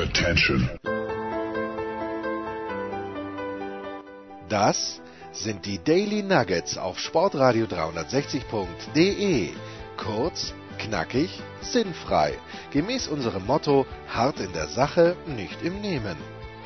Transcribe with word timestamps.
Attention. 0.00 0.70
Das 4.48 5.02
sind 5.32 5.66
die 5.66 5.78
Daily 5.78 6.22
Nuggets 6.22 6.78
auf 6.78 6.98
Sportradio 6.98 7.66
360.de. 7.66 9.50
Kurz, 9.98 10.54
knackig, 10.78 11.42
sinnfrei. 11.60 12.32
Gemäß 12.70 13.08
unserem 13.08 13.44
Motto: 13.44 13.84
hart 14.08 14.40
in 14.40 14.52
der 14.54 14.68
Sache, 14.68 15.16
nicht 15.26 15.62
im 15.62 15.82
Nehmen. 15.82 16.16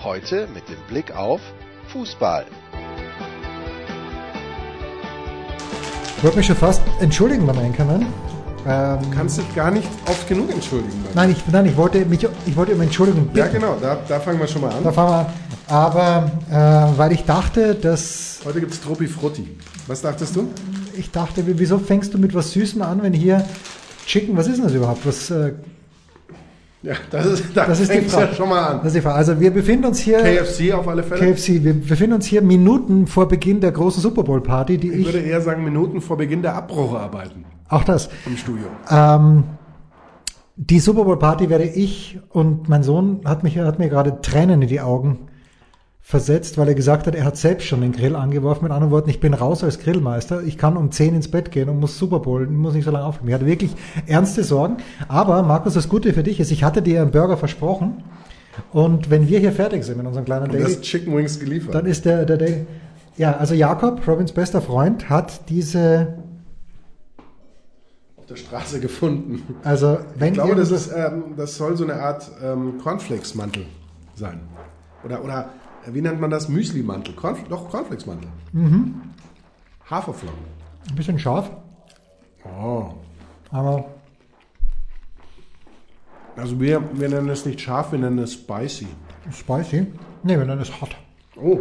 Heute 0.05 0.47
mit 0.55 0.69
dem 0.69 0.81
Blick 0.89 1.17
auf 1.17 1.41
Fußball. 1.89 2.47
Ich 6.17 6.23
wollte 6.23 6.37
mich 6.37 6.47
schon 6.47 6.57
fast 6.57 6.83
entschuldigen 7.01 7.47
beim 7.47 7.59
Einkommen. 7.59 8.07
Ähm, 8.67 8.99
Kannst 9.15 9.39
dich 9.39 9.55
gar 9.55 9.71
nicht 9.71 9.89
oft 10.07 10.27
genug 10.27 10.51
entschuldigen. 10.51 10.93
Nein, 11.15 11.33
ich, 11.33 11.53
nein, 11.53 11.67
ich 11.67 11.77
wollte 11.77 12.05
mich, 12.07 12.27
ich 12.47 12.57
wollte 12.57 12.73
um 12.75 12.81
Entschuldigung 12.81 13.27
bitten. 13.27 13.39
Ja, 13.39 13.47
genau, 13.49 13.77
da, 13.81 13.99
da 14.09 14.21
fangen 14.21 14.41
wir 14.41 14.47
schon 14.47 14.63
mal 14.63 14.73
an. 14.73 14.83
Da 14.83 14.91
fangen 14.91 15.27
wir 15.69 15.75
Aber 15.75 16.31
äh, 16.51 16.99
weil 16.99 17.13
ich 17.13 17.25
dachte, 17.25 17.75
dass. 17.75 18.41
Heute 18.45 18.61
gibt 18.61 18.73
es 18.73 18.81
Truppi 18.81 19.07
Frutti. 19.07 19.57
Was 19.87 20.01
dachtest 20.01 20.35
du? 20.37 20.49
Ich 20.97 21.11
dachte, 21.11 21.43
wieso 21.47 21.79
fängst 21.79 22.15
du 22.15 22.19
mit 22.19 22.35
was 22.35 22.53
Süßem 22.53 22.81
an, 22.81 23.03
wenn 23.03 23.13
hier 23.13 23.45
Chicken, 24.07 24.37
was 24.37 24.47
ist 24.47 24.57
denn 24.57 24.65
das 24.65 24.75
überhaupt? 24.75 25.07
Was, 25.07 25.31
äh, 25.31 25.53
ja, 26.85 26.95
das 27.11 27.27
ist, 27.27 27.45
das, 27.55 27.67
das 27.67 27.81
ist 27.81 27.93
die 27.93 28.01
Frage. 28.03 28.27
Ja 28.27 28.35
schon 28.35 28.49
mal 28.49 28.63
an. 28.63 28.77
Das 28.79 28.89
ist 28.89 28.97
die 28.97 29.01
Frage. 29.01 29.17
Also 29.17 29.41
wir 29.41 29.51
befinden 29.51 29.87
uns 29.87 30.01
hier. 30.01 30.19
KFC 30.19 30.73
auf 30.73 30.87
alle 30.87 31.03
Fälle. 31.03 31.33
KFC. 31.33 31.65
Wir 31.65 31.73
befinden 31.73 32.15
uns 32.15 32.27
hier 32.27 32.43
Minuten 32.43 33.07
vor 33.07 33.27
Beginn 33.27 33.61
der 33.61 33.73
großen 33.73 34.03
Super 34.03 34.23
Bowl 34.23 34.43
Party, 34.43 34.77
die 34.77 34.93
ich. 34.93 34.99
Ich 35.01 35.07
würde 35.07 35.21
eher 35.21 35.41
sagen 35.41 35.65
Minuten 35.65 36.03
vor 36.03 36.19
Beginn 36.19 36.43
der 36.43 36.55
Abbrucharbeiten. 36.55 37.47
Auch 37.75 37.85
das. 37.85 38.09
Im 38.27 38.37
Studio. 38.37 38.67
Ähm, 38.89 39.45
die 40.57 40.79
Super 40.79 41.05
Bowl 41.05 41.19
Party 41.19 41.51
werde 41.51 41.65
ich 41.65 42.21
und 42.31 42.69
mein 42.69 42.85
Sohn 42.85 43.23
hat, 43.25 43.43
mich, 43.43 43.59
hat 43.59 43.81
mir 43.81 43.89
gerade 43.89 44.21
Tränen 44.21 44.63
in 44.63 44.69
die 44.69 44.81
Augen 44.81 45.29
versetzt, 46.01 46.59
weil 46.59 46.69
er 46.69 46.75
gesagt 46.75 47.09
hat, 47.09 47.17
er 47.17 47.25
hat 47.25 47.37
selbst 47.37 47.67
schon 47.67 47.81
den 47.81 47.91
Grill 47.91 48.15
angeworfen. 48.15 48.63
Mit 48.63 48.73
anderen 48.73 48.93
Worten, 48.93 49.11
ich 49.11 49.19
bin 49.19 49.35
raus 49.35 49.65
als 49.65 49.81
Grillmeister. 49.81 50.43
Ich 50.43 50.57
kann 50.57 50.77
um 50.77 50.93
10 50.93 51.17
ins 51.17 51.29
Bett 51.29 51.51
gehen 51.51 51.69
und 51.69 51.81
muss 51.81 51.99
Super 51.99 52.21
Bowl, 52.21 52.47
muss 52.47 52.75
nicht 52.75 52.85
so 52.85 52.93
lange 52.93 53.07
aufnehmen. 53.07 53.31
Ich 53.31 53.35
hatte 53.35 53.47
wirklich 53.47 53.75
ernste 54.07 54.45
Sorgen. 54.45 54.77
Aber 55.09 55.43
Markus, 55.43 55.75
das 55.75 55.89
Gute 55.89 56.13
für 56.13 56.23
dich 56.23 56.39
ist, 56.39 56.53
ich 56.53 56.63
hatte 56.63 56.81
dir 56.81 57.03
einen 57.03 57.11
Burger 57.11 57.37
versprochen. 57.37 58.05
Und 58.71 59.11
wenn 59.11 59.27
wir 59.27 59.41
hier 59.41 59.51
fertig 59.51 59.83
sind 59.83 59.97
mit 59.97 60.07
unserem 60.07 60.27
kleinen 60.27 60.49
Daily, 60.49 60.63
hast 60.63 60.83
Chicken 60.83 61.17
Wings 61.17 61.41
geliefert. 61.41 61.75
Dann 61.75 61.87
ist 61.87 62.05
der, 62.05 62.25
der 62.25 62.37
Daily, 62.37 62.67
ja, 63.17 63.37
also 63.37 63.55
Jakob, 63.55 64.07
Robins 64.07 64.31
bester 64.31 64.61
Freund, 64.61 65.09
hat 65.09 65.49
diese 65.49 66.19
auf 68.25 68.29
der 68.29 68.37
Straße 68.37 68.81
gefunden. 68.81 69.55
Also, 69.65 69.99
wenn 70.17 70.29
ich 70.29 70.35
glaube, 70.35 70.55
das, 70.55 70.71
ist, 70.71 70.91
ähm, 70.95 71.35
das 71.37 71.57
soll 71.57 71.77
so 71.77 71.85
eine 71.85 72.01
Art 72.01 72.31
ähm, 72.43 72.79
Cornflakes-Mantel 72.83 73.67
sein. 74.15 74.41
Oder, 75.05 75.23
oder 75.23 75.51
äh, 75.87 75.93
wie 75.93 76.01
nennt 76.01 76.21
man 76.23 76.31
das? 76.31 76.49
Müsli-Mantel. 76.49 77.15
Corn, 77.15 77.37
doch, 77.51 77.69
Cornflakes-Mantel. 77.69 78.31
Mhm. 78.53 78.95
Haferflocken. 79.91 80.39
Ein 80.89 80.97
bisschen 80.97 81.19
scharf. 81.19 81.51
Oh. 82.45 82.95
Aber. 83.51 83.85
Also 86.37 86.59
wir, 86.59 86.83
wir 86.95 87.09
nennen 87.11 87.29
es 87.29 87.45
nicht 87.45 87.61
scharf, 87.61 87.93
wir 87.93 87.99
nennen 87.99 88.19
es 88.21 88.33
spicy. 88.33 88.87
Spicy? 89.31 89.87
Ne, 90.23 90.39
wir 90.39 90.47
nennen 90.47 90.63
es 90.63 90.81
hot. 90.81 90.97
Oh. 91.37 91.61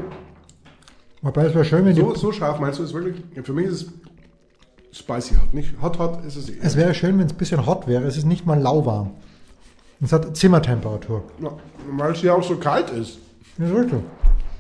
Wobei 1.22 1.46
es 1.46 1.54
wäre 1.54 1.66
schön, 1.66 1.86
wenn 1.86 1.96
so, 1.96 2.16
so 2.16 2.32
scharf 2.32 2.60
meinst 2.60 2.80
du 2.80 2.84
es 2.84 2.94
wirklich? 2.94 3.22
Für 3.44 3.54
mich 3.54 3.66
ist 3.66 3.74
es 3.74 3.94
Spicy 4.94 5.36
hot, 5.36 5.54
nicht 5.54 5.74
hot 5.82 5.98
hot 5.98 6.24
ist 6.24 6.36
es 6.36 6.50
eher. 6.50 6.64
Es 6.64 6.76
wäre 6.76 6.94
schön, 6.94 7.18
wenn 7.18 7.26
es 7.26 7.34
ein 7.34 7.38
bisschen 7.38 7.66
hot 7.66 7.88
wäre. 7.88 8.04
Es 8.04 8.16
ist 8.16 8.26
nicht 8.26 8.46
mal 8.46 8.60
lauwarm. 8.60 9.12
Es 10.02 10.12
hat 10.12 10.38
Zimmertemperatur. 10.38 11.24
Ja, 11.42 11.52
weil 11.98 12.12
es 12.12 12.20
hier 12.20 12.36
auch 12.36 12.44
so 12.44 12.58
kalt 12.58 12.90
ist. 12.92 13.18
Ja, 13.58 13.70
wirklich. 13.70 14.02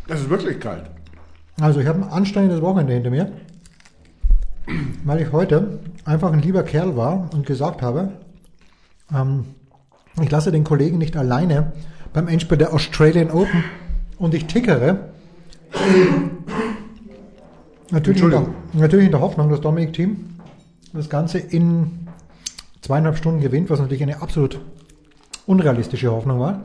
Es 0.08 0.22
ist 0.22 0.30
wirklich 0.30 0.60
kalt. 0.60 0.90
Also 1.62 1.80
ich 1.80 1.88
habe 1.88 2.00
ein 2.00 2.10
anstrengendes 2.10 2.62
Wochenende 2.62 2.94
hinter 2.94 3.12
mir, 3.12 3.32
weil 5.04 5.22
ich 5.22 5.32
heute 5.32 5.80
einfach 6.04 6.34
ein 6.34 6.42
lieber 6.42 6.64
Kerl 6.64 6.98
war 6.98 7.30
und 7.34 7.46
gesagt 7.46 7.82
habe, 7.84 8.14
ähm, 9.14 9.46
ich 10.22 10.32
lasse 10.32 10.52
den 10.52 10.64
Kollegen 10.64 10.98
nicht 10.98 11.16
alleine 11.16 11.74
beim 12.12 12.28
Endspiel 12.28 12.58
der 12.58 12.74
Australian 12.74 13.30
Open 13.30 13.64
und 14.18 14.34
ich 14.34 14.46
tickere 14.46 15.10
Natürlich 17.94 18.24
in, 18.24 18.32
der, 18.32 18.46
natürlich 18.74 19.06
in 19.06 19.12
der 19.12 19.22
Hoffnung, 19.22 19.52
dass 19.52 19.62
Dominik 19.62 19.94
Team 19.94 20.40
das 20.94 21.10
Ganze 21.10 21.38
in 21.38 22.08
zweieinhalb 22.82 23.18
Stunden 23.18 23.40
gewinnt, 23.40 23.70
was 23.70 23.80
natürlich 23.80 24.02
eine 24.02 24.20
absolut 24.20 24.60
unrealistische 25.46 26.12
Hoffnung 26.12 26.40
war. 26.40 26.62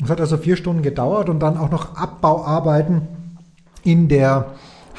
Es 0.00 0.08
hat 0.10 0.20
also 0.20 0.36
vier 0.36 0.56
Stunden 0.56 0.82
gedauert 0.82 1.28
und 1.28 1.40
dann 1.40 1.56
auch 1.56 1.70
noch 1.70 1.96
Abbauarbeiten 1.96 3.02
in 3.82 4.06
der 4.06 4.52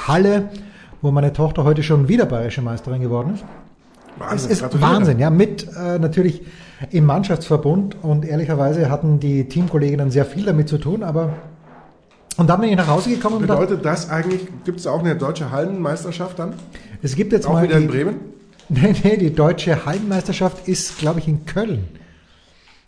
Halle, 0.06 0.50
wo 1.02 1.12
meine 1.12 1.32
Tochter 1.32 1.64
heute 1.64 1.84
schon 1.84 2.10
wieder 2.10 2.26
bayerische 2.26 2.62
Meisterin 2.62 3.02
geworden 3.02 3.36
ist. 3.36 3.46
Wahnsinn, 4.18 4.52
es 4.52 4.62
ist 4.62 4.82
Wahnsinn, 4.82 5.20
ja, 5.20 5.30
mit 5.30 5.68
äh, 5.78 6.00
natürlich 6.00 6.42
im 6.92 7.06
Mannschaftsverbund 7.06 8.04
und 8.04 8.26
ehrlicherweise 8.26 8.90
hatten 8.90 9.22
die 9.22 9.48
Teamkolleginnen 9.48 10.12
sehr 10.12 10.26
viel 10.26 10.46
damit 10.46 10.68
zu 10.68 10.78
tun, 10.78 11.02
aber 11.02 11.34
und 12.38 12.50
dann 12.50 12.60
bin 12.60 12.70
ich 12.70 12.76
nach 12.76 12.88
Hause 12.88 13.10
gekommen. 13.10 13.40
Bedeutet 13.40 13.78
und 13.78 13.86
das 13.86 14.10
eigentlich, 14.10 14.48
gibt 14.66 14.80
es 14.80 14.88
auch 14.88 15.00
eine 15.00 15.16
deutsche 15.16 15.52
Hallenmeisterschaft 15.52 16.38
dann? 16.40 16.54
Es 17.02 17.16
gibt 17.16 17.32
jetzt 17.32 17.48
auch 17.48 17.54
mal 17.54 17.64
wieder 17.64 17.78
die, 17.78 17.86
in 17.86 17.90
Bremen? 17.90 18.16
Nee, 18.68 18.96
nee, 19.04 19.18
die 19.18 19.32
deutsche 19.32 19.86
Hallenmeisterschaft 19.86 20.68
ist, 20.68 20.98
glaube 20.98 21.20
ich, 21.20 21.28
in 21.28 21.46
Köln. 21.46 21.88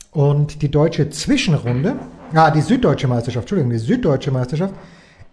Und 0.10 0.64
die 0.64 0.72
deutsche 0.72 1.12
Zwischenrunde, 1.12 1.98
ah, 2.34 2.50
die 2.50 2.62
süddeutsche 2.62 3.08
Meisterschaft, 3.08 3.44
Entschuldigung, 3.44 3.72
die 3.72 3.78
süddeutsche 3.78 4.32
Meisterschaft 4.32 4.74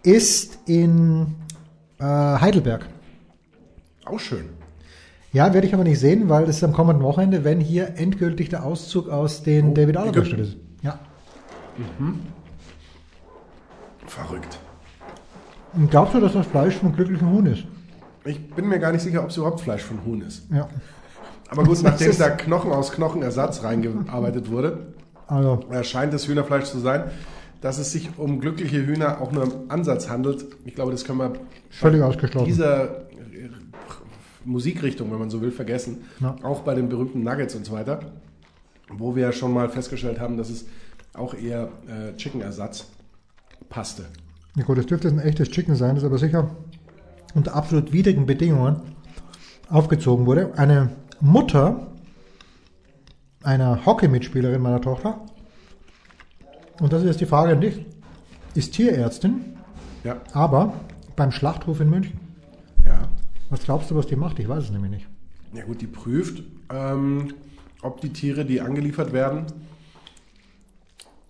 ist 0.02 0.58
in 0.66 1.34
äh, 1.98 2.04
Heidelberg. 2.04 2.86
Auch 4.04 4.20
schön. 4.20 4.50
Ja, 5.32 5.54
werde 5.54 5.66
ich 5.66 5.74
aber 5.74 5.84
nicht 5.84 5.98
sehen, 5.98 6.28
weil 6.28 6.44
das 6.44 6.58
ist 6.58 6.64
am 6.64 6.72
kommenden 6.72 7.02
Wochenende, 7.02 7.42
wenn 7.42 7.60
hier 7.60 7.94
endgültig 7.96 8.50
der 8.50 8.64
Auszug 8.64 9.08
aus 9.08 9.42
den 9.42 9.70
oh, 9.70 9.74
David 9.74 9.96
Alaba 9.96 10.20
ist. 10.20 10.56
Ja. 10.82 10.98
Mhm. 11.98 12.20
Verrückt. 14.14 14.58
Und 15.72 15.90
glaubst 15.90 16.14
du, 16.14 16.20
dass 16.20 16.34
das 16.34 16.46
Fleisch 16.46 16.76
von 16.76 16.94
glücklichen 16.94 17.28
Huhn 17.28 17.46
ist? 17.46 17.64
Ich 18.24 18.40
bin 18.54 18.68
mir 18.68 18.78
gar 18.78 18.92
nicht 18.92 19.02
sicher, 19.02 19.22
ob 19.22 19.30
es 19.30 19.36
überhaupt 19.36 19.60
Fleisch 19.60 19.82
von 19.82 20.04
Huhn 20.04 20.20
ist. 20.20 20.46
Ja. 20.52 20.68
Aber 21.48 21.64
gut, 21.64 21.82
nachdem 21.82 22.16
da 22.16 22.30
Knochen 22.30 22.70
aus 22.70 22.92
Knochenersatz 22.92 23.64
reingearbeitet 23.64 24.50
wurde, 24.50 24.94
also. 25.26 25.64
scheint 25.82 26.14
es 26.14 26.28
Hühnerfleisch 26.28 26.64
zu 26.64 26.78
sein. 26.78 27.10
Dass 27.60 27.78
es 27.78 27.92
sich 27.92 28.10
um 28.18 28.40
glückliche 28.40 28.86
Hühner 28.86 29.20
auch 29.20 29.32
nur 29.32 29.44
im 29.44 29.52
Ansatz 29.68 30.08
handelt, 30.10 30.44
ich 30.64 30.74
glaube, 30.74 30.92
das 30.92 31.04
können 31.04 31.18
wir 31.18 31.32
völlig 31.70 32.02
ausgeschlossen. 32.02 32.46
Dieser 32.46 33.06
Musikrichtung, 34.44 35.10
wenn 35.10 35.18
man 35.18 35.30
so 35.30 35.40
will, 35.40 35.50
vergessen. 35.50 36.04
Ja. 36.20 36.36
Auch 36.42 36.60
bei 36.60 36.74
den 36.74 36.88
berühmten 36.88 37.22
Nuggets 37.22 37.54
und 37.54 37.64
so 37.64 37.72
weiter, 37.72 38.00
wo 38.90 39.16
wir 39.16 39.32
schon 39.32 39.52
mal 39.52 39.70
festgestellt 39.70 40.20
haben, 40.20 40.36
dass 40.36 40.50
es 40.50 40.66
auch 41.14 41.34
eher 41.34 41.70
äh, 41.88 42.14
Chicken-Ersatz 42.16 42.86
passte. 43.74 44.04
Ja 44.56 44.62
gut, 44.62 44.78
das 44.78 44.86
dürfte 44.86 45.08
ein 45.08 45.18
echtes 45.18 45.50
Chicken 45.50 45.74
sein, 45.74 45.96
das 45.96 46.04
aber 46.04 46.16
sicher 46.16 46.48
unter 47.34 47.56
absolut 47.56 47.92
widrigen 47.92 48.24
Bedingungen 48.24 48.80
aufgezogen 49.68 50.26
wurde. 50.26 50.56
Eine 50.56 50.90
Mutter 51.20 51.88
einer 53.42 53.84
Hockey-Mitspielerin 53.84 54.62
meiner 54.62 54.80
Tochter, 54.80 55.20
und 56.80 56.92
das 56.92 57.02
ist 57.02 57.08
jetzt 57.08 57.20
die 57.20 57.26
Frage 57.26 57.52
an 57.52 57.60
dich, 57.60 57.84
ist 58.54 58.74
Tierärztin, 58.74 59.56
ja. 60.04 60.20
aber 60.32 60.72
beim 61.16 61.32
Schlachthof 61.32 61.80
in 61.80 61.90
München. 61.90 62.18
Ja. 62.86 63.08
Was 63.50 63.64
glaubst 63.64 63.90
du, 63.90 63.96
was 63.96 64.06
die 64.06 64.16
macht? 64.16 64.38
Ich 64.38 64.48
weiß 64.48 64.64
es 64.64 64.70
nämlich 64.70 64.90
nicht. 64.90 65.06
Ja 65.52 65.64
gut, 65.64 65.80
die 65.80 65.86
prüft, 65.86 66.42
ähm, 66.72 67.34
ob 67.82 68.00
die 68.00 68.12
Tiere, 68.12 68.44
die 68.44 68.60
angeliefert 68.60 69.12
werden, 69.12 69.46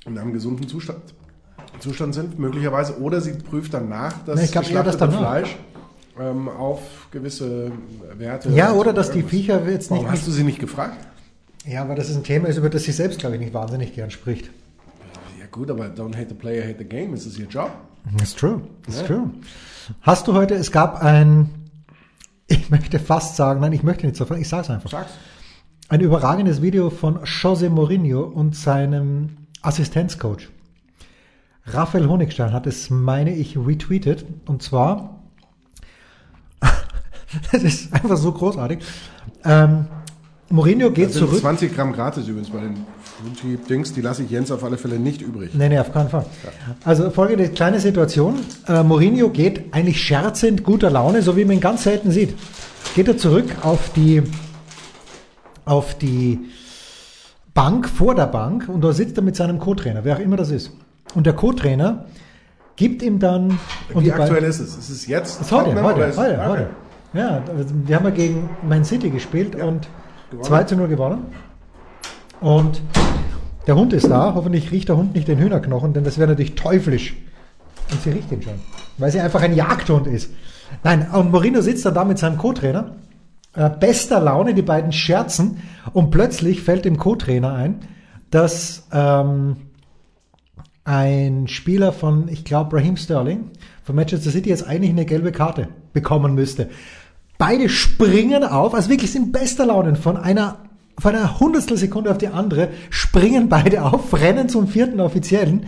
in 0.04 0.18
einem 0.18 0.32
gesunden 0.34 0.68
Zustand 0.68 1.14
Zustand 1.80 2.14
sind, 2.14 2.38
möglicherweise. 2.38 3.00
Oder 3.00 3.20
sie 3.20 3.32
prüft 3.32 3.74
danach 3.74 4.14
das 4.24 4.40
nee, 4.40 4.58
geschlachtete 4.58 5.10
Fleisch 5.10 5.56
ähm, 6.18 6.48
auf 6.48 6.80
gewisse 7.10 7.72
Werte. 8.16 8.50
Ja, 8.50 8.72
oder 8.72 8.92
dass 8.92 9.10
die 9.10 9.22
Viecher 9.22 9.68
jetzt 9.68 9.90
nicht. 9.90 10.02
Warum 10.02 10.12
hast 10.12 10.26
du 10.26 10.30
sie 10.30 10.44
nicht 10.44 10.58
gefragt? 10.58 10.96
Ja, 11.66 11.88
weil 11.88 11.96
das 11.96 12.10
ist 12.10 12.16
ein 12.16 12.24
Thema 12.24 12.48
ist, 12.48 12.58
über 12.58 12.70
das 12.70 12.84
sie 12.84 12.92
selbst, 12.92 13.18
glaube 13.18 13.36
ich, 13.36 13.40
nicht 13.40 13.54
wahnsinnig 13.54 13.94
gern 13.94 14.10
spricht. 14.10 14.50
Ja 15.40 15.46
gut, 15.50 15.70
aber 15.70 15.86
don't 15.86 16.14
hate 16.14 16.28
the 16.28 16.34
player, 16.34 16.62
hate 16.62 16.78
the 16.78 16.84
game. 16.84 17.14
Is 17.14 17.24
this 17.24 17.38
your 17.38 17.46
job? 17.46 17.70
That's 18.18 18.34
true. 18.34 18.60
That's 18.84 19.00
ja. 19.00 19.06
true. 19.06 19.30
Hast 20.02 20.28
du 20.28 20.34
heute, 20.34 20.54
es 20.54 20.72
gab 20.72 21.02
ein, 21.02 21.50
ich 22.46 22.70
möchte 22.70 22.98
fast 22.98 23.36
sagen, 23.36 23.60
nein, 23.60 23.72
ich 23.72 23.82
möchte 23.82 24.06
nicht 24.06 24.16
so, 24.16 24.30
ich 24.34 24.48
sage 24.48 24.62
es 24.62 24.70
einfach. 24.70 24.90
Sag's. 24.90 25.12
Ein 25.88 26.00
überragendes 26.00 26.62
Video 26.62 26.90
von 26.90 27.20
Jose 27.24 27.68
Mourinho 27.68 28.22
und 28.22 28.56
seinem 28.56 29.36
Assistenzcoach. 29.62 30.48
Raphael 31.66 32.08
Honigstein 32.08 32.52
hat 32.52 32.66
es, 32.66 32.90
meine 32.90 33.34
ich, 33.34 33.56
retweetet. 33.56 34.24
Und 34.46 34.62
zwar, 34.62 35.22
das 37.52 37.62
ist 37.62 37.92
einfach 37.92 38.16
so 38.16 38.32
großartig. 38.32 38.80
Ähm, 39.44 39.86
Mourinho 40.50 40.90
geht 40.90 41.12
sind 41.12 41.26
zurück. 41.26 41.40
20 41.40 41.74
Gramm 41.74 41.92
gratis 41.92 42.28
übrigens 42.28 42.50
bei 42.50 42.60
den 42.60 42.76
Fruity-Dings. 43.02 43.94
Die 43.94 44.02
lasse 44.02 44.22
ich 44.22 44.30
Jens 44.30 44.50
auf 44.50 44.62
alle 44.62 44.76
Fälle 44.76 44.98
nicht 44.98 45.22
übrig. 45.22 45.54
Nee, 45.54 45.70
nee, 45.70 45.78
auf 45.78 45.92
keinen 45.92 46.10
Fall. 46.10 46.26
Also 46.84 47.10
folgende 47.10 47.48
kleine 47.48 47.80
Situation. 47.80 48.40
Äh, 48.68 48.82
Mourinho 48.82 49.30
geht 49.30 49.72
eigentlich 49.74 50.02
scherzend, 50.02 50.64
guter 50.64 50.90
Laune, 50.90 51.22
so 51.22 51.36
wie 51.36 51.44
man 51.44 51.56
ihn 51.56 51.60
ganz 51.60 51.84
selten 51.84 52.10
sieht. 52.10 52.34
Geht 52.94 53.08
er 53.08 53.16
zurück 53.16 53.46
auf 53.62 53.90
die, 53.94 54.22
auf 55.64 55.96
die 55.96 56.40
Bank, 57.54 57.88
vor 57.88 58.14
der 58.14 58.26
Bank, 58.26 58.68
und 58.68 58.82
da 58.82 58.92
sitzt 58.92 59.16
er 59.16 59.22
mit 59.22 59.36
seinem 59.36 59.58
Co-Trainer, 59.58 60.04
wer 60.04 60.16
auch 60.16 60.20
immer 60.20 60.36
das 60.36 60.50
ist. 60.50 60.72
Und 61.14 61.26
der 61.26 61.32
Co-Trainer 61.34 62.06
gibt 62.76 63.02
ihm 63.02 63.18
dann... 63.18 63.58
Und 63.92 64.04
Wie 64.04 64.12
aktuell 64.12 64.44
ist 64.44 64.60
es? 64.60 64.76
Ist 64.76 64.90
es 64.90 65.06
jetzt? 65.06 65.40
Ist 65.40 65.52
heute, 65.52 65.64
Tottenham 65.66 65.84
heute, 65.84 66.16
heute, 66.16 66.34
Okay. 66.34 66.48
heute. 66.48 66.70
Ja, 67.12 67.42
wir 67.86 67.96
haben 67.96 68.04
ja 68.04 68.10
gegen 68.10 68.50
Man 68.68 68.84
City 68.84 69.10
gespielt 69.10 69.54
und 69.54 69.88
gewonnen. 70.30 70.44
2 70.44 70.64
zu 70.64 70.76
0 70.76 70.88
gewonnen. 70.88 71.26
Und 72.40 72.82
der 73.68 73.76
Hund 73.76 73.92
ist 73.92 74.08
da. 74.10 74.34
Hoffentlich 74.34 74.72
riecht 74.72 74.88
der 74.88 74.96
Hund 74.96 75.14
nicht 75.14 75.28
den 75.28 75.38
Hühnerknochen, 75.38 75.92
denn 75.92 76.02
das 76.02 76.18
wäre 76.18 76.28
natürlich 76.28 76.56
teuflisch. 76.56 77.16
Und 77.92 78.02
sie 78.02 78.10
riecht 78.10 78.32
ihn 78.32 78.42
schon. 78.42 78.54
Weil 78.98 79.12
sie 79.12 79.20
einfach 79.20 79.42
ein 79.42 79.54
Jagdhund 79.54 80.08
ist. 80.08 80.32
Nein, 80.82 81.06
und 81.12 81.30
Morino 81.30 81.60
sitzt 81.60 81.86
dann 81.86 81.94
da 81.94 82.04
mit 82.04 82.18
seinem 82.18 82.36
Co-Trainer. 82.36 82.96
Äh, 83.54 83.70
bester 83.70 84.18
Laune, 84.20 84.54
die 84.54 84.62
beiden 84.62 84.90
scherzen. 84.92 85.62
Und 85.92 86.10
plötzlich 86.10 86.62
fällt 86.62 86.84
dem 86.84 86.98
Co-Trainer 86.98 87.52
ein, 87.54 87.80
dass 88.30 88.88
ähm, 88.92 89.56
ein 90.84 91.48
Spieler 91.48 91.92
von, 91.92 92.28
ich 92.28 92.44
glaube, 92.44 92.76
Raheem 92.76 92.96
Sterling 92.96 93.50
von 93.82 93.96
Manchester 93.96 94.30
City 94.30 94.50
jetzt 94.50 94.66
eigentlich 94.66 94.90
eine 94.90 95.06
gelbe 95.06 95.32
Karte 95.32 95.68
bekommen 95.92 96.34
müsste. 96.34 96.68
Beide 97.38 97.68
springen 97.68 98.44
auf, 98.44 98.74
also 98.74 98.90
wirklich 98.90 99.10
sind 99.10 99.32
bester 99.32 99.66
Laune 99.66 99.96
von 99.96 100.16
einer 100.16 100.58
von 100.98 101.14
einer 101.14 101.40
Hundertstel 101.40 101.76
Sekunde 101.76 102.10
auf 102.10 102.18
die 102.18 102.28
andere 102.28 102.68
springen 102.88 103.48
beide 103.48 103.82
auf, 103.82 104.14
rennen 104.14 104.48
zum 104.48 104.68
vierten 104.68 105.00
Offiziellen, 105.00 105.66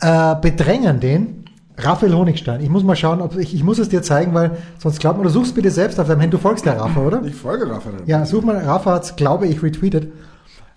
äh, 0.00 0.34
bedrängen 0.40 1.00
den. 1.00 1.44
Raphael 1.78 2.14
Honigstein. 2.14 2.62
Ich 2.62 2.70
muss 2.70 2.84
mal 2.84 2.96
schauen, 2.96 3.20
ob 3.20 3.36
ich, 3.36 3.54
ich 3.54 3.62
muss 3.62 3.78
es 3.78 3.90
dir 3.90 4.02
zeigen, 4.02 4.32
weil 4.32 4.56
sonst 4.78 4.98
glaubt 4.98 5.18
man, 5.18 5.26
du 5.26 5.30
suchst 5.30 5.54
bitte 5.54 5.70
selbst 5.70 6.00
auf 6.00 6.08
deinem 6.08 6.20
Handy. 6.20 6.36
Du 6.36 6.42
folgst 6.42 6.64
der 6.64 6.78
Rafa, 6.78 7.00
oder? 7.00 7.22
Ich 7.22 7.34
folge 7.34 7.68
Rafa. 7.68 7.90
Ja, 8.06 8.24
such 8.24 8.42
mal, 8.44 8.56
Rafa 8.56 8.92
hat's, 8.92 9.14
glaube 9.16 9.46
ich, 9.46 9.62
retweetet. 9.62 10.10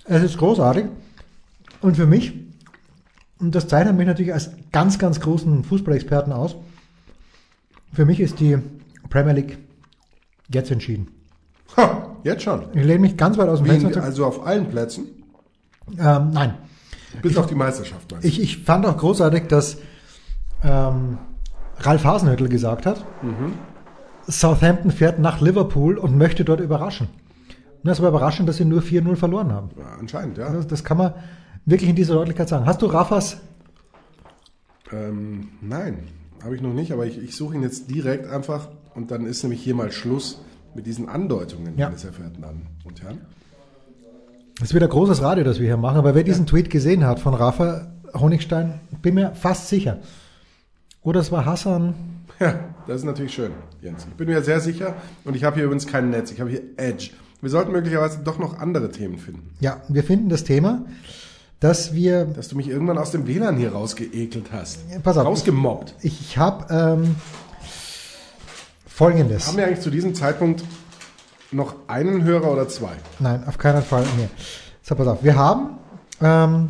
Es 0.04 0.24
ist 0.24 0.38
großartig. 0.38 0.86
Und 1.82 1.96
für 1.96 2.06
mich, 2.06 2.34
und 3.40 3.56
das 3.56 3.68
zeichnet 3.68 3.96
mich 3.96 4.08
natürlich 4.08 4.34
als 4.34 4.52
ganz, 4.72 5.00
ganz 5.00 5.20
großen 5.20 5.64
Fußballexperten 5.64 6.34
aus, 6.34 6.56
für 7.94 8.06
mich 8.06 8.20
ist 8.20 8.40
die 8.40 8.58
Premier 9.10 9.34
League 9.34 9.58
jetzt 10.54 10.72
entschieden. 10.72 11.08
Ha, 11.78 12.16
jetzt 12.24 12.44
schon. 12.44 12.64
Ich 12.74 12.84
lehne 12.84 13.00
mich 13.00 13.18
ganz 13.18 13.38
weit 13.38 13.50
aus 13.50 13.60
dem 13.60 13.68
Fenster. 13.68 14.04
also 14.04 14.26
auf 14.26 14.46
allen 14.46 14.70
Plätzen. 14.70 15.06
ähm, 15.98 16.32
nein, 16.32 16.56
Bis 17.22 17.38
auf 17.38 17.48
die 17.48 17.56
Meisterschaft, 17.56 18.12
meinst 18.12 18.24
du? 18.24 18.28
ich, 18.28 18.42
ich 18.42 18.58
fand 18.64 18.86
auch 18.86 18.98
großartig, 18.98 19.48
dass 19.48 19.78
ähm, 20.64 21.18
Ralf 21.80 22.04
Hasenhüttl 22.04 22.50
gesagt 22.50 22.86
hat, 22.86 23.06
Southampton 24.28 24.92
fährt 24.92 25.20
nach 25.20 25.42
Liverpool 25.42 25.98
und 25.98 26.18
möchte 26.18 26.44
dort 26.44 26.60
überraschen. 26.60 27.08
Und 27.82 27.88
das 27.88 28.02
war 28.02 28.10
überraschend, 28.10 28.50
dass 28.50 28.58
sie 28.58 28.66
nur 28.66 28.82
4-0 28.82 29.16
verloren 29.16 29.54
haben. 29.54 29.70
Ja, 29.78 29.86
anscheinend, 30.00 30.38
ja. 30.38 30.52
Das, 30.52 30.68
das 30.68 30.84
kann 30.84 30.98
man 30.98 31.14
wirklich 31.66 31.90
in 31.90 31.96
dieser 31.96 32.16
Deutlichkeit 32.16 32.50
sagen. 32.50 32.66
Hast 32.66 32.82
du 32.82 32.86
Rafas? 32.88 33.38
Ähm, 34.92 35.50
nein, 35.62 36.00
habe 36.44 36.56
ich 36.56 36.62
noch 36.62 36.74
nicht, 36.74 36.92
aber 36.92 37.06
ich, 37.06 37.18
ich 37.22 37.36
suche 37.36 37.56
ihn 37.56 37.62
jetzt 37.64 37.90
direkt 37.92 38.28
einfach 38.28 38.70
und 38.96 39.12
dann 39.12 39.26
ist 39.26 39.44
nämlich 39.44 39.62
hier 39.62 39.76
mal 39.76 39.92
Schluss 39.92 40.42
mit 40.74 40.86
diesen 40.88 41.08
Andeutungen, 41.10 41.78
Ja. 41.78 41.88
meine 41.88 41.98
sehr 42.00 42.14
verehrten 42.14 42.42
Damen 42.42 42.68
und 42.86 43.02
Herren. 43.02 43.20
Das 44.60 44.70
ist 44.70 44.76
wieder 44.76 44.88
großes 44.88 45.22
Radio, 45.22 45.44
das 45.44 45.60
wir 45.60 45.68
hier 45.68 45.78
machen, 45.78 45.98
aber 45.98 46.16
wer 46.16 46.24
diesen 46.24 46.46
Tweet 46.46 46.70
gesehen 46.70 47.06
hat 47.06 47.20
von 47.20 47.34
Rafa 47.34 47.88
Honigstein, 48.14 48.80
bin 49.02 49.16
mir 49.16 49.34
fast 49.36 49.70
sicher. 49.70 50.00
Oder 51.02 51.22
es 51.22 51.32
war 51.32 51.46
Hassan. 51.46 51.94
Ja, 52.40 52.60
das 52.88 52.98
ist 52.98 53.06
natürlich 53.06 53.34
schön, 53.34 53.52
Jens. 53.82 54.06
Ich 54.10 54.16
bin 54.16 54.28
mir 54.28 54.42
sehr 54.42 54.60
sicher 54.60 54.96
und 55.26 55.36
ich 55.36 55.44
habe 55.44 55.56
hier 55.58 55.66
übrigens 55.66 55.88
kein 55.88 56.10
Netz, 56.10 56.32
ich 56.32 56.40
habe 56.42 56.50
hier 56.50 56.62
Edge. 56.78 57.12
Wir 57.42 57.50
sollten 57.50 57.72
möglicherweise 57.72 58.20
doch 58.24 58.38
noch 58.40 58.60
andere 58.60 58.92
Themen 58.92 59.18
finden. 59.18 59.52
Ja, 59.60 59.82
wir 59.88 60.04
finden 60.04 60.30
das 60.30 60.44
Thema, 60.44 60.84
dass 61.60 61.94
wir. 61.94 62.26
Dass 62.26 62.48
du 62.48 62.56
mich 62.56 62.68
irgendwann 62.68 62.98
aus 62.98 63.12
dem 63.12 63.28
WLAN 63.28 63.58
hier 63.58 63.74
rausgeekelt 63.74 64.52
hast. 64.52 64.80
pass 65.04 65.18
auf. 65.18 65.26
Rausgemobbt. 65.26 65.96
Ich, 66.02 66.20
ich 66.22 66.38
habe 66.38 66.74
ähm, 66.74 67.16
Folgendes. 68.88 69.48
Haben 69.48 69.58
wir 69.58 69.66
eigentlich 69.66 69.82
zu 69.82 69.90
diesem 69.90 70.14
Zeitpunkt 70.16 70.64
noch 71.52 71.76
einen 71.88 72.24
Hörer 72.24 72.52
oder 72.52 72.68
zwei? 72.68 72.92
Nein, 73.20 73.44
auf 73.48 73.58
keinen 73.58 73.82
Fall 73.82 74.04
mehr. 74.18 74.30
So, 74.82 74.96
pass 74.96 75.08
auf. 75.08 75.24
Wir 75.24 75.36
haben, 75.36 75.78
ähm, 76.22 76.70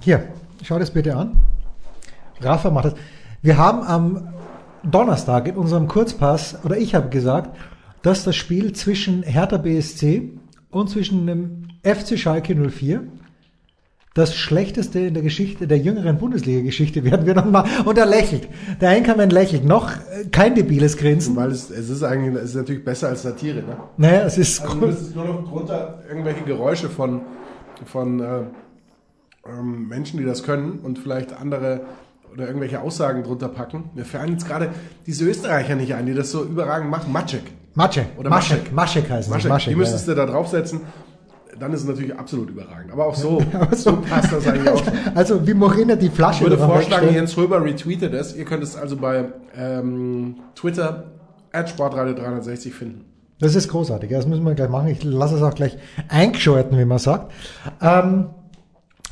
hier, 0.00 0.28
schau 0.62 0.78
das 0.78 0.90
bitte 0.90 1.16
an. 1.16 1.36
Rafa 2.40 2.70
macht 2.70 2.86
das. 2.86 2.94
Wir 3.42 3.56
haben 3.56 3.82
am 3.82 4.34
Donnerstag 4.82 5.48
in 5.48 5.56
unserem 5.56 5.88
Kurzpass, 5.88 6.58
oder 6.64 6.76
ich 6.76 6.94
habe 6.94 7.08
gesagt, 7.08 7.56
dass 8.02 8.24
das 8.24 8.36
Spiel 8.36 8.72
zwischen 8.72 9.22
Hertha 9.22 9.56
BSC 9.56 10.32
und 10.70 10.90
zwischen 10.90 11.26
dem 11.26 11.68
FC 11.82 12.18
Schalke 12.18 12.54
04 12.54 13.02
das 14.14 14.36
schlechteste 14.36 15.00
in 15.00 15.14
der 15.14 15.24
Geschichte, 15.24 15.66
der 15.66 15.78
jüngeren 15.78 16.18
Bundesliga-Geschichte 16.18 17.04
werden 17.04 17.26
wir 17.26 17.34
nochmal. 17.34 17.64
Und 17.84 17.98
er 17.98 18.06
lächelt. 18.06 18.48
Der 18.80 18.90
Einkommen 18.90 19.28
lächelt. 19.28 19.64
Noch 19.64 19.90
kein 20.30 20.54
debiles 20.54 20.96
Grinsen. 20.96 21.34
Weil 21.34 21.50
es, 21.50 21.68
es 21.68 21.90
ist 21.90 22.04
eigentlich 22.04 22.34
es 22.36 22.50
ist 22.50 22.54
natürlich 22.54 22.84
besser 22.84 23.08
als 23.08 23.22
Satire, 23.22 23.56
ne? 23.56 23.76
Naja, 23.96 24.22
es 24.22 24.38
ist 24.38 24.62
Also 24.62 24.78
du 24.78 24.86
müsstest 24.86 25.16
nur 25.16 25.24
noch 25.24 25.48
drunter 25.48 26.02
irgendwelche 26.08 26.44
Geräusche 26.44 26.88
von, 26.88 27.22
von 27.84 28.20
äh, 28.20 28.42
ähm, 29.48 29.88
Menschen, 29.88 30.18
die 30.18 30.24
das 30.24 30.44
können 30.44 30.78
und 30.78 31.00
vielleicht 31.00 31.32
andere 31.32 31.80
oder 32.32 32.46
irgendwelche 32.46 32.80
Aussagen 32.80 33.24
drunter 33.24 33.48
packen. 33.48 33.90
Mir 33.94 34.04
fallen 34.04 34.32
jetzt 34.32 34.46
gerade 34.46 34.70
diese 35.06 35.24
Österreicher 35.24 35.74
nicht 35.74 35.94
ein, 35.94 36.06
die 36.06 36.14
das 36.14 36.30
so 36.30 36.44
überragend 36.44 36.90
machen. 36.90 37.12
Matschek. 37.12 37.42
Maciek. 37.74 38.06
Oder. 38.16 38.30
Maciek. 38.30 38.72
Maciek 38.72 39.10
heißt 39.10 39.28
es. 39.28 39.48
Maschek. 39.48 39.72
Die 39.72 39.76
müsstest 39.76 40.06
du 40.06 40.14
da 40.14 40.26
draufsetzen. 40.26 40.82
Dann 41.58 41.72
ist 41.72 41.80
es 41.82 41.86
natürlich 41.86 42.16
absolut 42.16 42.50
überragend. 42.50 42.92
Aber 42.92 43.06
auch 43.06 43.14
so, 43.14 43.42
Aber 43.52 43.74
so 43.76 43.96
passt 43.96 44.32
das 44.32 44.46
eigentlich 44.46 44.68
auch. 44.68 44.82
Also 45.14 45.46
wie 45.46 45.54
Morena 45.54 45.96
die 45.96 46.08
Flasche 46.08 46.44
Ich 46.44 46.50
würde 46.50 46.58
vorschlagen. 46.58 47.12
Jens 47.12 47.36
Röber 47.36 47.62
retweetet 47.62 48.12
es. 48.14 48.34
Ihr 48.36 48.44
könnt 48.44 48.62
es 48.62 48.76
also 48.76 48.96
bei 48.96 49.26
ähm, 49.56 50.36
Twitter 50.54 51.12
at 51.52 51.68
Sportradio 51.70 52.14
360 52.14 52.74
finden. 52.74 53.04
Das 53.38 53.54
ist 53.54 53.68
großartig. 53.68 54.10
Das 54.10 54.26
müssen 54.26 54.44
wir 54.44 54.54
gleich 54.54 54.70
machen. 54.70 54.88
Ich 54.88 55.02
lasse 55.04 55.36
es 55.36 55.42
auch 55.42 55.54
gleich 55.54 55.76
eingeschalten, 56.08 56.78
wie 56.78 56.84
man 56.84 56.98
sagt. 56.98 57.32
Ähm, 57.82 58.26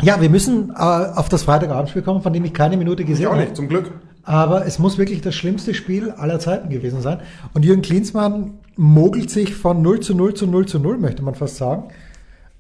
ja, 0.01 0.21
wir 0.21 0.31
müssen 0.31 0.71
äh, 0.71 0.75
auf 0.75 1.29
das 1.29 1.43
Freitagabendspiel 1.45 2.03
kommen, 2.03 2.23
von 2.23 2.33
dem 2.33 2.45
ich 2.45 2.55
keine 2.55 2.77
Minute 2.77 3.03
Ich 3.03 3.09
gesehen 3.09 3.27
auch 3.27 3.33
habe. 3.33 3.43
nicht, 3.43 3.57
zum 3.57 3.69
Glück. 3.69 3.93
Aber 4.25 4.67
es 4.67 4.79
muss 4.79 4.99
wirklich 4.99 5.21
das 5.21 5.35
schlimmste 5.35 5.75
Spiel 5.75 6.11
aller 6.13 6.39
Zeiten 6.39 6.69
gewesen 6.71 7.01
sein. 7.03 7.21
Und 7.55 7.65
Jürgen 7.65 7.83
Klinsmann 7.83 8.55
mogelt 8.77 9.31
sich 9.31 9.55
von 9.55 9.83
0 9.83 10.01
zu 10.01 10.15
0 10.15 10.35
zu 10.35 10.47
0 10.47 10.67
zu 10.67 10.79
0, 10.79 10.99
möchte 10.99 11.23
man 11.23 11.35
fast 11.35 11.57
sagen. 11.57 11.89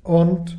Und 0.02 0.59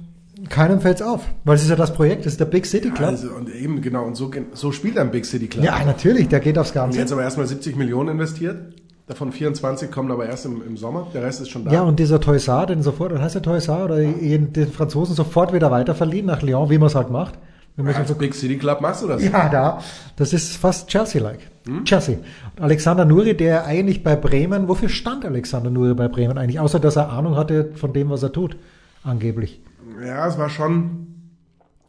keinem 0.50 0.82
fällt's 0.82 1.02
auf. 1.02 1.22
Weil 1.44 1.56
es 1.56 1.64
ist 1.64 1.70
ja 1.70 1.76
das 1.76 1.94
Projekt, 1.94 2.26
das 2.26 2.34
ist 2.34 2.40
der 2.40 2.46
Big 2.46 2.66
City 2.66 2.90
Club. 2.92 3.10
Also, 3.10 3.30
und 3.32 3.54
eben, 3.54 3.82
genau, 3.82 4.06
und 4.06 4.16
so, 4.16 4.32
so 4.54 4.72
spielt 4.72 4.98
ein 4.98 5.12
Big 5.12 5.26
City 5.26 5.48
Club. 5.48 5.64
Ja, 5.64 5.84
natürlich, 5.86 6.28
der 6.30 6.40
geht 6.40 6.58
aufs 6.58 6.70
Und 6.72 6.76
Ganze. 6.76 7.00
jetzt 7.00 7.12
aber 7.12 7.24
erstmal 7.24 7.48
70 7.48 7.76
Millionen 7.76 8.10
investiert. 8.10 8.74
Davon 9.06 9.34
24 9.34 9.92
kommen 9.92 10.12
aber 10.12 10.26
erst 10.28 10.46
im, 10.46 10.62
im 10.66 10.78
Sommer. 10.78 11.08
Der 11.14 11.24
Rest 11.24 11.42
ist 11.42 11.50
schon 11.50 11.66
da. 11.66 11.72
Ja, 11.72 11.82
und 11.82 12.00
dieser 12.00 12.22
Toysar, 12.22 12.68
den 12.68 12.82
sofort, 12.82 13.12
oder 13.12 13.22
heißt 13.22 13.36
der 13.36 13.42
Toysar, 13.42 13.86
oder 13.86 14.00
jeden- 14.00 14.54
den 14.54 14.72
Franzosen 14.72 15.14
sofort 15.14 15.52
wieder 15.54 15.70
weiterverliehen 15.72 16.26
nach 16.26 16.42
Lyon, 16.42 16.70
wie 16.70 16.78
man 16.78 16.88
es 16.88 16.96
halt 16.96 17.10
macht. 17.10 17.34
Wenn 17.76 17.86
man 17.86 17.96
Als 17.96 18.08
so 18.08 18.16
Big 18.16 18.34
City 18.36 18.58
Club 18.58 18.80
machst 18.82 19.02
du 19.04 19.08
das. 19.08 19.24
Ja, 19.24 19.50
da. 19.50 19.82
Das 20.16 20.32
ist 20.32 20.56
fast 20.56 20.88
Chelsea-like. 20.90 21.40
Chelsea. 21.86 22.18
Und 22.56 22.64
Alexander 22.64 23.04
Nuri, 23.04 23.36
der 23.36 23.66
eigentlich 23.66 24.04
bei 24.04 24.16
Bremen, 24.16 24.68
wofür 24.68 24.90
stand 24.90 25.26
Alexander 25.26 25.70
Nuri 25.70 25.94
bei 25.96 26.08
Bremen 26.08 26.38
eigentlich? 26.38 26.60
Außer, 26.60 26.80
dass 26.80 26.96
er 26.98 27.10
Ahnung 27.12 27.36
hatte 27.36 27.72
von 27.76 27.92
dem, 27.92 28.10
was 28.10 28.22
er 28.24 28.32
tut. 28.32 28.56
Angeblich. 29.04 29.62
Ja, 30.04 30.28
es 30.28 30.38
war 30.38 30.50
schon, 30.50 31.08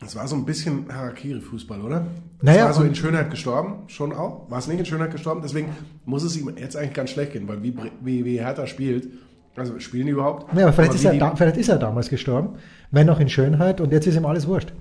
es 0.05 0.17
war 0.17 0.27
so 0.29 0.37
ein 0.37 0.45
bisschen 0.45 0.87
Harakiri-Fußball, 0.93 1.81
oder? 1.81 2.07
Naja, 2.43 2.63
es 2.63 2.77
war 2.77 2.83
so 2.83 2.83
in 2.83 2.95
Schönheit 2.95 3.31
gestorben, 3.31 3.85
schon 3.87 4.13
auch. 4.13 4.51
War 4.51 4.59
es 4.59 4.67
nicht 4.67 4.79
in 4.79 4.85
Schönheit 4.85 5.13
gestorben? 5.13 5.41
Deswegen 5.43 5.69
muss 6.05 6.23
es 6.23 6.37
ihm 6.37 6.51
jetzt 6.57 6.77
eigentlich 6.77 6.93
ganz 6.95 7.11
schlecht 7.11 7.33
gehen, 7.33 7.49
weil 7.49 7.63
wie, 7.63 7.75
wie, 8.03 8.25
wie 8.25 8.39
Hertha 8.41 8.67
spielt, 8.67 9.09
also 9.57 9.79
spielen 9.79 10.07
die 10.07 10.13
überhaupt? 10.13 10.53
Ja, 10.57 10.65
aber 10.65 10.73
vielleicht, 10.73 10.91
Aber 10.91 10.99
ist 10.99 11.05
er 11.05 11.15
da, 11.19 11.37
vielleicht 11.37 11.57
ist 11.57 11.69
er 11.69 11.79
damals 11.79 12.09
gestorben, 12.11 12.57
wenn 12.91 13.09
auch 13.09 13.21
in 13.21 13.29
Schönheit, 13.29 13.81
und 13.81 13.93
jetzt 13.93 14.07
ist 14.07 14.17
ihm 14.17 14.27
alles 14.27 14.47
wurscht. 14.47 14.73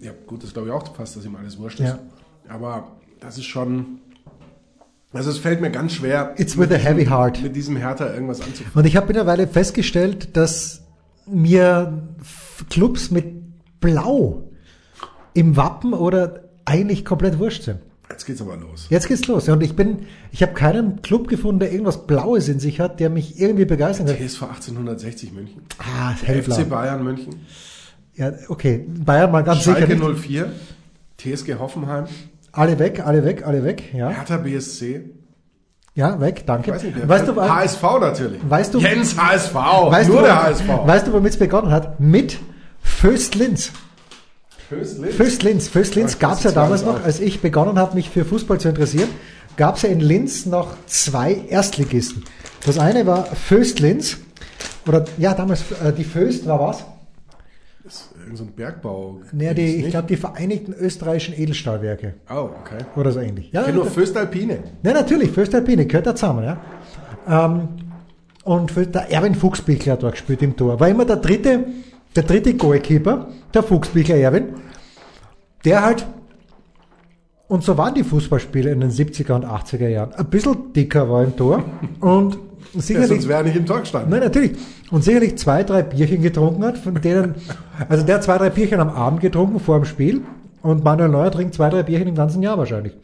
Ja, 0.00 0.10
gut, 0.26 0.42
das 0.42 0.52
glaube 0.52 0.68
ich 0.68 0.74
auch 0.74 0.94
fast, 0.94 1.16
dass 1.16 1.24
ihm 1.24 1.36
alles 1.36 1.58
wurscht 1.58 1.80
ist. 1.80 1.88
Ja. 1.88 1.98
Aber 2.48 2.88
das 3.20 3.38
ist 3.38 3.46
schon, 3.46 4.00
also 5.12 5.30
es 5.30 5.38
fällt 5.38 5.60
mir 5.62 5.70
ganz 5.70 5.94
schwer, 5.94 6.34
It's 6.36 6.58
with 6.58 6.70
a 6.70 6.74
heavy 6.74 7.06
heart. 7.06 7.40
mit 7.42 7.56
diesem 7.56 7.76
Hertha 7.76 8.12
irgendwas 8.12 8.42
anzufangen. 8.42 8.72
Und 8.74 8.84
ich 8.84 8.96
habe 8.96 9.06
mittlerweile 9.06 9.46
festgestellt, 9.46 10.36
dass 10.36 10.83
mir 11.26 12.02
Clubs 12.70 13.10
mit 13.10 13.24
Blau 13.80 14.50
im 15.34 15.56
Wappen 15.56 15.92
oder 15.92 16.44
eigentlich 16.64 17.04
komplett 17.04 17.38
wurscht 17.38 17.64
sind. 17.64 17.80
Jetzt 18.10 18.26
geht's 18.26 18.40
aber 18.42 18.56
los. 18.56 18.86
Jetzt 18.90 19.08
geht's 19.08 19.26
los. 19.26 19.48
Und 19.48 19.62
ich 19.62 19.74
bin, 19.74 20.06
ich 20.30 20.42
habe 20.42 20.52
keinen 20.52 21.02
Club 21.02 21.26
gefunden, 21.26 21.60
der 21.60 21.72
irgendwas 21.72 22.06
Blaues 22.06 22.48
in 22.48 22.60
sich 22.60 22.78
hat, 22.78 23.00
der 23.00 23.10
mich 23.10 23.40
irgendwie 23.40 23.64
begeistern 23.64 24.06
kann. 24.06 24.16
TSV 24.16 24.42
1860 24.42 25.32
München. 25.32 25.62
Ah, 25.78 26.14
hellblau. 26.22 26.54
FC 26.54 26.68
Bayern 26.68 27.02
München. 27.02 27.34
Ja, 28.14 28.32
okay. 28.48 28.86
Bayern 29.04 29.32
mal 29.32 29.42
ganz 29.42 29.62
Schalke 29.62 29.86
sicher. 29.86 30.08
Nicht. 30.08 30.26
04. 30.26 30.52
TSG 31.16 31.54
Hoffenheim. 31.58 32.04
Alle 32.52 32.78
weg, 32.78 33.04
alle 33.04 33.24
weg, 33.24 33.44
alle 33.44 33.64
weg, 33.64 33.92
ja. 33.94 34.10
Hertha 34.10 34.36
BSC. 34.36 35.10
Ja, 35.96 36.20
weg, 36.20 36.44
danke. 36.44 36.70
Ich 36.70 36.76
weiß 36.76 36.82
nicht, 36.82 37.08
weißt 37.08 37.28
du, 37.28 37.40
HSV 37.40 37.82
natürlich. 38.00 38.40
Weißt 38.48 38.74
du, 38.74 38.80
Jens 38.80 39.16
HSV, 39.16 39.54
weißt 39.54 40.08
nur 40.08 40.18
du, 40.20 40.24
der 40.24 40.42
HSV. 40.42 40.68
Weißt 40.84 41.06
du, 41.06 41.12
womit 41.12 41.32
es 41.32 41.38
begonnen 41.38 41.70
hat? 41.70 42.00
Mit 42.00 42.38
Föst-Linz. 42.80 43.70
Föst-Linz? 44.68 45.14
Föst-Linz. 45.14 45.68
Föst-Linz 45.68 46.12
Ja, 46.14 46.18
gab 46.18 46.38
es 46.38 46.42
ja 46.42 46.50
damals 46.50 46.84
noch, 46.84 47.04
als 47.04 47.20
ich 47.20 47.40
begonnen 47.40 47.78
habe, 47.78 47.94
mich 47.94 48.10
für 48.10 48.24
Fußball 48.24 48.58
zu 48.58 48.68
interessieren, 48.68 49.08
gab 49.56 49.76
es 49.76 49.82
ja 49.82 49.88
in 49.88 50.00
Linz 50.00 50.46
noch 50.46 50.74
zwei 50.86 51.42
Erstligisten. 51.48 52.24
Das 52.66 52.78
eine 52.78 53.06
war 53.06 53.26
Föst-Linz, 53.26 54.16
oder 54.88 55.04
ja, 55.16 55.34
damals, 55.34 55.62
äh, 55.84 55.92
die 55.92 56.04
Föst 56.04 56.46
war 56.46 56.58
was? 56.60 56.84
Das 57.84 57.92
ist 57.96 58.14
irgend 58.18 58.38
so 58.38 58.44
ein 58.44 58.52
Bergbau. 58.52 59.20
Naja, 59.32 59.52
die, 59.52 59.84
ich 59.84 59.90
glaube, 59.90 60.08
die 60.08 60.16
Vereinigten 60.16 60.72
Österreichischen 60.72 61.38
Edelstahlwerke. 61.38 62.14
Oh, 62.30 62.48
okay. 62.62 62.78
Oder 62.96 63.12
so 63.12 63.20
ähnlich. 63.20 63.52
Ja, 63.52 63.60
Ich 63.60 63.66
kenne 63.66 63.76
nur 63.76 63.86
Föstalpine. 63.86 64.60
Ja, 64.82 64.94
natürlich, 64.94 65.30
Föstalpine, 65.30 65.84
gehört 65.84 66.06
da 66.06 66.14
zusammen, 66.14 66.44
ja. 66.44 66.56
Ähm, 67.28 67.68
und 68.44 68.74
der 68.74 69.12
Erwin 69.12 69.34
Fuchsbichler 69.34 69.94
hat 69.94 70.02
da 70.02 70.10
gespielt 70.10 70.40
im 70.40 70.56
Tor. 70.56 70.80
War 70.80 70.88
immer 70.88 71.04
der 71.04 71.16
dritte, 71.16 71.66
der 72.16 72.22
dritte 72.22 72.54
Goalkeeper, 72.54 73.28
der 73.52 73.62
Fuchsbichler 73.62 74.16
Erwin, 74.16 74.54
der 75.66 75.82
halt, 75.82 76.06
und 77.48 77.64
so 77.64 77.76
waren 77.76 77.94
die 77.94 78.04
Fußballspiele 78.04 78.70
in 78.70 78.80
den 78.80 78.90
70er 78.90 79.34
und 79.34 79.44
80er 79.44 79.88
Jahren, 79.88 80.14
ein 80.14 80.26
bisschen 80.30 80.72
dicker 80.72 81.10
war 81.10 81.22
im 81.22 81.36
Tor 81.36 81.62
und 82.00 82.38
Ja, 82.72 82.80
sicherlich, 82.80 83.08
sonst 83.08 83.28
wäre 83.28 83.40
er 83.40 83.44
nicht 83.44 83.56
im 83.56 83.66
Tor 83.66 83.80
gestanden. 83.80 84.10
Nein, 84.10 84.20
natürlich. 84.20 84.52
Und 84.90 85.04
sicherlich 85.04 85.36
zwei, 85.36 85.62
drei 85.62 85.82
Bierchen 85.82 86.22
getrunken 86.22 86.64
hat, 86.64 86.78
von 86.78 87.00
denen, 87.00 87.34
also 87.88 88.04
der 88.04 88.16
hat 88.16 88.24
zwei, 88.24 88.38
drei 88.38 88.50
Bierchen 88.50 88.80
am 88.80 88.90
Abend 88.90 89.20
getrunken 89.20 89.60
vor 89.60 89.78
dem 89.78 89.84
Spiel 89.84 90.22
und 90.62 90.82
Manuel 90.82 91.10
Neuer 91.10 91.30
trinkt 91.30 91.54
zwei, 91.54 91.68
drei 91.68 91.82
Bierchen 91.82 92.08
im 92.08 92.14
ganzen 92.14 92.42
Jahr 92.42 92.58
wahrscheinlich. 92.58 92.94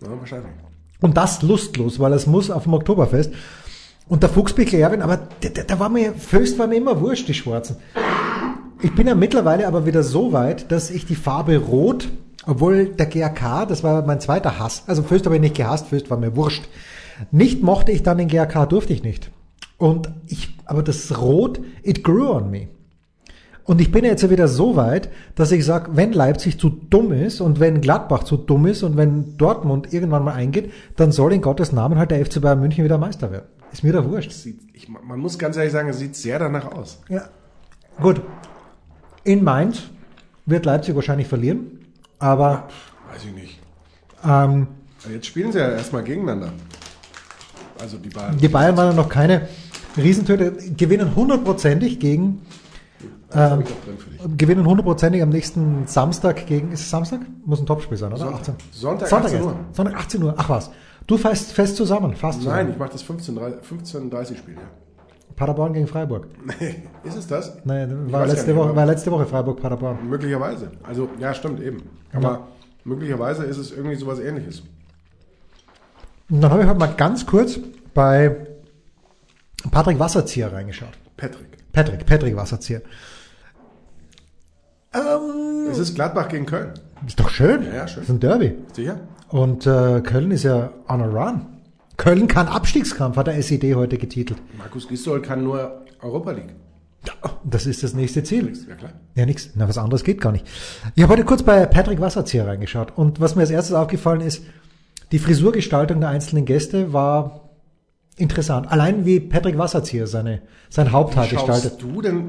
Ja, 0.00 0.08
wahrscheinlich. 0.18 0.50
Und 1.00 1.16
das 1.16 1.42
lustlos, 1.42 1.98
weil 1.98 2.12
es 2.12 2.26
muss 2.26 2.50
auf 2.50 2.62
dem 2.62 2.74
Oktoberfest. 2.74 3.32
Und 4.08 4.22
der 4.22 4.30
Fuchsbichler 4.30 4.78
Erwin, 4.78 5.02
aber 5.02 5.16
der 5.42 5.80
war 5.80 5.88
mir, 5.88 6.12
Föst 6.14 6.58
war 6.58 6.66
mir 6.66 6.76
immer 6.76 7.00
wurscht, 7.00 7.28
die 7.28 7.34
Schwarzen. 7.34 7.76
Ich 8.82 8.94
bin 8.94 9.06
ja 9.06 9.14
mittlerweile 9.14 9.66
aber 9.66 9.86
wieder 9.86 10.02
so 10.02 10.32
weit, 10.32 10.70
dass 10.70 10.90
ich 10.90 11.06
die 11.06 11.14
Farbe 11.14 11.56
Rot, 11.56 12.08
obwohl 12.46 12.86
der 12.86 13.06
GAK, 13.06 13.68
das 13.68 13.84
war 13.84 14.04
mein 14.04 14.20
zweiter 14.20 14.58
Hass, 14.58 14.84
also 14.86 15.02
Föst 15.02 15.24
habe 15.24 15.36
ich 15.36 15.40
nicht 15.40 15.56
gehasst, 15.56 15.86
Föst 15.86 16.10
war 16.10 16.18
mir 16.18 16.34
wurscht. 16.36 16.64
Nicht 17.30 17.62
mochte 17.62 17.92
ich 17.92 18.02
dann 18.02 18.18
den 18.18 18.28
GAK, 18.28 18.68
durfte 18.68 18.92
ich 18.92 19.02
nicht. 19.02 19.30
Und 19.78 20.10
ich, 20.26 20.56
aber 20.66 20.82
das 20.82 21.20
Rot, 21.20 21.60
it 21.82 22.04
grew 22.04 22.30
on 22.32 22.50
me. 22.50 22.68
Und 23.64 23.80
ich 23.80 23.92
bin 23.92 24.04
jetzt 24.04 24.22
ja 24.22 24.30
wieder 24.30 24.48
so 24.48 24.74
weit, 24.74 25.08
dass 25.36 25.52
ich 25.52 25.64
sage, 25.64 25.90
wenn 25.94 26.12
Leipzig 26.12 26.58
zu 26.58 26.68
dumm 26.68 27.12
ist 27.12 27.40
und 27.40 27.60
wenn 27.60 27.80
Gladbach 27.80 28.24
zu 28.24 28.36
dumm 28.36 28.66
ist 28.66 28.82
und 28.82 28.96
wenn 28.96 29.36
Dortmund 29.36 29.92
irgendwann 29.92 30.24
mal 30.24 30.34
eingeht, 30.34 30.72
dann 30.96 31.12
soll 31.12 31.32
in 31.32 31.40
Gottes 31.42 31.70
Namen 31.70 31.96
halt 31.98 32.10
der 32.10 32.24
FC 32.24 32.40
Bayern 32.40 32.58
München 32.60 32.84
wieder 32.84 32.98
Meister 32.98 33.30
werden. 33.30 33.46
Ist 33.72 33.84
mir 33.84 33.92
da 33.92 34.04
wurscht. 34.08 34.32
Sieht, 34.32 34.58
ich, 34.74 34.88
man 34.88 35.18
muss 35.20 35.38
ganz 35.38 35.56
ehrlich 35.56 35.72
sagen, 35.72 35.88
es 35.88 35.98
sieht 35.98 36.16
sehr 36.16 36.38
danach 36.40 36.72
aus. 36.72 37.00
Ja. 37.08 37.22
Gut. 38.00 38.20
In 39.24 39.44
Mainz 39.44 39.82
wird 40.44 40.66
Leipzig 40.66 40.96
wahrscheinlich 40.96 41.28
verlieren, 41.28 41.78
aber 42.18 42.68
Weiß 43.12 43.24
ich 43.24 43.32
nicht. 43.32 43.60
ähm, 44.24 44.66
jetzt 45.08 45.26
spielen 45.26 45.52
sie 45.52 45.58
ja 45.58 45.70
erstmal 45.70 46.02
gegeneinander. 46.02 46.52
Also 47.82 47.98
die 47.98 48.08
Bayern. 48.08 48.38
die 48.38 48.48
Bayern 48.48 48.76
waren 48.76 48.90
ja 48.90 48.94
noch 48.94 49.08
keine 49.08 49.48
Riesentöte, 49.96 50.52
gewinnen 50.76 51.14
hundertprozentig 51.16 51.98
gegen 51.98 52.42
dich. 53.32 54.36
gewinnen 54.36 54.66
hundertprozentig 54.66 55.22
am 55.22 55.30
nächsten 55.30 55.86
Samstag 55.86 56.46
gegen, 56.46 56.72
ist 56.72 56.80
es 56.80 56.90
Samstag? 56.90 57.20
Muss 57.44 57.60
ein 57.60 57.66
Topspiel 57.66 57.96
sein, 57.96 58.12
oder? 58.12 58.18
Sonntag. 58.18 58.40
18. 58.40 58.54
Sonntag, 58.70 59.08
Sonntag 59.08 59.24
18 59.24 59.36
erst. 59.36 59.46
Uhr. 59.46 59.56
Sonntag 59.72 59.96
18 59.96 60.22
Uhr. 60.22 60.34
Ach 60.36 60.48
was. 60.48 60.70
Du 61.06 61.18
fährst 61.18 61.52
fest 61.52 61.76
zusammen, 61.76 62.14
fast 62.14 62.38
Nein, 62.38 62.44
zusammen. 62.44 62.70
ich 62.70 62.78
mache 62.78 62.92
das 62.92 63.04
15.30 63.04 63.62
15, 63.62 64.36
Spiel, 64.36 64.54
ja. 64.54 64.60
Paderborn 65.34 65.72
gegen 65.72 65.86
Freiburg. 65.86 66.28
Ist 67.04 67.16
es 67.16 67.26
das? 67.26 67.56
Nein, 67.64 68.12
war 68.12 68.26
letzte, 68.26 68.54
Woche, 68.54 68.76
war 68.76 68.86
letzte 68.86 69.10
Woche 69.10 69.26
Freiburg-Paderborn. 69.26 70.08
Möglicherweise. 70.08 70.70
Also, 70.82 71.08
ja, 71.18 71.34
stimmt, 71.34 71.60
eben. 71.60 71.82
Aber 72.12 72.48
möglicherweise 72.84 73.44
ist 73.44 73.56
es 73.56 73.72
irgendwie 73.72 73.96
sowas 73.96 74.20
ähnliches. 74.20 74.62
Und 76.32 76.40
dann 76.40 76.50
habe 76.50 76.62
ich 76.62 76.68
heute 76.68 76.78
mal 76.78 76.86
ganz 76.94 77.26
kurz 77.26 77.58
bei 77.92 78.34
Patrick 79.70 79.98
Wasserzieher 79.98 80.50
reingeschaut. 80.50 80.92
Patrick. 81.18 81.58
Patrick, 81.72 82.06
Patrick 82.06 82.34
Wasserzieher. 82.36 82.80
Ähm, 84.94 85.68
Es 85.70 85.76
ist 85.78 85.94
Gladbach 85.94 86.28
gegen 86.28 86.46
Köln. 86.46 86.72
ist 87.06 87.20
doch 87.20 87.28
schön. 87.28 87.64
Ja, 87.64 87.74
ja, 87.74 87.86
schön. 87.88 88.00
Das 88.00 88.08
ist 88.08 88.14
ein 88.14 88.20
Derby. 88.20 88.54
Sicher? 88.72 89.00
Und 89.28 89.66
äh, 89.66 90.00
Köln 90.00 90.30
ist 90.30 90.44
ja 90.44 90.70
on 90.88 91.02
a 91.02 91.04
run. 91.04 91.46
Köln 91.98 92.28
kann 92.28 92.48
Abstiegskampf, 92.48 93.18
hat 93.18 93.26
der 93.26 93.36
SED 93.36 93.74
heute 93.74 93.98
getitelt. 93.98 94.40
Markus 94.56 94.88
Gisdol 94.88 95.20
kann 95.20 95.44
nur 95.44 95.82
Europa 96.00 96.30
League. 96.30 96.54
Das 97.44 97.66
ist 97.66 97.82
das 97.82 97.92
nächste 97.92 98.22
Ziel. 98.22 98.54
Ja, 98.68 98.74
klar. 98.74 98.92
Ja, 99.16 99.26
nix. 99.26 99.50
Na, 99.54 99.68
was 99.68 99.76
anderes 99.76 100.02
geht 100.02 100.20
gar 100.22 100.32
nicht. 100.32 100.46
Ich 100.94 101.02
habe 101.02 101.12
heute 101.12 101.24
kurz 101.26 101.42
bei 101.42 101.66
Patrick 101.66 102.00
Wasserzieher 102.00 102.46
reingeschaut. 102.46 102.96
Und 102.96 103.20
was 103.20 103.34
mir 103.34 103.42
als 103.42 103.50
erstes 103.50 103.74
aufgefallen 103.74 104.22
ist, 104.22 104.42
die 105.12 105.18
Frisurgestaltung 105.18 106.00
der 106.00 106.08
einzelnen 106.08 106.44
Gäste 106.44 106.92
war 106.92 107.50
interessant. 108.16 108.70
Allein 108.70 109.04
wie 109.04 109.20
Patrick 109.20 109.58
Wasserzieher 109.58 110.06
seine, 110.06 110.42
sein 110.70 110.92
Haupthaar 110.92 111.26
gestaltet. 111.26 111.72
Schaust 111.72 111.82
du 111.82 112.02
denn 112.02 112.24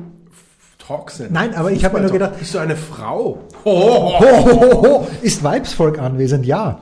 Talksender? 0.85 1.31
Nein, 1.31 1.55
aber 1.55 1.71
ich 1.71 1.83
habe 1.85 1.95
mir 1.97 2.03
nur 2.03 2.11
gedacht- 2.11 2.37
Bist 2.39 2.53
du 2.53 2.59
eine 2.59 2.75
Frau? 2.75 3.39
Ho, 3.65 4.19
ho, 4.19 4.19
ho, 4.19 4.81
ho, 4.81 5.07
ist 5.21 5.43
Weibsvolk 5.43 5.97
anwesend? 5.99 6.45
Ja. 6.45 6.81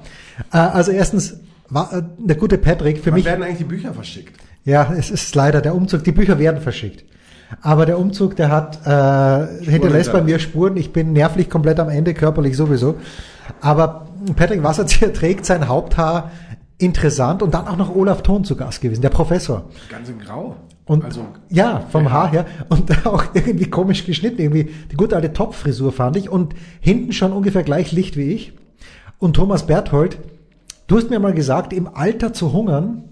Äh, 0.51 0.57
also 0.57 0.91
erstens, 0.91 1.37
war, 1.69 1.93
äh, 1.93 2.01
der 2.17 2.35
gute 2.35 2.57
Patrick 2.57 2.97
für 2.99 3.07
Wann 3.11 3.15
mich, 3.15 3.25
werden 3.25 3.43
eigentlich 3.43 3.59
die 3.59 3.63
Bücher 3.65 3.93
verschickt? 3.93 4.39
ja, 4.63 4.91
es 4.97 5.11
ist 5.11 5.33
leider 5.35 5.61
der 5.61 5.75
Umzug, 5.75 6.03
die 6.03 6.11
Bücher 6.11 6.39
werden 6.39 6.61
verschickt. 6.61 7.05
Aber 7.61 7.85
der 7.85 7.99
Umzug, 7.99 8.37
der 8.37 8.49
hat, 8.49 8.79
äh, 8.87 9.65
hinterlässt 9.65 10.11
bei 10.13 10.21
mir 10.21 10.39
Spuren. 10.39 10.77
Ich 10.77 10.93
bin 10.93 11.11
nervlich 11.11 11.49
komplett 11.49 11.79
am 11.81 11.89
Ende, 11.89 12.13
körperlich 12.13 12.55
sowieso. 12.55 12.95
Aber 13.59 14.07
Patrick 14.35 14.63
Wasserzieher 14.63 15.13
trägt 15.13 15.45
sein 15.45 15.67
Haupthaar 15.67 16.31
interessant 16.77 17.43
und 17.43 17.53
dann 17.53 17.67
auch 17.67 17.77
noch 17.77 17.95
Olaf 17.95 18.23
Thon 18.23 18.43
zu 18.43 18.55
Gast 18.55 18.81
gewesen, 18.81 19.01
der 19.01 19.09
Professor. 19.09 19.69
Ganz 19.89 20.09
in 20.09 20.19
Grau. 20.19 20.55
Und 20.85 21.05
also, 21.05 21.25
ja, 21.49 21.85
vom 21.91 22.11
Haar 22.11 22.31
her. 22.31 22.45
Und 22.69 23.05
auch 23.05 23.25
irgendwie 23.33 23.69
komisch 23.69 24.05
geschnitten. 24.05 24.41
Irgendwie 24.41 24.73
die 24.91 24.95
gute 24.95 25.15
alte 25.15 25.31
Topfrisur 25.31 25.91
fand 25.91 26.17
ich. 26.17 26.29
Und 26.29 26.55
hinten 26.79 27.13
schon 27.13 27.33
ungefähr 27.33 27.63
gleich 27.63 27.91
Licht 27.91 28.17
wie 28.17 28.33
ich. 28.33 28.53
Und 29.19 29.35
Thomas 29.35 29.67
Berthold, 29.67 30.17
du 30.87 30.97
hast 30.97 31.09
mir 31.09 31.19
mal 31.19 31.33
gesagt, 31.33 31.73
im 31.73 31.87
Alter 31.87 32.33
zu 32.33 32.51
hungern, 32.51 33.03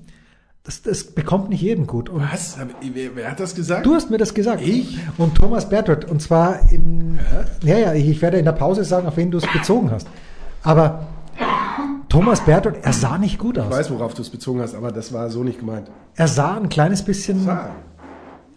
das, 0.63 0.81
das 0.81 1.03
bekommt 1.03 1.49
nicht 1.49 1.61
jeden 1.61 1.87
gut. 1.87 2.09
Und 2.09 2.21
was? 2.21 2.57
Wer, 2.93 3.15
wer 3.15 3.31
hat 3.31 3.39
das 3.39 3.55
gesagt? 3.55 3.85
du 3.85 3.93
hast 3.95 4.09
mir 4.09 4.17
das 4.17 4.33
gesagt. 4.33 4.61
Ich? 4.61 4.97
Und 5.17 5.35
Thomas 5.35 5.69
Berthold. 5.69 6.05
Und 6.05 6.21
zwar 6.21 6.71
in, 6.71 7.19
ja, 7.63 7.77
ja, 7.77 7.93
ich, 7.93 8.09
ich 8.09 8.21
werde 8.21 8.37
in 8.37 8.45
der 8.45 8.51
Pause 8.51 8.83
sagen, 8.83 9.07
auf 9.07 9.15
wen 9.15 9.31
du 9.31 9.37
es 9.37 9.47
bezogen 9.53 9.91
hast. 9.91 10.07
Aber 10.63 11.07
Thomas 12.09 12.41
Berthold, 12.41 12.77
er 12.81 12.93
sah 12.93 13.17
nicht 13.17 13.37
gut 13.37 13.57
Ich 13.57 13.63
aus. 13.63 13.71
weiß, 13.71 13.91
worauf 13.91 14.13
du 14.13 14.21
es 14.21 14.29
bezogen 14.29 14.61
hast, 14.61 14.75
aber 14.75 14.91
das 14.91 15.13
war 15.13 15.29
so 15.29 15.43
nicht 15.43 15.59
gemeint. 15.59 15.89
Er 16.15 16.27
sah 16.27 16.55
ein 16.57 16.69
kleines 16.69 17.03
bisschen 17.03 17.47
Ah, 17.47 17.69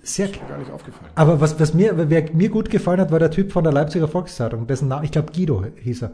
sehr 0.03 0.29
gar 0.49 0.59
nicht 0.59 0.71
aufgefallen. 0.73 1.11
Aber 1.15 1.41
was, 1.41 1.61
was 1.61 1.75
mir, 1.75 1.93
wer 2.09 2.25
mir 2.33 2.49
gut 2.49 2.71
gefallen 2.71 3.01
hat, 3.01 3.13
war 3.13 3.19
der 3.19 3.31
Typ 3.31 3.53
von 3.53 3.63
der 3.63 3.73
Leipziger 3.73 4.09
Volkszeitung, 4.09 4.67
dessen 4.67 4.89
Name, 4.89 5.05
ich 5.05 5.11
glaube 5.13 5.33
Guido 5.33 5.65
hieß 5.83 6.03
er, 6.03 6.11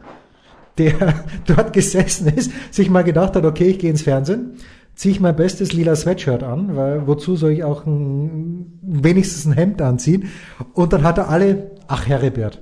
der 0.77 0.93
dort 1.47 1.73
gesessen 1.73 2.27
ist, 2.27 2.51
sich 2.71 2.89
mal 2.89 3.03
gedacht 3.03 3.35
hat, 3.35 3.45
okay, 3.45 3.65
ich 3.69 3.79
gehe 3.79 3.89
ins 3.89 4.01
Fernsehen, 4.03 4.57
ziehe 4.95 5.13
ich 5.13 5.19
mein 5.21 5.35
bestes 5.35 5.71
lila 5.73 5.95
Sweatshirt 5.95 6.43
an, 6.43 6.75
weil 6.75 7.07
wozu 7.07 7.35
soll 7.37 7.51
ich 7.51 7.63
auch 7.63 7.85
ein, 7.85 8.79
wenigstens 8.81 9.45
ein 9.45 9.53
Hemd 9.53 9.81
anziehen? 9.81 10.29
Und 10.73 10.91
dann 10.93 11.03
hat 11.03 11.17
er 11.17 11.29
alle, 11.29 11.71
ach 11.87 12.05
Heribert, 12.05 12.61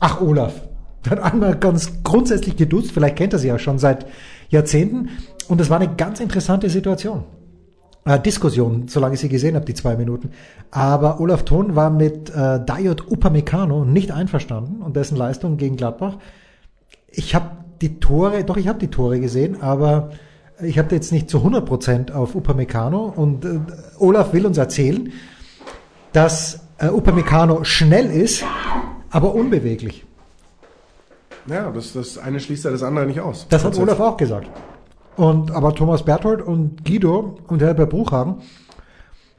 ach 0.00 0.20
Olaf, 0.20 0.52
dann 1.08 1.18
einmal 1.18 1.56
ganz 1.56 2.02
grundsätzlich 2.02 2.56
geduzt, 2.56 2.92
vielleicht 2.92 3.16
kennt 3.16 3.32
er 3.32 3.38
sie 3.38 3.48
ja 3.48 3.58
schon 3.58 3.78
seit 3.78 4.06
Jahrzehnten. 4.48 5.10
Und 5.48 5.60
es 5.60 5.70
war 5.70 5.80
eine 5.80 5.94
ganz 5.94 6.20
interessante 6.20 6.68
Situation 6.68 7.24
äh, 8.06 8.18
Diskussion, 8.20 8.88
solange 8.88 9.14
ich 9.14 9.20
sie 9.20 9.28
gesehen 9.28 9.54
habe, 9.56 9.66
die 9.66 9.74
zwei 9.74 9.96
Minuten. 9.96 10.30
Aber 10.70 11.20
Olaf 11.20 11.44
Thon 11.44 11.76
war 11.76 11.90
mit 11.90 12.30
äh, 12.30 12.60
Dayot 12.64 13.10
Upamecano 13.10 13.84
nicht 13.84 14.12
einverstanden 14.12 14.80
und 14.80 14.96
dessen 14.96 15.16
Leistung 15.16 15.58
gegen 15.58 15.76
Gladbach. 15.76 16.16
Ich 17.08 17.34
habe 17.34 17.50
die 17.82 18.00
Tore, 18.00 18.44
doch 18.44 18.56
ich 18.56 18.68
habe 18.68 18.78
die 18.78 18.88
Tore 18.88 19.20
gesehen, 19.20 19.60
aber 19.60 20.10
ich 20.62 20.78
habe 20.78 20.94
jetzt 20.94 21.12
nicht 21.12 21.28
zu 21.28 21.38
100% 21.38 22.12
auf 22.12 22.34
Upamecano 22.34 23.12
und 23.14 23.44
äh, 23.44 23.58
Olaf 23.98 24.32
will 24.32 24.46
uns 24.46 24.56
erzählen, 24.56 25.12
dass 26.12 26.60
äh, 26.78 26.86
Upamecano 26.86 27.64
schnell 27.64 28.06
ist, 28.06 28.44
aber 29.10 29.34
unbeweglich. 29.34 30.05
Ja, 31.48 31.70
das, 31.70 31.92
das 31.92 32.18
eine 32.18 32.40
schließt 32.40 32.64
ja 32.64 32.70
das 32.70 32.82
andere 32.82 33.06
nicht 33.06 33.20
aus. 33.20 33.46
Das 33.48 33.64
hat 33.64 33.78
Olaf 33.78 34.00
auch 34.00 34.16
gesagt. 34.16 34.48
Und, 35.16 35.50
aber 35.50 35.74
Thomas 35.74 36.04
Berthold 36.04 36.42
und 36.42 36.84
Guido 36.84 37.38
und 37.46 37.62
Herbert 37.62 37.90
Bruchhagen 37.90 38.36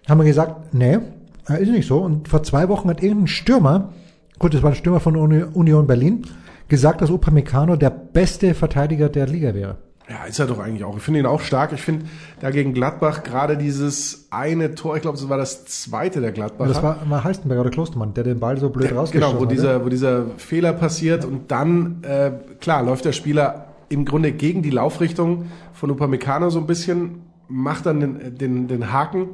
haben 0.08 0.18
mir 0.18 0.26
gesagt, 0.26 0.74
nee, 0.74 1.00
ist 1.48 1.70
nicht 1.70 1.88
so. 1.88 2.00
Und 2.00 2.28
vor 2.28 2.44
zwei 2.44 2.70
Wochen 2.70 2.90
hat 2.90 3.04
irgendein 3.04 3.28
Stürmer, 3.28 3.94
gut, 4.40 4.54
das 4.54 4.64
war 4.64 4.72
ein 4.72 4.76
Stürmer 4.76 5.00
von 5.00 5.16
Union 5.16 5.88
Berlin, 5.88 6.26
gesagt, 6.68 7.02
dass 7.02 7.12
Upamecano 7.12 7.76
der 7.76 7.90
beste 7.90 8.54
Verteidiger 8.54 9.10
der 9.10 9.28
Liga 9.28 9.54
wäre. 9.54 9.78
Ja, 10.10 10.24
ist 10.24 10.40
er 10.40 10.48
doch 10.48 10.60
eigentlich 10.60 10.86
auch. 10.86 10.96
Ich 10.96 11.04
finde 11.04 11.20
ihn 11.20 11.26
auch 11.26 11.42
stark. 11.42 11.74
Ich 11.74 11.82
finde 11.82 12.06
dagegen 12.40 12.74
Gladbach 12.74 13.24
gerade 13.24 13.58
dieses 13.58 14.28
eine 14.30 14.74
Tor, 14.74 14.96
ich 14.96 15.02
glaube, 15.02 15.18
das 15.18 15.28
war 15.28 15.38
das 15.38 15.66
zweite 15.66 16.22
der 16.22 16.32
Gladbacher. 16.32 16.70
Das 16.70 16.82
war, 16.82 17.10
war 17.10 17.24
Halstenberger 17.26 17.62
oder 17.62 17.72
Klostermann, 17.72 18.14
der 18.14 18.24
den 18.24 18.40
Ball 18.40 18.58
so 18.58 18.70
blöd 18.70 18.96
rausgeschossen 18.96 19.32
Genau, 19.32 19.42
wo 19.42 19.46
dieser, 19.46 19.84
wo 19.84 19.90
dieser 19.90 20.28
Fehler 20.38 20.72
passiert 20.72 21.26
und 21.26 21.52
dann, 21.52 22.04
äh, 22.04 22.32
klar, 22.62 22.84
läuft 22.84 23.04
der 23.04 23.12
Spieler 23.12 23.66
im 23.90 24.06
Grunde 24.06 24.32
gegen 24.32 24.62
die 24.62 24.70
Laufrichtung 24.70 25.48
von 25.74 25.92
Upamecano 25.92 26.50
so 26.50 26.60
ein 26.60 26.68
bisschen, 26.68 27.24
macht 27.50 27.86
dann 27.86 28.00
den, 28.00 28.38
den, 28.38 28.68
den 28.70 28.94
Haken. 28.94 29.30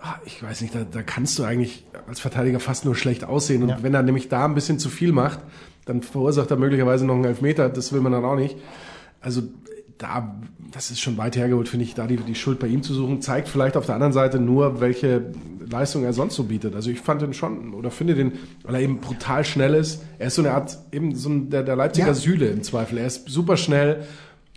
Ah, 0.00 0.14
ich 0.24 0.40
weiß 0.40 0.60
nicht, 0.60 0.74
da, 0.74 0.80
da 0.88 1.02
kannst 1.02 1.36
du 1.38 1.42
eigentlich 1.42 1.84
als 2.08 2.20
Verteidiger 2.20 2.60
fast 2.60 2.84
nur 2.84 2.94
schlecht 2.94 3.24
aussehen. 3.24 3.64
Und 3.64 3.70
ja. 3.70 3.78
wenn 3.82 3.94
er 3.94 4.02
nämlich 4.02 4.28
da 4.28 4.44
ein 4.44 4.54
bisschen 4.54 4.78
zu 4.78 4.88
viel 4.88 5.10
macht, 5.10 5.40
dann 5.84 6.02
verursacht 6.02 6.50
er 6.50 6.56
möglicherweise 6.56 7.06
noch 7.06 7.14
einen 7.14 7.24
Elfmeter. 7.24 7.68
Das 7.68 7.92
will 7.92 8.00
man 8.00 8.12
dann 8.12 8.24
auch 8.24 8.36
nicht. 8.36 8.56
Also 9.20 9.42
da, 9.98 10.36
das 10.72 10.90
ist 10.90 11.00
schon 11.00 11.16
weit 11.16 11.36
hergeholt, 11.36 11.68
finde 11.68 11.84
ich, 11.84 11.94
da 11.94 12.06
die, 12.06 12.16
die 12.16 12.34
Schuld 12.34 12.58
bei 12.58 12.66
ihm 12.66 12.82
zu 12.82 12.92
suchen, 12.94 13.22
zeigt 13.22 13.48
vielleicht 13.48 13.76
auf 13.76 13.86
der 13.86 13.94
anderen 13.94 14.12
Seite 14.12 14.38
nur, 14.38 14.80
welche 14.80 15.32
Leistung 15.70 16.04
er 16.04 16.12
sonst 16.12 16.34
so 16.34 16.44
bietet. 16.44 16.74
Also 16.74 16.90
ich 16.90 17.00
fand 17.00 17.22
ihn 17.22 17.34
schon, 17.34 17.74
oder 17.74 17.90
finde 17.90 18.14
den, 18.14 18.32
weil 18.62 18.76
er 18.76 18.80
eben 18.82 18.98
brutal 18.98 19.44
schnell 19.44 19.74
ist. 19.74 20.02
Er 20.18 20.28
ist 20.28 20.34
so 20.34 20.42
eine 20.42 20.52
Art, 20.52 20.78
eben 20.92 21.14
so 21.14 21.30
ein, 21.30 21.50
der, 21.50 21.62
der 21.62 21.76
Leipziger 21.76 22.08
ja. 22.08 22.14
Süle 22.14 22.48
im 22.48 22.62
Zweifel. 22.62 22.98
Er 22.98 23.06
ist 23.06 23.28
super 23.28 23.56
schnell, 23.56 24.04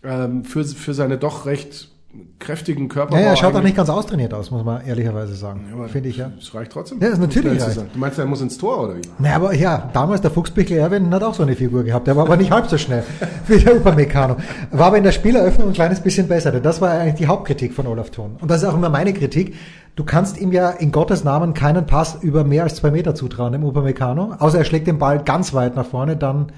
ähm, 0.04 0.44
für, 0.44 0.64
für 0.66 0.94
seine 0.94 1.18
doch 1.18 1.46
recht 1.46 1.90
kräftigen 2.40 2.90
Körper. 2.90 3.16
Ja, 3.16 3.22
ja, 3.22 3.28
er 3.30 3.36
schaut 3.36 3.56
auch 3.56 3.62
nicht 3.62 3.76
ganz 3.76 3.90
austrainiert 3.90 4.34
aus, 4.34 4.50
muss 4.50 4.64
man 4.64 4.84
ehrlicherweise 4.84 5.36
sagen. 5.36 5.66
Ja, 5.78 5.88
Finde 5.88 6.10
ich 6.10 6.18
ja. 6.18 6.32
Das 6.36 6.54
reicht 6.56 6.72
trotzdem. 6.72 7.00
Ja, 7.00 7.10
das 7.10 7.20
ist 7.20 7.22
natürlich 7.22 7.62
reicht. 7.62 7.78
Du 7.78 8.00
meinst, 8.00 8.18
er 8.18 8.26
muss 8.26 8.42
ins 8.42 8.58
Tor 8.58 8.84
oder 8.84 8.96
wie? 8.96 9.02
Naja, 9.20 9.36
aber 9.36 9.54
ja, 9.54 9.90
damals 9.94 10.22
der 10.22 10.32
Fuchsbichler 10.32 10.78
Erwin 10.78 11.14
hat 11.14 11.22
auch 11.22 11.36
so 11.36 11.44
eine 11.44 11.56
Figur 11.56 11.84
gehabt. 11.84 12.08
Der 12.08 12.16
war 12.16 12.26
aber 12.26 12.38
nicht 12.38 12.50
halb 12.50 12.68
so 12.68 12.80
schnell 12.80 13.04
wie 13.48 13.60
der 13.60 13.76
Upamecano. 13.76 14.38
War 14.72 14.88
aber 14.88 14.98
in 14.98 15.04
der 15.04 15.12
Spieleröffnung 15.12 15.68
ein 15.68 15.74
kleines 15.74 16.00
bisschen 16.00 16.28
besser. 16.28 16.52
Das 16.52 16.82
war 16.82 16.92
eigentlich 16.92 17.16
die 17.16 17.28
Hauptkritik 17.28 17.74
von 17.74 17.86
Olaf 17.86 18.10
Thon. 18.10 18.38
Und 18.42 18.50
das 18.50 18.64
ist 18.64 18.68
auch 18.68 18.76
immer 18.76 18.90
meine 18.90 19.14
Kritik. 19.14 19.56
Du 19.96 20.04
kannst 20.04 20.40
ihm 20.40 20.52
ja 20.52 20.72
in 20.72 20.92
Gottes 20.92 21.24
Namen 21.24 21.54
keinen 21.54 21.86
Pass 21.86 22.18
über 22.22 22.44
mehr 22.44 22.64
als 22.64 22.76
zwei 22.76 22.90
Meter 22.90 23.14
zutrauen, 23.14 23.52
dem 23.52 23.64
Upamecano. 23.64 24.34
Außer 24.40 24.58
er 24.58 24.64
schlägt 24.64 24.88
den 24.88 24.98
Ball 24.98 25.24
ganz 25.24 25.54
weit 25.54 25.76
nach 25.76 25.86
vorne, 25.86 26.16
dann 26.18 26.52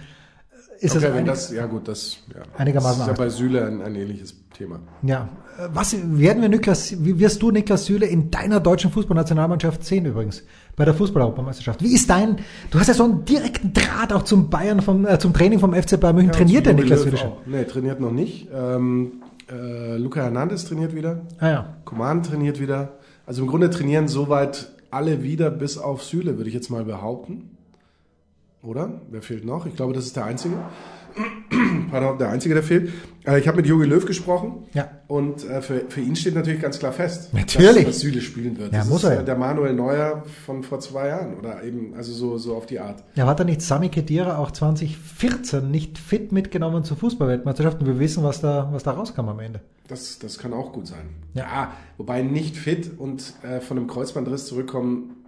ist 0.81 0.95
okay, 0.95 1.05
es 1.05 1.13
wenn 1.13 1.25
das, 1.25 1.51
ja 1.51 1.65
gut, 1.67 1.87
das, 1.87 2.17
ja. 2.33 2.41
einigermaßen 2.57 2.99
das 2.99 3.07
ist 3.07 3.17
ja 3.17 3.23
bei 3.23 3.29
Süle 3.29 3.67
ein, 3.67 3.81
ein 3.81 3.95
ähnliches 3.95 4.35
Thema. 4.51 4.79
Ja, 5.03 5.29
was 5.71 5.95
werden 5.95 6.41
wir 6.41 6.49
Niklas, 6.49 6.95
wie 7.05 7.19
wirst 7.19 7.41
du 7.41 7.51
Niklas 7.51 7.85
Süle 7.85 8.07
in 8.07 8.31
deiner 8.31 8.59
deutschen 8.59 8.91
Fußballnationalmannschaft 8.91 9.83
sehen 9.83 10.05
übrigens 10.05 10.43
bei 10.75 10.83
der 10.83 10.95
Fußball-Europameisterschaft? 10.95 11.83
Wie 11.83 11.93
ist 11.93 12.09
dein, 12.09 12.37
du 12.71 12.79
hast 12.79 12.87
ja 12.87 12.95
so 12.95 13.03
einen 13.03 13.25
direkten 13.25 13.73
Draht 13.73 14.11
auch 14.11 14.23
zum 14.23 14.49
Bayern 14.49 14.81
vom 14.81 15.05
äh, 15.05 15.19
zum 15.19 15.33
Training 15.33 15.59
vom 15.59 15.73
FC 15.73 15.99
Bayern 15.99 16.15
München. 16.15 16.33
Ja, 16.33 16.37
trainiert 16.39 16.65
der 16.65 16.73
Niklas 16.73 17.03
Süle 17.03 17.17
schon? 17.17 17.33
Nee, 17.45 17.65
trainiert 17.65 17.99
noch 17.99 18.11
nicht. 18.11 18.47
Ähm, 18.51 19.21
äh, 19.51 19.97
Luca 19.97 20.21
Hernandez 20.21 20.65
trainiert 20.65 20.95
wieder. 20.95 21.21
Ah 21.39 21.49
ja. 21.49 21.77
Coman 21.85 22.23
trainiert 22.23 22.59
wieder. 22.59 22.93
Also 23.27 23.43
im 23.43 23.47
Grunde 23.47 23.69
trainieren 23.69 24.07
soweit 24.07 24.71
alle 24.89 25.21
wieder 25.21 25.51
bis 25.51 25.77
auf 25.77 26.03
Süle, 26.03 26.37
würde 26.37 26.49
ich 26.49 26.55
jetzt 26.55 26.69
mal 26.69 26.85
behaupten. 26.85 27.51
Oder? 28.63 29.01
Wer 29.09 29.21
fehlt 29.21 29.43
noch? 29.43 29.65
Ich 29.65 29.75
glaube, 29.75 29.93
das 29.93 30.05
ist 30.05 30.15
der 30.15 30.25
Einzige. 30.25 30.57
Pardon, 31.91 32.17
der 32.17 32.29
Einzige, 32.29 32.53
der 32.53 32.63
fehlt. 32.63 32.91
Äh, 33.25 33.39
ich 33.39 33.47
habe 33.47 33.57
mit 33.57 33.65
Jogi 33.65 33.85
Löw 33.85 34.05
gesprochen. 34.05 34.65
Ja. 34.73 34.89
Und 35.07 35.43
äh, 35.49 35.61
für, 35.61 35.81
für 35.89 35.99
ihn 35.99 36.15
steht 36.15 36.35
natürlich 36.35 36.61
ganz 36.61 36.79
klar 36.79 36.93
fest, 36.93 37.33
natürlich. 37.33 37.85
dass, 37.85 37.85
dass 37.85 37.99
Süle 37.99 38.21
spielen 38.21 38.57
wird. 38.57 38.71
Ja, 38.71 38.79
das 38.79 38.89
muss 38.89 39.03
ist 39.03 39.09
er. 39.09 39.23
der 39.23 39.35
Manuel 39.35 39.73
Neuer 39.73 40.23
von 40.45 40.63
vor 40.63 40.79
zwei 40.79 41.07
Jahren. 41.07 41.37
Oder 41.37 41.63
eben, 41.63 41.93
also 41.95 42.13
so, 42.13 42.37
so 42.37 42.55
auf 42.55 42.65
die 42.65 42.79
Art. 42.79 43.03
Ja, 43.15 43.25
hat 43.25 43.39
er 43.39 43.45
nicht 43.45 43.61
Sami 43.61 43.89
Khedira 43.89 44.37
auch 44.37 44.51
2014 44.51 45.69
nicht 45.69 45.97
fit 45.97 46.31
mitgenommen 46.31 46.83
zur 46.83 46.97
Fußballweltmeisterschaft? 46.97 47.81
Und 47.81 47.87
wir 47.87 47.99
wissen, 47.99 48.23
was 48.23 48.41
da, 48.41 48.69
was 48.71 48.83
da 48.83 48.91
rauskam 48.91 49.27
am 49.27 49.39
Ende. 49.39 49.59
Das, 49.87 50.19
das 50.19 50.37
kann 50.37 50.53
auch 50.53 50.71
gut 50.71 50.87
sein. 50.87 51.09
Ja, 51.33 51.43
ja 51.43 51.71
wobei 51.97 52.21
nicht 52.21 52.55
fit 52.55 52.91
und 52.97 53.33
äh, 53.43 53.59
von 53.59 53.77
einem 53.77 53.87
Kreuzbandriss 53.87 54.45
zurückkommen 54.45 55.20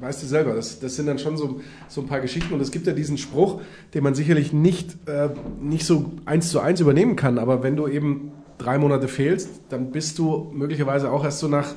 weißt 0.00 0.22
du 0.22 0.26
selber, 0.26 0.54
das, 0.54 0.80
das 0.80 0.96
sind 0.96 1.06
dann 1.06 1.18
schon 1.18 1.36
so, 1.36 1.60
so 1.88 2.00
ein 2.00 2.08
paar 2.08 2.20
Geschichten. 2.20 2.52
Und 2.52 2.60
es 2.60 2.70
gibt 2.70 2.86
ja 2.86 2.92
diesen 2.92 3.16
Spruch, 3.16 3.60
den 3.94 4.02
man 4.02 4.14
sicherlich 4.14 4.52
nicht, 4.52 4.96
äh, 5.08 5.28
nicht 5.60 5.86
so 5.86 6.12
eins 6.24 6.50
zu 6.50 6.60
eins 6.60 6.80
übernehmen 6.80 7.14
kann. 7.14 7.38
Aber 7.38 7.62
wenn 7.62 7.76
du 7.76 7.86
eben 7.86 8.32
drei 8.58 8.78
Monate 8.78 9.08
fehlst, 9.08 9.50
dann 9.68 9.92
bist 9.92 10.18
du 10.18 10.50
möglicherweise 10.52 11.10
auch 11.10 11.24
erst 11.24 11.38
so 11.38 11.48
nach, 11.48 11.74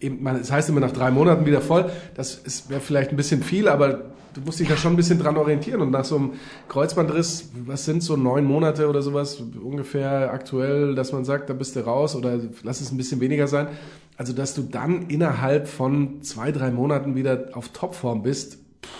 eben, 0.00 0.22
man, 0.22 0.38
das 0.38 0.50
heißt 0.50 0.68
immer 0.68 0.80
nach 0.80 0.92
drei 0.92 1.10
Monaten 1.12 1.46
wieder 1.46 1.60
voll. 1.60 1.90
Das 2.14 2.42
wäre 2.68 2.80
vielleicht 2.80 3.10
ein 3.10 3.16
bisschen 3.16 3.44
viel, 3.44 3.68
aber 3.68 4.10
du 4.34 4.40
musst 4.40 4.58
dich 4.58 4.68
da 4.68 4.76
schon 4.76 4.94
ein 4.94 4.96
bisschen 4.96 5.20
dran 5.20 5.36
orientieren. 5.36 5.80
Und 5.80 5.92
nach 5.92 6.04
so 6.04 6.16
einem 6.16 6.32
Kreuzbandriss, 6.68 7.50
was 7.64 7.84
sind 7.84 8.02
so 8.02 8.16
neun 8.16 8.44
Monate 8.44 8.88
oder 8.88 9.02
sowas 9.02 9.40
ungefähr 9.62 10.32
aktuell, 10.32 10.96
dass 10.96 11.12
man 11.12 11.24
sagt, 11.24 11.48
da 11.48 11.54
bist 11.54 11.76
du 11.76 11.80
raus 11.80 12.16
oder 12.16 12.40
lass 12.64 12.80
es 12.80 12.90
ein 12.90 12.96
bisschen 12.96 13.20
weniger 13.20 13.46
sein. 13.46 13.68
Also, 14.20 14.34
dass 14.34 14.52
du 14.52 14.60
dann 14.60 15.08
innerhalb 15.08 15.66
von 15.66 16.20
zwei, 16.20 16.52
drei 16.52 16.70
Monaten 16.70 17.14
wieder 17.14 17.46
auf 17.54 17.70
Topform 17.70 18.22
bist, 18.22 18.58
pff, 18.84 18.90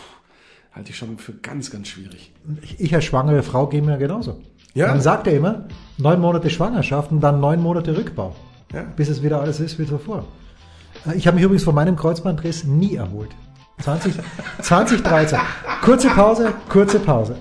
halte 0.73 0.89
ich 0.93 0.97
schon 0.97 1.19
für 1.19 1.35
ganz, 1.35 1.71
ganz 1.71 1.89
schwierig. 1.89 2.33
Ich 2.79 2.95
als 2.95 3.05
schwangere 3.05 3.43
Frau 3.43 3.67
gehe 3.67 3.83
mir 3.83 3.99
genauso. 3.99 4.41
Ja. 4.73 4.87
Dann 4.87 5.03
sagt 5.03 5.27
er 5.27 5.35
immer, 5.35 5.67
neun 5.99 6.23
Monate 6.23 6.49
Schwangerschaft 6.49 7.13
und 7.13 7.21
dann 7.21 7.39
neun 7.39 7.61
Monate 7.61 7.95
Rückbau. 7.95 8.35
Ja. 8.73 8.85
Bis 8.97 9.11
es 9.11 9.23
wieder 9.23 9.43
alles 9.43 9.61
ist 9.61 9.79
wie 9.79 9.85
zuvor. 9.85 10.25
Äh, 11.07 11.17
ich 11.17 11.27
habe 11.27 11.35
mich 11.35 11.45
übrigens 11.45 11.65
von 11.65 11.75
meinem 11.75 11.97
Kreuzbandriss 11.97 12.65
nie 12.65 12.95
erholt. 12.95 13.33
20, 13.83 14.15
2013. 14.63 15.39
Kurze 15.83 16.09
Pause, 16.09 16.55
kurze 16.71 16.99
Pause. 16.99 17.37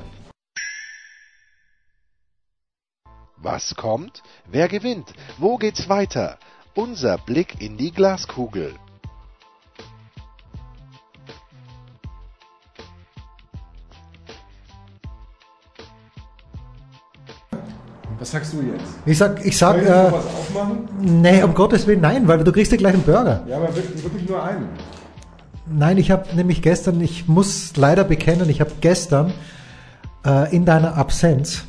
Was 3.37 3.73
kommt? 3.75 4.21
Wer 4.51 4.67
gewinnt? 4.67 5.13
Wo 5.37 5.55
geht's 5.55 5.87
weiter? 5.87 6.37
Unser 6.79 7.17
Blick 7.17 7.61
in 7.61 7.75
die 7.75 7.91
Glaskugel. 7.91 8.71
Was 18.17 18.31
sagst 18.31 18.53
du 18.53 18.61
jetzt? 18.61 18.85
Ich 19.05 19.17
sag, 19.17 19.45
ich 19.45 19.57
sag, 19.57 19.73
Soll 19.73 19.83
ich 19.83 19.89
äh, 19.89 20.11
was 20.13 20.25
aufmachen? 20.25 20.87
nee, 21.01 21.43
um 21.43 21.53
Gottes 21.53 21.85
Willen, 21.85 21.99
nein, 21.99 22.25
weil 22.29 22.45
du 22.45 22.51
kriegst 22.53 22.71
ja 22.71 22.77
gleich 22.77 22.93
einen 22.93 23.03
Burger. 23.03 23.43
Ja, 23.45 23.57
aber 23.57 23.75
wirklich, 23.75 24.01
wirklich 24.01 24.29
nur 24.29 24.41
einen. 24.41 24.69
Nein, 25.65 25.97
ich 25.97 26.11
habe 26.11 26.33
nämlich 26.33 26.61
gestern, 26.61 27.01
ich 27.01 27.27
muss 27.27 27.75
leider 27.75 28.05
bekennen, 28.05 28.49
ich 28.49 28.61
habe 28.61 28.71
gestern 28.79 29.33
äh, 30.25 30.55
in 30.55 30.63
deiner 30.63 30.95
Absenz 30.95 31.65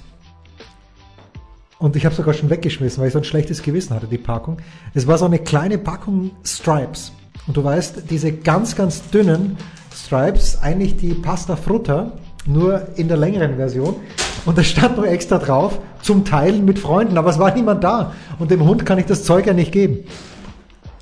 und 1.81 1.97
ich 1.97 2.05
habe 2.05 2.15
sogar 2.15 2.35
schon 2.35 2.51
weggeschmissen, 2.51 3.01
weil 3.01 3.09
ich 3.09 3.15
so 3.15 3.19
ein 3.19 3.25
schlechtes 3.25 3.63
Gewissen 3.63 3.95
hatte, 3.95 4.07
die 4.07 4.19
Packung. 4.19 4.59
Es 4.95 5.07
war 5.07 5.17
so 5.19 5.25
eine 5.25 5.39
kleine 5.39 5.79
Packung 5.79 6.31
Stripes. 6.45 7.13
Und 7.47 7.57
du 7.57 7.65
weißt, 7.65 8.03
diese 8.11 8.33
ganz, 8.33 8.77
ganz 8.77 9.09
dünnen 9.11 9.57
Stripes, 9.93 10.59
eigentlich 10.61 10.99
die 10.99 11.15
Pasta 11.15 11.57
Frutta, 11.57 12.13
nur 12.47 12.87
in 12.97 13.09
der 13.09 13.17
längeren 13.17 13.57
Version. 13.57 13.97
Und 14.45 14.59
da 14.59 14.63
stand 14.63 14.99
nur 14.99 15.09
extra 15.09 15.39
drauf, 15.39 15.81
zum 16.03 16.25
Teilen 16.25 16.67
mit 16.67 16.79
Freunden, 16.79 17.17
aber 17.17 17.31
es 17.31 17.39
war 17.39 17.55
niemand 17.55 17.83
da. 17.83 18.13
Und 18.39 18.51
dem 18.51 18.65
Hund 18.65 18.85
kann 18.85 18.99
ich 18.99 19.07
das 19.07 19.25
Zeug 19.25 19.47
ja 19.47 19.55
nicht 19.55 19.73
geben. 19.73 20.05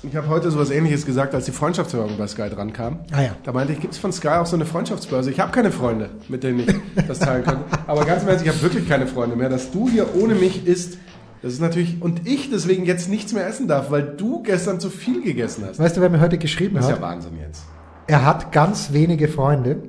Ich 0.01 0.15
habe 0.15 0.29
heute 0.29 0.49
sowas 0.49 0.69
ähnliches 0.69 1.05
gesagt, 1.05 1.35
als 1.35 1.43
die 1.43 1.51
Freundschaftswerbung 1.51 2.17
bei 2.17 2.25
Sky 2.25 2.49
dran 2.49 2.71
kam. 2.71 2.99
Ah 3.11 3.21
ja. 3.21 3.31
Da 3.43 3.51
meinte 3.51 3.73
ich, 3.73 3.81
gibt 3.81 3.93
es 3.93 3.99
von 3.99 4.13
Sky 4.13 4.29
auch 4.29 4.45
so 4.45 4.55
eine 4.55 4.65
Freundschaftsbörse? 4.65 5.29
Ich 5.29 5.41
habe 5.41 5.51
keine 5.51 5.71
Freunde, 5.71 6.09
mit 6.29 6.43
denen 6.43 6.61
ich 6.61 7.05
das 7.05 7.19
teilen 7.19 7.43
könnte. 7.43 7.65
Aber 7.85 8.05
ganz 8.05 8.23
im 8.23 8.29
Ernst, 8.29 8.45
ich 8.45 8.49
habe 8.49 8.61
wirklich 8.61 8.87
keine 8.87 9.07
Freunde 9.07 9.35
mehr. 9.35 9.49
Dass 9.49 9.71
du 9.71 9.89
hier 9.89 10.15
ohne 10.15 10.35
mich 10.35 10.65
isst, 10.65 10.97
das 11.41 11.51
ist 11.51 11.59
natürlich, 11.59 12.01
und 12.01 12.25
ich 12.29 12.49
deswegen 12.49 12.85
jetzt 12.85 13.09
nichts 13.09 13.33
mehr 13.33 13.45
essen 13.45 13.67
darf, 13.67 13.91
weil 13.91 14.03
du 14.03 14.41
gestern 14.41 14.79
zu 14.79 14.89
viel 14.89 15.21
gegessen 15.21 15.65
hast. 15.67 15.79
Weißt 15.79 15.97
du, 15.97 16.01
wer 16.01 16.09
mir 16.09 16.21
heute 16.21 16.37
geschrieben 16.37 16.75
das 16.75 16.85
hat? 16.85 16.93
ist 16.93 16.97
ja 16.99 17.01
Wahnsinn 17.01 17.37
jetzt. 17.37 17.63
Er 18.07 18.25
hat 18.25 18.53
ganz 18.53 18.93
wenige 18.93 19.27
Freunde. 19.27 19.83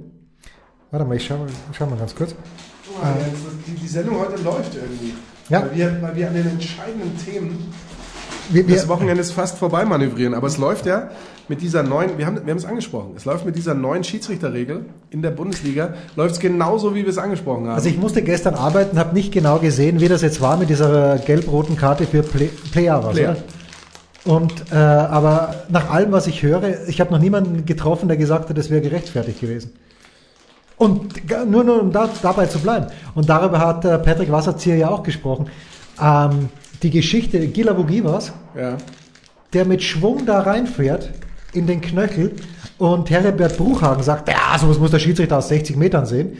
Warte 0.90 1.06
mal, 1.06 1.16
ich 1.16 1.24
schau, 1.24 1.46
schau 1.72 1.86
mal 1.86 1.98
ganz 1.98 2.16
kurz. 2.16 2.34
Oh, 2.88 3.06
äh, 3.06 3.12
die, 3.64 3.74
die 3.74 3.88
Sendung 3.88 4.18
heute 4.18 4.42
läuft 4.42 4.74
irgendwie. 4.74 5.14
Ja. 5.48 5.62
Weil, 5.62 5.76
wir, 5.76 6.02
weil 6.02 6.16
wir 6.16 6.28
an 6.28 6.34
den 6.34 6.48
entscheidenden 6.48 7.16
Themen 7.16 7.72
Wir, 8.50 8.66
wir, 8.66 8.74
das 8.74 8.88
Wochenende 8.88 9.20
ist 9.20 9.32
fast 9.32 9.58
vorbei 9.58 9.84
manövrieren. 9.84 10.34
Aber 10.34 10.46
es 10.46 10.58
läuft 10.58 10.86
ja 10.86 11.10
mit 11.48 11.62
dieser 11.62 11.82
neuen, 11.82 12.18
wir 12.18 12.26
haben, 12.26 12.36
wir 12.44 12.50
haben 12.50 12.58
es 12.58 12.64
angesprochen, 12.64 13.12
es 13.16 13.24
läuft 13.24 13.44
mit 13.44 13.56
dieser 13.56 13.74
neuen 13.74 14.04
Schiedsrichterregel 14.04 14.84
in 15.10 15.22
der 15.22 15.30
Bundesliga, 15.30 15.94
läuft 16.16 16.34
es 16.34 16.40
genauso, 16.40 16.94
wie 16.94 17.02
wir 17.02 17.08
es 17.08 17.18
angesprochen 17.18 17.66
haben. 17.66 17.74
also 17.74 17.88
ich 17.88 17.98
musste 17.98 18.22
gestern 18.22 18.54
arbeiten, 18.54 18.98
habe 18.98 19.14
nicht 19.14 19.32
genau 19.32 19.58
gesehen, 19.58 20.00
wie 20.00 20.08
das 20.08 20.22
jetzt 20.22 20.40
war 20.40 20.56
mit 20.56 20.70
dieser 20.70 21.18
gelb-roten 21.18 21.76
Karte 21.76 22.06
für 22.06 22.22
Play, 22.22 22.50
Player. 22.72 23.02
was, 23.02 23.14
Player. 23.14 23.30
oder? 23.30 23.42
Und 24.24 24.52
äh, 24.70 24.74
aber 24.74 25.54
nach 25.70 25.90
allem, 25.90 26.12
was 26.12 26.26
ich 26.26 26.42
höre, 26.42 26.86
ich 26.88 27.00
habe 27.00 27.10
noch 27.10 27.18
niemanden 27.18 27.64
getroffen, 27.64 28.08
der 28.08 28.16
gesagt 28.16 28.48
hat, 28.50 28.58
das 28.58 28.68
wäre 28.70 28.82
gerechtfertigt 28.82 29.40
gewesen. 29.40 29.72
Und 30.76 31.30
nur, 31.50 31.64
nur 31.64 31.82
um 31.82 31.92
da, 31.92 32.08
dabei 32.22 32.46
zu 32.46 32.58
bleiben. 32.58 32.86
Und 33.14 33.28
darüber 33.28 33.58
hat 33.58 33.84
äh, 33.84 33.98
Patrick 33.98 34.30
Wasserzieher 34.30 34.76
ja 34.76 34.88
auch 34.88 35.02
gesprochen. 35.02 35.48
Ähm, 36.00 36.48
die 36.82 36.90
Geschichte, 36.90 37.46
Gilavogi 37.48 38.04
war's, 38.04 38.32
Ja. 38.56 38.76
der 39.52 39.64
mit 39.64 39.82
Schwung 39.82 40.26
da 40.26 40.40
reinfährt 40.40 41.10
in 41.52 41.66
den 41.66 41.80
Knöchel 41.80 42.36
und 42.78 43.10
Herbert 43.10 43.56
Bruchhagen 43.56 44.02
sagt, 44.02 44.28
ja, 44.28 44.56
sowas 44.58 44.78
muss 44.78 44.90
der 44.90 44.98
Schiedsrichter 45.00 45.38
aus 45.38 45.48
60 45.48 45.76
Metern 45.76 46.06
sehen. 46.06 46.36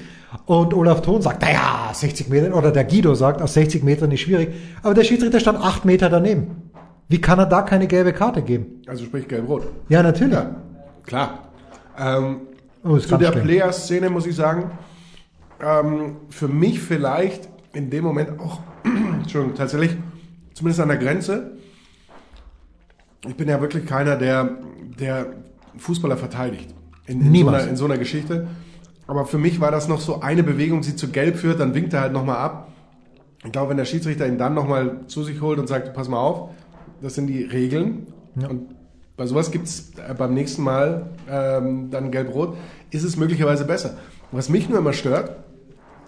Und 0.47 0.73
Olaf 0.75 1.03
Thon 1.03 1.21
sagt, 1.21 1.43
naja, 1.43 1.91
60 1.93 2.29
Meter, 2.29 2.57
oder 2.57 2.71
der 2.71 2.85
Guido 2.85 3.15
sagt, 3.15 3.43
aus 3.43 3.55
60 3.55 3.83
Metern 3.83 4.13
ist 4.13 4.21
schwierig. 4.21 4.51
Aber 4.83 4.95
der 4.95 5.03
Schiedsrichter 5.03 5.41
stand 5.41 5.59
8 5.59 5.85
Meter 5.85 6.09
daneben. 6.09 6.71
Wie 7.09 7.21
kann 7.21 7.41
er 7.41 7.47
da 7.47 7.63
keine 7.63 7.89
gelbe 7.89 8.13
Karte 8.13 8.41
geben? 8.43 8.83
Also 8.87 9.05
sprich 9.05 9.27
gelb-rot. 9.27 9.67
Ja, 9.89 10.03
natürlich. 10.05 10.35
Ja, 10.35 10.55
klar. 11.05 11.49
Ähm, 11.99 12.43
Oh, 12.85 12.97
zu 12.97 13.19
der. 13.19 13.33
Player-Szene 13.33 14.09
muss 14.09 14.27
ich 14.27 14.35
sagen, 14.37 14.71
ähm, 15.63 16.17
für 16.31 16.49
mich 16.49 16.81
vielleicht 16.81 17.49
in 17.75 17.91
dem 17.91 18.05
Moment 18.05 18.39
auch, 18.41 18.61
Entschuldigung, 18.85 19.55
tatsächlich, 19.57 19.97
zumindest 20.61 20.81
an 20.81 20.89
der 20.89 20.99
Grenze. 20.99 21.53
Ich 23.27 23.35
bin 23.35 23.49
ja 23.49 23.61
wirklich 23.63 23.87
keiner, 23.87 24.17
der, 24.17 24.59
der 24.99 25.27
Fußballer 25.79 26.19
verteidigt. 26.19 26.75
In, 27.07 27.35
in, 27.35 27.43
so 27.43 27.49
einer, 27.49 27.69
in 27.69 27.77
so 27.77 27.85
einer 27.87 27.97
Geschichte. 27.97 28.47
Aber 29.07 29.25
für 29.25 29.39
mich 29.39 29.59
war 29.59 29.71
das 29.71 29.89
noch 29.89 30.01
so 30.01 30.21
eine 30.21 30.43
Bewegung, 30.43 30.83
die 30.83 30.95
zu 30.95 31.09
gelb 31.09 31.37
führt, 31.37 31.61
dann 31.61 31.75
winkt 31.75 31.95
er 31.95 32.03
halt 32.03 32.13
nochmal 32.13 32.37
ab. 32.37 32.69
Ich 33.43 33.53
glaube, 33.53 33.71
wenn 33.71 33.79
der 33.79 33.87
Schiedsrichter 33.87 34.29
ihn 34.29 34.37
dann 34.37 34.53
nochmal 34.53 35.01
zu 35.07 35.25
sich 35.25 35.41
holt 35.41 35.59
und 35.59 35.67
sagt, 35.67 35.95
pass 35.95 36.09
mal 36.09 36.19
auf, 36.19 36.51
das 37.01 37.15
sind 37.15 37.27
die 37.27 37.43
Regeln. 37.43 38.07
Und 38.37 38.75
bei 39.17 39.27
sowas 39.27 39.51
gibt's 39.51 39.93
äh, 39.97 40.13
beim 40.13 40.35
nächsten 40.35 40.63
Mal 40.63 41.07
ähm, 41.29 41.91
dann 41.91 42.11
gelb-rot, 42.11 42.55
ist 42.91 43.05
es 43.05 43.17
möglicherweise 43.17 43.65
besser. 43.65 43.97
Was 44.31 44.51
mich 44.51 44.69
nur 44.69 44.79
immer 44.79 44.93
stört, 44.93 45.37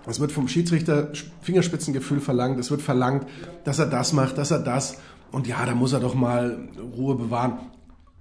es 0.06 0.20
wird 0.20 0.32
vom 0.32 0.48
Schiedsrichter 0.48 1.08
Fingerspitzengefühl 1.42 2.20
verlangt, 2.20 2.58
es 2.58 2.70
wird 2.70 2.82
verlangt, 2.82 3.26
dass 3.64 3.78
er 3.78 3.86
das 3.86 4.12
macht, 4.12 4.38
dass 4.38 4.50
er 4.50 4.58
das. 4.58 4.96
Und 5.30 5.46
ja, 5.46 5.64
da 5.64 5.74
muss 5.74 5.92
er 5.92 6.00
doch 6.00 6.14
mal 6.14 6.68
Ruhe 6.96 7.14
bewahren. 7.14 7.58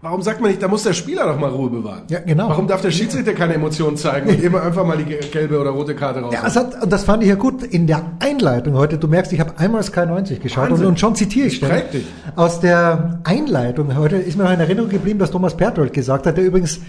Warum 0.03 0.23
sagt 0.23 0.41
man 0.41 0.49
nicht, 0.49 0.63
da 0.63 0.67
muss 0.67 0.81
der 0.81 0.93
Spieler 0.93 1.27
doch 1.27 1.37
mal 1.37 1.51
Ruhe 1.51 1.69
bewahren? 1.69 2.03
Ja, 2.09 2.19
genau. 2.19 2.49
Warum 2.49 2.67
darf 2.67 2.81
der 2.81 2.89
Schiedsrichter 2.89 3.33
keine 3.33 3.53
Emotionen 3.53 3.97
zeigen 3.97 4.29
und 4.29 4.41
immer 4.41 4.63
einfach 4.63 4.83
mal 4.83 4.97
die 4.97 5.03
gelbe 5.03 5.59
oder 5.59 5.69
rote 5.69 5.93
Karte 5.93 6.21
raus? 6.21 6.33
Ja, 6.33 6.47
es 6.47 6.55
hat, 6.55 6.81
und 6.81 6.91
das 6.91 7.03
fand 7.03 7.21
ich 7.21 7.29
ja 7.29 7.35
gut 7.35 7.61
in 7.61 7.85
der 7.85 8.03
Einleitung 8.19 8.73
heute. 8.73 8.97
Du 8.97 9.07
merkst, 9.07 9.31
ich 9.31 9.39
habe 9.39 9.59
einmal 9.59 9.83
Sky 9.83 10.07
90 10.07 10.39
geschaut 10.39 10.71
und, 10.71 10.83
und 10.83 10.99
schon 10.99 11.13
zitiere 11.13 11.47
ich 11.47 11.59
dich. 11.59 12.05
Aus 12.35 12.59
der 12.59 13.19
Einleitung 13.25 13.95
heute 13.95 14.15
ist 14.15 14.39
mir 14.39 14.45
noch 14.45 14.53
in 14.53 14.59
Erinnerung 14.59 14.89
geblieben, 14.89 15.19
dass 15.19 15.29
Thomas 15.29 15.55
Berthold 15.55 15.93
gesagt 15.93 16.25
hat, 16.25 16.35
der 16.35 16.45
übrigens, 16.45 16.79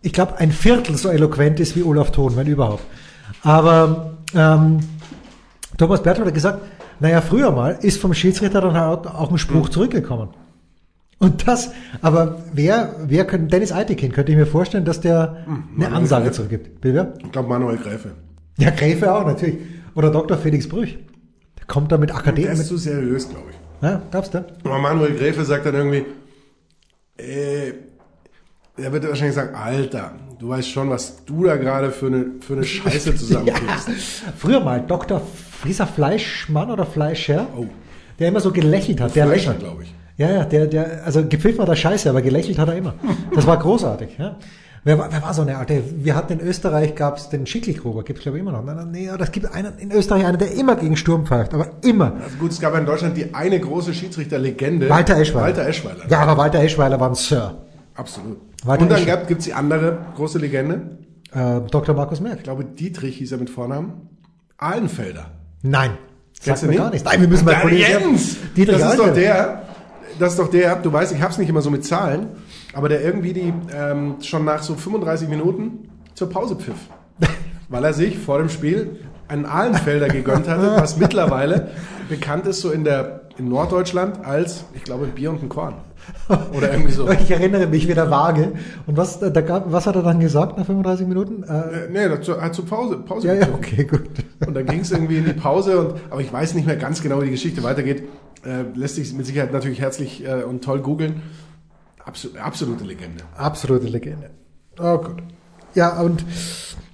ich 0.00 0.14
glaube, 0.14 0.38
ein 0.38 0.50
Viertel 0.50 0.96
so 0.96 1.10
eloquent 1.10 1.60
ist 1.60 1.76
wie 1.76 1.82
Olaf 1.82 2.10
Thon, 2.10 2.36
wenn 2.36 2.46
überhaupt. 2.46 2.84
Aber 3.42 4.12
ähm, 4.34 4.80
Thomas 5.78 6.02
Berthold 6.02 6.28
hat 6.28 6.34
gesagt, 6.34 6.60
naja, 7.00 7.20
früher 7.20 7.50
mal 7.50 7.78
ist 7.80 8.00
vom 8.00 8.12
Schiedsrichter 8.14 8.60
dann 8.60 8.74
halt 8.74 9.06
auch 9.06 9.30
ein 9.30 9.38
Spruch 9.38 9.68
Mhm. 9.68 9.72
zurückgekommen. 9.72 10.28
Und 11.18 11.46
das, 11.46 11.70
aber 12.02 12.38
wer, 12.52 12.94
wer 13.06 13.26
könnte, 13.26 13.48
Dennis 13.48 13.72
Eitekin 13.72 14.10
könnte 14.12 14.32
ich 14.32 14.38
mir 14.38 14.46
vorstellen, 14.46 14.84
dass 14.84 15.00
der 15.00 15.44
Mhm. 15.46 15.82
eine 15.84 15.94
Ansage 15.94 16.30
zurückgibt. 16.32 16.80
Bitte? 16.80 17.14
Ich 17.18 17.32
glaube, 17.32 17.48
Manuel 17.48 17.76
Gräfe. 17.78 18.12
Ja, 18.58 18.70
Gräfe 18.70 19.12
auch 19.14 19.26
natürlich. 19.26 19.58
Oder 19.94 20.10
Dr. 20.10 20.36
Felix 20.38 20.68
Brüch. 20.68 20.98
Der 21.58 21.66
kommt 21.66 21.92
da 21.92 21.98
mit 21.98 22.10
Der 22.10 22.16
Akademie. 22.16 22.48
ist 22.48 22.58
Mit, 22.58 22.66
zu 22.66 22.76
seriös, 22.78 23.28
glaube 23.28 23.46
ich. 23.50 23.56
ja, 23.86 24.00
gab's 24.10 24.30
da? 24.30 24.44
Aber 24.64 24.78
Manuel 24.78 25.14
Gräfe 25.14 25.44
sagt 25.44 25.66
dann 25.66 25.74
irgendwie, 25.74 26.04
äh, 27.18 27.72
er 28.82 28.92
wird 28.92 29.06
wahrscheinlich 29.08 29.34
sagen, 29.34 29.54
Alter, 29.54 30.12
du 30.38 30.48
weißt 30.48 30.68
schon, 30.70 30.90
was 30.90 31.24
du 31.24 31.44
da 31.44 31.56
gerade 31.56 31.90
für 31.90 32.06
eine, 32.06 32.26
für 32.40 32.54
eine 32.54 32.64
Scheiße 32.64 33.14
zusammenkriegst. 33.16 33.88
Früher 34.36 34.60
mal 34.60 34.80
Dr. 34.86 35.20
Frieser 35.60 35.86
Fleischmann 35.86 36.70
oder 36.70 36.86
Fleischer, 36.86 37.46
Oh. 37.56 37.66
der 38.18 38.28
immer 38.28 38.40
so 38.40 38.50
gelächelt 38.52 39.00
hat. 39.00 39.14
Der 39.14 39.26
Fleischer, 39.26 39.52
lächelt. 39.52 39.58
glaube 39.68 39.82
ich. 39.84 39.94
Ja, 40.16 40.30
ja, 40.30 40.44
der, 40.44 40.66
der, 40.66 41.04
also 41.04 41.24
gepfiffen 41.26 41.60
hat 41.62 41.68
er 41.68 41.76
scheiße, 41.76 42.08
aber 42.10 42.20
gelächelt 42.22 42.58
hat 42.58 42.68
er 42.68 42.76
immer. 42.76 42.94
Das 43.34 43.46
war 43.46 43.58
großartig, 43.58 44.18
ja. 44.18 44.36
Wer 44.82 44.98
war, 44.98 45.12
wer 45.12 45.22
war 45.22 45.34
so 45.34 45.42
eine 45.42 45.58
alte? 45.58 45.82
Wir 45.98 46.14
hatten 46.16 46.32
in 46.34 46.40
Österreich 46.40 46.94
gab's 46.94 47.28
den 47.28 47.46
Schickelgruber, 47.46 48.02
gibt's 48.02 48.22
glaube 48.22 48.38
ich 48.38 48.42
immer 48.42 48.52
noch. 48.52 48.64
Nein, 48.64 48.76
nein, 48.76 48.90
Nee, 48.90 49.10
das 49.18 49.30
gibt 49.30 49.52
einen 49.54 49.76
in 49.78 49.92
Österreich 49.92 50.24
einen, 50.24 50.38
der 50.38 50.52
immer 50.54 50.74
gegen 50.76 50.96
Sturm 50.96 51.26
pfeift, 51.26 51.52
aber 51.52 51.68
immer. 51.82 52.14
Also 52.22 52.36
gut, 52.38 52.50
es 52.52 52.60
gab 52.60 52.74
in 52.78 52.86
Deutschland 52.86 53.14
die 53.16 53.34
eine 53.34 53.60
große 53.60 53.92
Schiedsrichterlegende. 53.92 54.88
Walter 54.88 55.18
Eschweiler. 55.18 55.44
Walter 55.48 55.68
Eschweiler. 55.68 56.04
Ja, 56.08 56.20
aber 56.20 56.38
Walter 56.38 56.60
Eschweiler 56.62 56.98
war 56.98 57.10
ein 57.10 57.14
Sir. 57.14 57.58
Absolut. 57.94 58.38
Walter 58.64 58.82
Und 58.82 58.88
dann 58.90 59.00
Esch- 59.02 59.26
gibt 59.26 59.40
es 59.40 59.46
die 59.46 59.54
andere 59.54 59.98
große 60.16 60.38
Legende. 60.38 60.98
Äh, 61.32 61.60
Dr. 61.70 61.94
Markus 61.94 62.20
Merck. 62.20 62.38
Ich 62.38 62.42
glaube, 62.44 62.64
Dietrich 62.64 63.16
hieß 63.18 63.32
er 63.32 63.38
mit 63.38 63.50
Vornamen. 63.50 64.08
Ahlenfelder. 64.58 65.30
Nein. 65.62 65.92
Kennst 66.42 66.62
du 66.62 66.66
mir 66.66 66.72
nicht? 66.72 66.80
gar 66.80 66.90
nichts. 66.90 67.08
Nein, 67.08 67.20
wir 67.20 67.28
müssen 67.28 67.44
mal 67.44 67.72
Jens! 67.72 68.36
Dietrich 68.56 68.78
das 68.78 68.92
ist 68.92 68.98
doch 68.98 69.12
der, 69.12 69.62
das 70.18 70.32
ist 70.32 70.38
doch 70.38 70.48
der, 70.50 70.76
du 70.76 70.92
weißt, 70.92 71.12
ich 71.12 71.20
hab's 71.20 71.38
nicht 71.38 71.48
immer 71.48 71.60
so 71.62 71.70
mit 71.70 71.84
Zahlen, 71.84 72.28
aber 72.72 72.88
der 72.88 73.02
irgendwie 73.02 73.32
die 73.32 73.52
ähm, 73.74 74.16
schon 74.22 74.44
nach 74.44 74.62
so 74.62 74.74
35 74.74 75.28
Minuten 75.28 75.90
zur 76.14 76.30
Pause 76.30 76.56
pfiff. 76.56 76.76
Weil 77.68 77.84
er 77.84 77.92
sich 77.92 78.18
vor 78.18 78.38
dem 78.38 78.48
Spiel 78.48 79.00
einen 79.28 79.44
Ahlenfelder 79.44 80.08
gegönnt 80.08 80.48
hatte, 80.48 80.76
was 80.80 80.96
mittlerweile 80.96 81.68
bekannt 82.08 82.46
ist 82.46 82.60
so 82.62 82.70
in 82.70 82.84
der 82.84 83.22
in 83.38 83.48
Norddeutschland 83.48 84.24
als, 84.24 84.64
ich 84.74 84.82
glaube, 84.82 85.06
Bier 85.06 85.30
und 85.30 85.42
ein 85.42 85.48
Korn. 85.48 85.74
Oder 86.56 86.72
irgendwie 86.72 86.92
so. 86.92 87.10
Ich 87.10 87.30
erinnere 87.30 87.66
mich 87.66 87.88
wieder 87.88 88.10
vage. 88.10 88.52
Und 88.86 88.96
was, 88.96 89.20
da 89.20 89.28
gab, 89.40 89.70
was 89.72 89.86
hat 89.86 89.96
er 89.96 90.02
dann 90.02 90.20
gesagt 90.20 90.58
nach 90.58 90.66
35 90.66 91.06
Minuten? 91.06 91.42
Äh, 91.44 91.60
Äh, 91.60 91.88
nee, 91.90 92.08
dazu, 92.08 92.40
hat 92.40 92.54
zur 92.54 92.66
Pause, 92.66 92.98
Pause 92.98 93.28
ja, 93.28 93.34
ja, 93.34 93.48
okay, 93.52 93.84
gut. 93.84 94.08
Und 94.46 94.54
dann 94.54 94.66
ging 94.66 94.80
es 94.80 94.90
irgendwie 94.90 95.18
in 95.18 95.24
die 95.24 95.32
Pause, 95.32 95.78
und, 95.78 95.94
aber 96.10 96.20
ich 96.20 96.32
weiß 96.32 96.54
nicht 96.54 96.66
mehr 96.66 96.76
ganz 96.76 97.02
genau, 97.02 97.20
wie 97.20 97.26
die 97.26 97.32
Geschichte 97.32 97.62
weitergeht. 97.62 98.04
Äh, 98.44 98.62
lässt 98.74 98.96
sich 98.96 99.12
mit 99.12 99.26
Sicherheit 99.26 99.52
natürlich 99.52 99.80
herzlich 99.80 100.24
äh, 100.24 100.42
und 100.44 100.64
toll 100.64 100.80
googeln. 100.80 101.22
Absol 102.04 102.30
absolute 102.40 102.84
Legende. 102.84 103.24
Absolute 103.36 103.86
Legende. 103.86 104.30
Oh 104.78 104.98
gut. 104.98 105.22
Ja, 105.74 106.00
und 106.00 106.24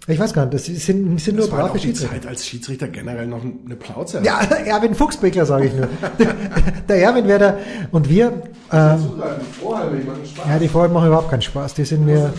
ich 0.09 0.19
weiß 0.21 0.33
gar 0.35 0.45
nicht, 0.47 0.55
das 0.55 0.65
sind, 0.67 1.21
sind 1.21 1.37
nur 1.37 1.47
Das 1.49 1.55
brave 1.55 1.79
Schiedsrichter. 1.79 2.15
Zeit 2.15 2.27
als 2.27 2.47
Schiedsrichter 2.47 2.87
generell 2.89 3.27
noch 3.27 3.41
eine 3.43 3.75
Plauze. 3.77 4.21
Ja, 4.23 4.41
Erwin 4.67 4.95
Fuchsbeckler 4.95 5.45
sage 5.47 5.67
ich 5.67 5.75
nur. 5.75 5.89
Der, 6.89 7.03
Erwin 7.03 7.27
wäre 7.27 7.39
der, 7.41 7.59
und 7.91 8.09
wir, 8.09 8.27
ähm, 8.73 8.99
Die 9.01 9.61
Vorhalle, 9.61 9.97
die 9.97 10.07
machen 10.07 10.25
Spaß. 10.25 10.47
ja, 10.49 10.59
die 10.61 10.69
Vorhaben 10.69 10.95
machen 10.95 11.09
überhaupt 11.09 11.31
keinen 11.31 11.43
Spaß. 11.43 11.75
Die 11.75 11.85
sind 11.85 12.07
mir, 12.07 12.33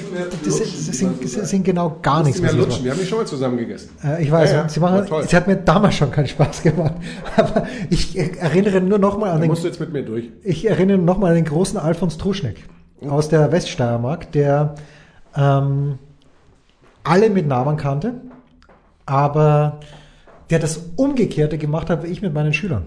die 0.46 0.50
sind, 0.50 0.68
sind, 0.68 1.30
sagt. 1.30 1.48
sind 1.48 1.64
genau 1.66 1.98
gar 2.02 2.24
nichts. 2.24 2.40
Mehr 2.42 2.54
lutschen. 2.54 2.86
Wir 2.86 2.92
haben 2.92 3.00
die 3.02 3.06
schon 3.06 3.18
mal 3.18 3.28
zusammen 3.28 3.58
gegessen. 3.58 3.90
Äh, 4.02 4.24
Ich 4.24 4.32
weiß, 4.32 4.52
Ja, 4.52 4.58
ja, 4.64 4.70
sie, 4.70 4.80
machen, 4.80 5.06
sie 5.28 5.36
hat 5.36 5.48
mir 5.48 5.58
damals 5.58 5.96
schon 5.96 6.12
keinen 6.12 6.28
Spaß 6.28 6.62
gemacht. 6.64 6.94
Aber 7.36 7.68
ich 7.90 8.18
erinnere 8.18 8.80
nur 8.80 9.00
noch 9.00 9.18
mal 9.18 9.32
an 9.32 9.36
Da 9.38 9.42
den 9.42 9.50
musst 9.50 9.64
du 9.64 9.68
jetzt 9.68 9.82
mit 9.82 9.92
mir 9.92 10.04
durch. 10.04 10.30
Ich 10.44 10.66
erinnere 10.66 10.98
nochmal 10.98 11.32
an 11.32 11.36
den 11.36 11.46
großen 11.46 11.78
Alfons 11.78 12.18
Truschneck 12.18 12.64
aus 13.10 13.28
der 13.28 13.52
Weststeiermark, 13.52 14.32
der 14.32 14.76
ähm, 15.36 16.00
alle 17.08 17.30
mit 17.30 17.48
Namen 17.48 17.78
kannte, 17.78 18.22
aber 19.06 19.80
der 20.50 20.60
das 20.60 20.92
Umgekehrte 20.96 21.58
gemacht 21.58 21.90
hat, 21.90 22.04
wie 22.04 22.08
ich 22.08 22.22
mit 22.22 22.34
meinen 22.34 22.54
Schülern. 22.54 22.86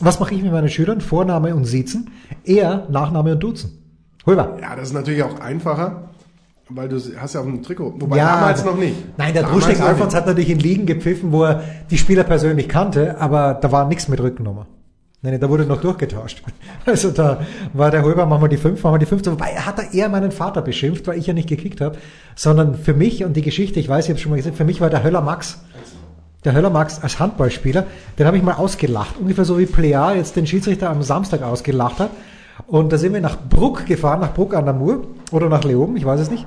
Was 0.00 0.20
mache 0.20 0.34
ich 0.34 0.42
mit 0.42 0.52
meinen 0.52 0.68
Schülern? 0.68 1.00
Vorname 1.00 1.54
und 1.54 1.64
Siezen, 1.64 2.10
er 2.44 2.86
Nachname 2.90 3.32
und 3.32 3.42
Duzen. 3.42 3.78
Rüber. 4.26 4.56
Ja, 4.60 4.74
das 4.74 4.88
ist 4.88 4.94
natürlich 4.94 5.22
auch 5.22 5.38
einfacher, 5.38 6.08
weil 6.68 6.88
du 6.88 6.98
hast 7.18 7.34
ja 7.34 7.40
auch 7.40 7.46
ein 7.46 7.62
Trikot. 7.62 7.94
Wobei 7.98 8.16
Ja, 8.16 8.36
damals 8.36 8.64
noch 8.64 8.76
nicht. 8.76 8.96
Nein, 9.18 9.34
der 9.34 9.42
noch 9.42 9.80
Alfons 9.80 10.14
hat 10.14 10.26
natürlich 10.26 10.50
in 10.50 10.58
Ligen 10.58 10.86
gepfiffen, 10.86 11.30
wo 11.30 11.44
er 11.44 11.62
die 11.90 11.98
Spieler 11.98 12.24
persönlich 12.24 12.68
kannte, 12.68 13.20
aber 13.20 13.54
da 13.54 13.70
war 13.70 13.86
nichts 13.86 14.08
mit 14.08 14.20
Rückennummer. 14.20 14.66
Nein, 15.24 15.32
nein, 15.32 15.40
da 15.40 15.48
wurde 15.48 15.64
noch 15.64 15.80
durchgetauscht. 15.80 16.42
Also 16.86 17.10
da 17.10 17.40
war 17.72 17.90
der 17.90 18.02
Holber, 18.02 18.26
machen 18.26 18.42
wir 18.42 18.48
die 18.48 18.58
fünf, 18.58 18.82
machen 18.82 18.96
wir 18.96 18.98
die 18.98 19.06
fünf. 19.06 19.24
Wobei 19.24 19.52
er 19.52 19.64
hat 19.64 19.78
da 19.78 19.82
eher 19.90 20.10
meinen 20.10 20.30
Vater 20.30 20.60
beschimpft, 20.60 21.06
weil 21.06 21.18
ich 21.18 21.26
ja 21.26 21.32
nicht 21.32 21.48
gekickt 21.48 21.80
habe, 21.80 21.96
sondern 22.36 22.74
für 22.74 22.92
mich 22.92 23.24
und 23.24 23.34
die 23.34 23.40
Geschichte, 23.40 23.80
ich 23.80 23.88
weiß, 23.88 24.04
ich 24.04 24.10
habe 24.10 24.20
schon 24.20 24.30
mal 24.30 24.36
gesagt, 24.36 24.54
für 24.54 24.66
mich 24.66 24.82
war 24.82 24.90
der 24.90 25.02
Höller 25.02 25.22
Max. 25.22 25.64
Der 26.44 26.52
Höller 26.52 26.68
Max 26.68 27.02
als 27.02 27.20
Handballspieler, 27.20 27.86
den 28.18 28.26
habe 28.26 28.36
ich 28.36 28.42
mal 28.42 28.52
ausgelacht. 28.52 29.16
Ungefähr 29.18 29.46
so 29.46 29.58
wie 29.58 29.64
Plea 29.64 30.12
jetzt 30.14 30.36
den 30.36 30.46
Schiedsrichter 30.46 30.90
am 30.90 31.02
Samstag 31.02 31.42
ausgelacht 31.42 32.00
hat. 32.00 32.10
Und 32.66 32.92
da 32.92 32.98
sind 32.98 33.14
wir 33.14 33.22
nach 33.22 33.38
Bruck 33.48 33.86
gefahren, 33.86 34.20
nach 34.20 34.34
Bruck 34.34 34.52
an 34.52 34.66
der 34.66 34.74
Mur 34.74 35.06
oder 35.32 35.48
nach 35.48 35.64
Leoben, 35.64 35.96
ich 35.96 36.04
weiß 36.04 36.20
es 36.20 36.30
nicht. 36.30 36.44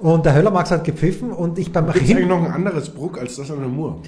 Und 0.00 0.26
der 0.26 0.34
Höller 0.34 0.50
Max 0.50 0.72
hat 0.72 0.82
gepfiffen 0.82 1.30
und 1.30 1.56
ich 1.56 1.72
beim 1.72 1.86
Gibt 1.92 2.10
eigentlich 2.10 2.26
noch 2.26 2.44
ein 2.44 2.50
anderes 2.50 2.90
Bruck 2.90 3.16
als 3.16 3.36
das 3.36 3.48
an 3.52 3.60
der 3.60 3.68
Mur? 3.68 4.02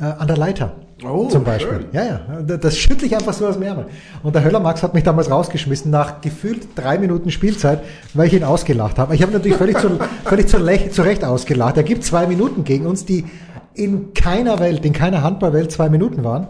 Äh, 0.00 0.04
an 0.04 0.26
der 0.26 0.36
Leiter. 0.36 0.72
Oh, 1.04 1.28
zum 1.28 1.44
Beispiel. 1.44 1.74
schön. 1.74 1.84
Ja, 1.92 2.04
ja. 2.04 2.56
Das- 2.56 2.76
schüttle 2.76 3.06
ich 3.06 3.14
einfach 3.14 3.32
so 3.32 3.46
aus 3.46 3.54
dem 3.54 3.62
Ärmel. 3.62 3.86
Und 4.24 4.34
der 4.34 4.42
Höller 4.42 4.58
Max 4.60 4.82
hat 4.82 4.94
mich 4.94 5.04
damals 5.04 5.30
rausgeschmissen 5.30 5.90
nach 5.92 6.20
gefühlt 6.20 6.66
drei 6.74 6.98
Minuten 6.98 7.30
Spielzeit, 7.30 7.80
weil 8.14 8.26
ich 8.26 8.34
ihn 8.34 8.42
ausgelacht 8.44 8.98
habe. 8.98 9.14
Ich 9.14 9.22
habe 9.22 9.32
natürlich 9.32 9.56
völlig 9.56 9.78
zu, 9.78 9.90
völlig 10.24 10.48
zu, 10.48 10.58
zu 10.90 11.02
Recht 11.02 11.24
ausgelacht. 11.24 11.76
Er 11.76 11.84
gibt 11.84 12.02
zwei 12.02 12.26
Minuten 12.26 12.64
gegen 12.64 12.86
uns, 12.86 13.04
die 13.04 13.24
in 13.74 14.12
keiner 14.12 14.58
Welt, 14.58 14.84
in 14.84 14.92
keiner 14.92 15.22
Handballwelt 15.22 15.70
zwei 15.70 15.88
Minuten 15.88 16.24
waren. 16.24 16.48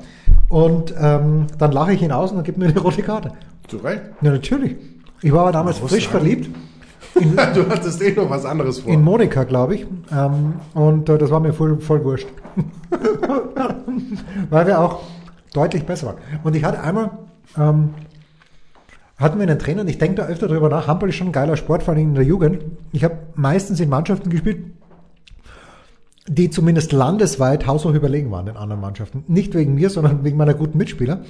Und 0.48 0.94
ähm, 0.98 1.46
dann 1.58 1.72
lache 1.72 1.92
ich 1.92 2.00
ihn 2.00 2.10
aus 2.12 2.30
und 2.30 2.36
dann 2.38 2.44
gibt 2.44 2.56
mir 2.56 2.68
eine 2.68 2.80
rote 2.80 3.02
Karte. 3.02 3.32
Zu 3.68 3.76
Recht. 3.78 4.00
Ja, 4.22 4.30
natürlich. 4.30 4.76
Ich 5.20 5.30
war 5.32 5.40
aber 5.42 5.52
damals 5.52 5.76
frisch 5.78 6.04
sagen- 6.04 6.10
verliebt. 6.20 6.48
In, 7.20 7.36
du 7.36 7.68
hattest 7.68 8.02
eh 8.02 8.12
noch 8.12 8.30
was 8.30 8.44
anderes 8.44 8.80
vor. 8.80 8.92
In 8.92 9.02
Monika, 9.02 9.44
glaube 9.44 9.74
ich. 9.74 9.86
Ähm, 10.12 10.54
und 10.74 11.08
äh, 11.08 11.18
das 11.18 11.30
war 11.30 11.40
mir 11.40 11.52
voll, 11.52 11.80
voll 11.80 12.04
wurscht. 12.04 12.28
Weil 14.50 14.66
wir 14.66 14.80
auch 14.80 15.00
deutlich 15.52 15.84
besser 15.84 16.08
waren. 16.08 16.16
Und 16.44 16.54
ich 16.54 16.64
hatte 16.64 16.80
einmal, 16.80 17.10
ähm, 17.56 17.94
hatten 19.16 19.38
wir 19.38 19.48
einen 19.48 19.58
Trainer, 19.58 19.80
und 19.80 19.88
ich 19.88 19.98
denke 19.98 20.16
da 20.16 20.26
öfter 20.26 20.48
drüber 20.48 20.68
nach, 20.68 20.86
Handball 20.86 21.08
ist 21.08 21.16
schon 21.16 21.28
ein 21.28 21.32
geiler 21.32 21.56
Sport, 21.56 21.82
vor 21.82 21.94
allem 21.94 22.08
in 22.08 22.14
der 22.14 22.24
Jugend. 22.24 22.64
Ich 22.92 23.04
habe 23.04 23.18
meistens 23.34 23.80
in 23.80 23.88
Mannschaften 23.88 24.30
gespielt, 24.30 24.64
die 26.28 26.50
zumindest 26.50 26.92
landesweit 26.92 27.66
haushoch 27.66 27.94
überlegen 27.94 28.30
waren 28.30 28.46
den 28.46 28.56
anderen 28.56 28.80
Mannschaften. 28.80 29.24
Nicht 29.28 29.54
wegen 29.54 29.74
mir, 29.74 29.90
sondern 29.90 30.24
wegen 30.24 30.36
meiner 30.36 30.54
guten 30.54 30.78
Mitspieler. 30.78 31.22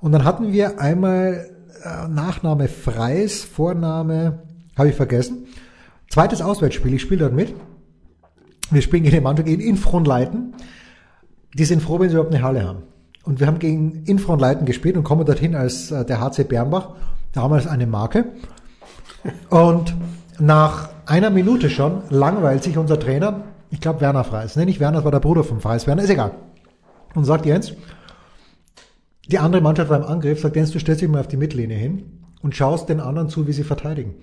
Und 0.00 0.12
dann 0.12 0.24
hatten 0.24 0.52
wir 0.52 0.80
einmal 0.80 1.50
äh, 1.84 2.08
Nachname 2.08 2.68
Freis, 2.68 3.42
Vorname 3.42 4.38
habe 4.82 4.90
ich 4.90 4.96
vergessen. 4.96 5.46
Zweites 6.10 6.42
Auswärtsspiel, 6.42 6.94
ich 6.94 7.02
spiele 7.02 7.20
dort 7.20 7.32
mit. 7.32 7.54
Wir 8.70 8.82
spielen 8.82 9.04
gegen 9.04 9.14
die 9.14 9.20
Mannschaft 9.20 9.48
in 9.48 9.60
Infronleiten. 9.60 10.54
Die 11.54 11.64
sind 11.64 11.82
froh, 11.82 12.00
wenn 12.00 12.08
sie 12.08 12.14
überhaupt 12.14 12.34
eine 12.34 12.42
Halle 12.42 12.66
haben. 12.66 12.82
Und 13.24 13.38
wir 13.38 13.46
haben 13.46 13.58
gegen 13.58 14.04
Infronleiten 14.04 14.66
gespielt 14.66 14.96
und 14.96 15.04
kommen 15.04 15.24
dorthin 15.24 15.54
als 15.54 15.90
äh, 15.90 16.04
der 16.04 16.20
HC 16.20 16.44
Bernbach, 16.44 16.96
damals 17.32 17.66
eine 17.66 17.86
Marke. 17.86 18.24
Und 19.48 19.94
nach 20.40 20.90
einer 21.06 21.30
Minute 21.30 21.70
schon 21.70 22.02
langweilt 22.10 22.64
sich 22.64 22.76
unser 22.76 22.98
Trainer, 22.98 23.44
ich 23.70 23.80
glaube 23.80 24.00
Werner 24.00 24.24
Freis, 24.24 24.56
ne, 24.56 24.66
nicht 24.66 24.80
Werner, 24.80 24.96
das 24.96 25.04
war 25.04 25.12
der 25.12 25.20
Bruder 25.20 25.44
von 25.44 25.60
Freis, 25.60 25.86
Werner, 25.86 26.02
ist 26.02 26.10
egal. 26.10 26.32
Und 27.14 27.24
sagt 27.24 27.46
Jens, 27.46 27.74
die 29.30 29.38
andere 29.38 29.62
Mannschaft 29.62 29.90
war 29.90 29.98
im 29.98 30.04
Angriff, 30.04 30.40
sagt 30.40 30.56
Jens, 30.56 30.72
du 30.72 30.80
stellst 30.80 31.02
dich 31.02 31.08
mal 31.08 31.20
auf 31.20 31.28
die 31.28 31.36
Mittellinie 31.36 31.76
hin 31.76 32.02
und 32.42 32.56
schaust 32.56 32.88
den 32.88 33.00
anderen 33.00 33.28
zu, 33.28 33.46
wie 33.46 33.52
sie 33.52 33.62
verteidigen. 33.62 34.14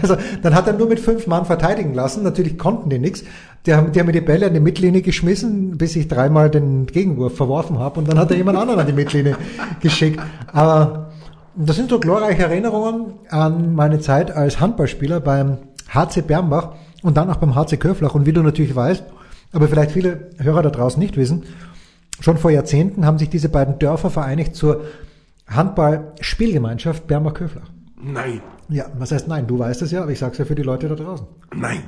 Also 0.00 0.16
dann 0.42 0.54
hat 0.54 0.66
er 0.66 0.72
nur 0.72 0.88
mit 0.88 1.00
fünf 1.00 1.26
Mann 1.26 1.44
verteidigen 1.44 1.94
lassen. 1.94 2.22
Natürlich 2.22 2.58
konnten 2.58 2.88
die 2.88 2.98
nichts. 2.98 3.24
Die 3.66 3.74
haben, 3.74 3.92
die 3.92 4.00
haben 4.00 4.06
mir 4.06 4.12
die 4.12 4.20
Bälle 4.20 4.46
an 4.46 4.54
die 4.54 4.60
Mittellinie 4.60 5.02
geschmissen, 5.02 5.76
bis 5.76 5.94
ich 5.96 6.08
dreimal 6.08 6.50
den 6.50 6.86
Gegenwurf 6.86 7.36
verworfen 7.36 7.78
habe 7.78 8.00
und 8.00 8.08
dann 8.08 8.18
hat 8.18 8.30
er 8.30 8.36
jemand 8.36 8.58
anderen 8.58 8.80
an 8.80 8.86
die 8.86 8.92
Mittellinie 8.92 9.36
geschickt. 9.80 10.20
Aber 10.52 11.12
das 11.54 11.76
sind 11.76 11.90
so 11.90 12.00
glorreiche 12.00 12.42
Erinnerungen 12.42 13.14
an 13.28 13.74
meine 13.74 14.00
Zeit 14.00 14.30
als 14.30 14.58
Handballspieler 14.58 15.20
beim 15.20 15.58
HC 15.88 16.22
Bernbach 16.22 16.74
und 17.02 17.16
dann 17.16 17.30
auch 17.30 17.36
beim 17.36 17.54
HC 17.54 17.76
Köflach. 17.76 18.14
Und 18.14 18.26
wie 18.26 18.32
du 18.32 18.42
natürlich 18.42 18.74
weißt, 18.74 19.04
aber 19.52 19.68
vielleicht 19.68 19.90
viele 19.92 20.30
Hörer 20.38 20.62
da 20.62 20.70
draußen 20.70 20.98
nicht 20.98 21.16
wissen, 21.16 21.44
schon 22.20 22.38
vor 22.38 22.50
Jahrzehnten 22.50 23.04
haben 23.04 23.18
sich 23.18 23.28
diese 23.28 23.48
beiden 23.48 23.78
Dörfer 23.78 24.10
vereinigt 24.10 24.56
zur 24.56 24.82
Handball-Spielgemeinschaft 25.46 27.06
Bernbach-Köflach. 27.06 27.68
Nein. 28.02 28.40
Ja, 28.72 28.86
was 28.96 29.12
heißt 29.12 29.28
nein? 29.28 29.46
Du 29.46 29.58
weißt 29.58 29.82
es 29.82 29.90
ja, 29.90 30.02
aber 30.02 30.12
ich 30.12 30.18
sag's 30.18 30.38
ja 30.38 30.46
für 30.46 30.54
die 30.54 30.62
Leute 30.62 30.88
da 30.88 30.94
draußen. 30.94 31.26
Nein. 31.54 31.82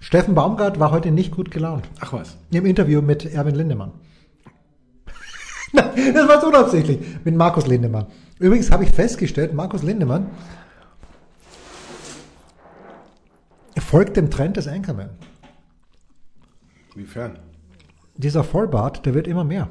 Steffen 0.00 0.34
Baumgart 0.34 0.80
war 0.80 0.90
heute 0.90 1.10
nicht 1.10 1.32
gut 1.32 1.50
gelaunt. 1.50 1.86
Ach 2.00 2.14
was. 2.14 2.38
Im 2.50 2.64
Interview 2.64 3.02
mit 3.02 3.26
Erwin 3.26 3.54
Lindemann. 3.54 3.92
das 5.74 6.28
war 6.28 6.40
so 6.40 6.46
unabsichtlich. 6.46 6.98
Mit 7.24 7.36
Markus 7.36 7.66
Lindemann. 7.66 8.06
Übrigens 8.38 8.70
habe 8.70 8.84
ich 8.84 8.90
festgestellt, 8.90 9.52
Markus 9.52 9.82
Lindemann 9.82 10.30
folgt 13.78 14.16
dem 14.16 14.30
Trend 14.30 14.56
des 14.56 14.66
Anchorman. 14.66 15.10
Inwiefern? 16.94 17.38
Dieser 18.16 18.44
Vollbart, 18.44 19.04
der 19.04 19.12
wird 19.12 19.26
immer 19.26 19.44
mehr 19.44 19.68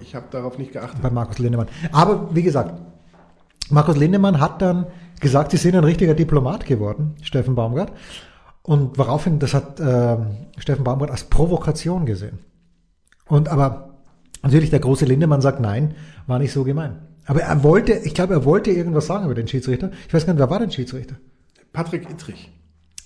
ich 0.00 0.14
habe 0.14 0.26
darauf 0.30 0.58
nicht 0.58 0.72
geachtet. 0.72 1.02
bei 1.02 1.10
Markus 1.10 1.38
Lindemann. 1.38 1.68
Aber 1.90 2.34
wie 2.34 2.42
gesagt, 2.42 2.80
Markus 3.70 3.96
Lindemann 3.96 4.40
hat 4.40 4.60
dann 4.60 4.86
gesagt, 5.20 5.52
sie 5.52 5.56
sind 5.56 5.76
ein 5.76 5.84
richtiger 5.84 6.14
Diplomat 6.14 6.66
geworden, 6.66 7.14
Steffen 7.22 7.54
Baumgart. 7.54 7.92
Und 8.62 8.98
woraufhin, 8.98 9.38
das 9.38 9.54
hat 9.54 9.80
äh, 9.80 10.16
Steffen 10.58 10.84
Baumgart 10.84 11.10
als 11.10 11.24
Provokation 11.24 12.06
gesehen. 12.06 12.38
Und 13.26 13.48
aber 13.48 13.94
natürlich 14.42 14.70
der 14.70 14.80
große 14.80 15.04
Lindemann 15.04 15.40
sagt, 15.40 15.60
nein, 15.60 15.94
war 16.26 16.38
nicht 16.38 16.52
so 16.52 16.64
gemein. 16.64 16.98
Aber 17.26 17.40
er 17.40 17.62
wollte, 17.62 17.92
ich 17.92 18.14
glaube, 18.14 18.34
er 18.34 18.44
wollte 18.44 18.70
irgendwas 18.70 19.06
sagen 19.06 19.24
über 19.24 19.34
den 19.34 19.48
Schiedsrichter. 19.48 19.90
Ich 20.06 20.14
weiß 20.14 20.26
gar 20.26 20.32
nicht, 20.32 20.40
wer 20.40 20.50
war 20.50 20.58
denn 20.58 20.70
Schiedsrichter? 20.70 21.16
Patrick 21.72 22.10
Ittrich. 22.10 22.50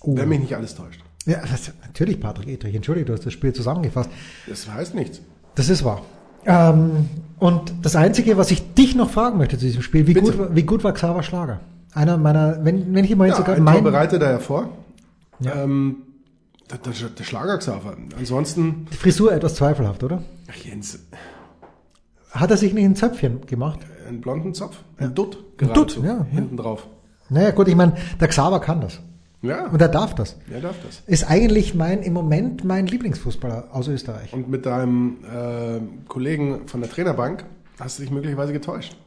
Oh. 0.01 0.17
Wenn 0.17 0.29
mich 0.29 0.39
nicht 0.39 0.55
alles 0.55 0.75
täuscht. 0.75 1.01
Ja, 1.25 1.41
das, 1.41 1.71
natürlich 1.83 2.19
Patrick 2.19 2.47
Edrich. 2.47 2.75
Entschuldige, 2.75 3.05
du 3.05 3.13
hast 3.13 3.25
das 3.25 3.33
Spiel 3.33 3.53
zusammengefasst. 3.53 4.09
Das 4.47 4.69
heißt 4.69 4.95
nichts. 4.95 5.21
Das 5.55 5.69
ist 5.69 5.83
wahr. 5.83 6.01
Ähm, 6.47 7.09
und 7.39 7.73
das 7.83 7.95
Einzige, 7.95 8.37
was 8.37 8.49
ich 8.51 8.73
dich 8.73 8.95
noch 8.95 9.09
fragen 9.11 9.37
möchte 9.37 9.57
zu 9.59 9.65
diesem 9.65 9.81
Spiel, 9.83 10.07
wie, 10.07 10.13
Bitte. 10.15 10.25
gut, 10.31 10.39
war- 10.39 10.55
wie 10.55 10.63
gut 10.63 10.83
war 10.83 10.93
Xaver 10.93 11.21
Schlager? 11.21 11.59
Einer 11.93 12.17
meiner, 12.17 12.63
wenn, 12.65 12.93
wenn 12.95 13.05
ich 13.05 13.11
immer 13.11 13.25
jetzt 13.25 13.39
Ja, 13.39 13.45
sogar 13.45 13.59
mein, 13.59 13.83
bereitet 13.83 14.21
er 14.21 14.29
hervor. 14.29 14.69
Ja. 15.39 15.55
Ähm, 15.63 15.97
der, 16.71 16.79
der, 16.79 16.93
der 17.09 17.23
Schlagerxaver. 17.23 17.95
Ansonsten, 18.17 18.87
die 18.91 18.97
Frisur 18.97 19.31
etwas 19.33 19.55
zweifelhaft, 19.55 20.03
oder? 20.03 20.23
ach 20.49 20.55
Jens, 20.65 20.99
Hat 22.31 22.49
er 22.51 22.57
sich 22.57 22.73
nicht 22.73 22.85
ein 22.85 22.95
Zöpfchen 22.95 23.45
gemacht? 23.45 23.79
einen 24.07 24.21
blonden 24.21 24.53
Zopf, 24.53 24.77
ein 24.97 25.13
Dutt, 25.13 25.37
Ein 25.61 25.73
Dutt, 25.73 25.97
ja, 26.01 26.03
ja. 26.17 26.25
hinten 26.31 26.55
drauf. 26.57 26.87
Naja, 27.29 27.51
gut, 27.51 27.67
ich 27.67 27.75
meine, 27.75 27.93
der 28.21 28.27
Xaver 28.29 28.59
kann 28.61 28.79
das. 28.81 28.99
Ja, 29.41 29.67
Und 29.67 29.79
er 29.81 29.87
darf 29.87 30.15
das. 30.15 30.35
er 30.51 30.61
darf 30.61 30.75
das. 30.83 31.03
Ist 31.05 31.29
eigentlich 31.29 31.75
mein, 31.75 32.01
im 32.01 32.13
Moment 32.13 32.63
mein 32.63 32.87
Lieblingsfußballer 32.87 33.65
aus 33.71 33.87
Österreich. 33.87 34.33
Und 34.33 34.49
mit 34.49 34.65
deinem 34.65 35.17
äh, 35.23 35.79
Kollegen 36.07 36.67
von 36.67 36.81
der 36.81 36.89
Trainerbank 36.89 37.45
hast 37.79 37.99
du 37.99 38.03
dich 38.03 38.11
möglicherweise 38.11 38.51
getäuscht. 38.53 38.97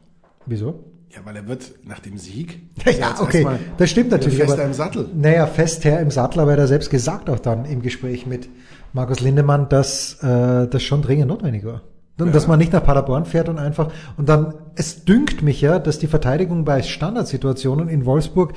Wieso? 0.46 0.84
Ja, 1.12 1.18
weil 1.24 1.34
er 1.34 1.48
wird 1.48 1.72
nach 1.84 1.98
dem 1.98 2.16
Sieg. 2.18 2.60
Ja, 2.98 3.16
okay, 3.20 3.44
das 3.76 3.90
stimmt 3.90 4.12
natürlich. 4.12 4.38
Fester 4.38 4.64
im 4.64 4.72
Sattel. 4.72 5.08
Naja, 5.12 5.46
fest 5.48 5.84
her 5.84 6.00
im 6.00 6.12
Sattel, 6.12 6.38
aber 6.40 6.52
er 6.54 6.62
hat 6.62 6.68
selbst 6.68 6.90
gesagt 6.90 7.28
auch 7.28 7.40
dann 7.40 7.64
im 7.64 7.82
Gespräch 7.82 8.26
mit 8.26 8.48
Markus 8.92 9.18
Lindemann, 9.20 9.68
dass 9.68 10.22
äh, 10.22 10.68
das 10.68 10.82
schon 10.84 11.02
dringend 11.02 11.26
notwendig 11.28 11.64
war. 11.64 11.82
Und 12.18 12.28
Ja. 12.28 12.32
Dass 12.32 12.46
man 12.46 12.58
nicht 12.58 12.72
nach 12.72 12.84
Paderborn 12.84 13.24
fährt 13.24 13.48
und 13.48 13.58
einfach, 13.58 13.90
und 14.16 14.28
dann, 14.28 14.54
es 14.76 15.04
dünkt 15.04 15.42
mich 15.42 15.60
ja, 15.60 15.78
dass 15.80 15.98
die 15.98 16.06
Verteidigung 16.06 16.64
bei 16.64 16.82
Standardsituationen 16.82 17.88
in 17.88 18.04
Wolfsburg 18.04 18.52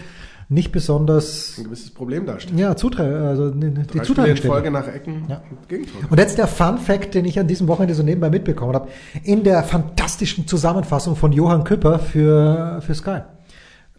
nicht 0.49 0.71
besonders, 0.71 1.55
Ein 1.57 1.65
gewisses 1.65 1.89
Problem 1.91 2.25
darstellt. 2.25 2.59
ja, 2.59 2.75
zutre 2.75 3.27
also 3.27 3.49
die 3.51 3.73
Drei 3.73 4.03
Spiele 4.03 4.27
in. 4.29 4.37
Folge 4.37 4.71
nach 4.71 4.87
Ecken 4.87 5.25
Ja. 5.29 5.41
und 5.49 5.67
Gegentor. 5.69 6.01
Und 6.09 6.19
jetzt 6.19 6.37
der 6.37 6.47
Fun 6.47 6.77
Fact, 6.77 7.13
den 7.15 7.25
ich 7.25 7.39
an 7.39 7.47
diesem 7.47 7.67
Wochenende 7.67 7.95
so 7.95 8.03
nebenbei 8.03 8.29
mitbekommen 8.29 8.73
habe. 8.75 8.89
In 9.23 9.43
der 9.43 9.63
fantastischen 9.63 10.47
Zusammenfassung 10.47 11.15
von 11.15 11.31
Johann 11.31 11.63
Küpper 11.63 11.99
für, 11.99 12.81
für 12.81 12.93
Sky. 12.95 13.19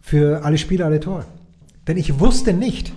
Für 0.01 0.43
alle 0.45 0.57
Spiele, 0.57 0.85
alle 0.85 0.99
Tore. 0.99 1.25
Denn 1.87 1.97
ich 1.97 2.19
wusste 2.19 2.53
nicht, 2.53 2.93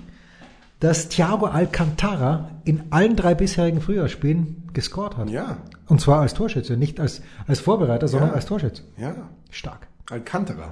dass 0.81 1.09
Thiago 1.09 1.47
Alcantara 1.47 2.51
in 2.65 2.83
allen 2.91 3.17
drei 3.17 3.35
bisherigen 3.35 3.81
Frühjahrsspielen 3.81 4.69
gescored 4.75 5.17
hat. 5.17 5.29
Ja, 5.31 5.57
Und 5.89 6.01
zwar 6.01 6.21
als 6.21 6.35
Torschütze, 6.35 6.77
nicht 6.77 7.01
als, 7.01 7.23
als 7.47 7.61
Vorbereiter, 7.61 8.07
sondern 8.07 8.29
Ja. 8.31 8.35
als 8.37 8.47
Torschütze. 8.47 8.83
ja. 8.99 9.15
Stark. 9.51 9.89
Alcantara. 10.11 10.69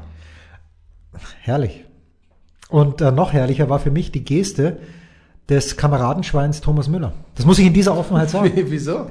Herrlich. 1.40 1.85
Und 2.68 3.00
äh, 3.00 3.12
noch 3.12 3.32
herrlicher 3.32 3.68
war 3.68 3.78
für 3.78 3.90
mich 3.90 4.12
die 4.12 4.24
Geste 4.24 4.78
des 5.48 5.76
Kameradenschweins 5.76 6.60
Thomas 6.60 6.88
Müller. 6.88 7.12
Das 7.36 7.46
muss 7.46 7.58
ich 7.58 7.66
in 7.66 7.72
dieser 7.72 7.96
Offenheit 7.96 8.30
sagen. 8.30 8.52
Wieso? 8.66 9.06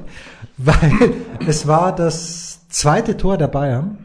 weil 0.58 1.14
es 1.48 1.68
war 1.68 1.96
das 1.96 2.68
zweite 2.70 3.18
Tor 3.18 3.38
der 3.38 3.48
Bayern. 3.48 3.98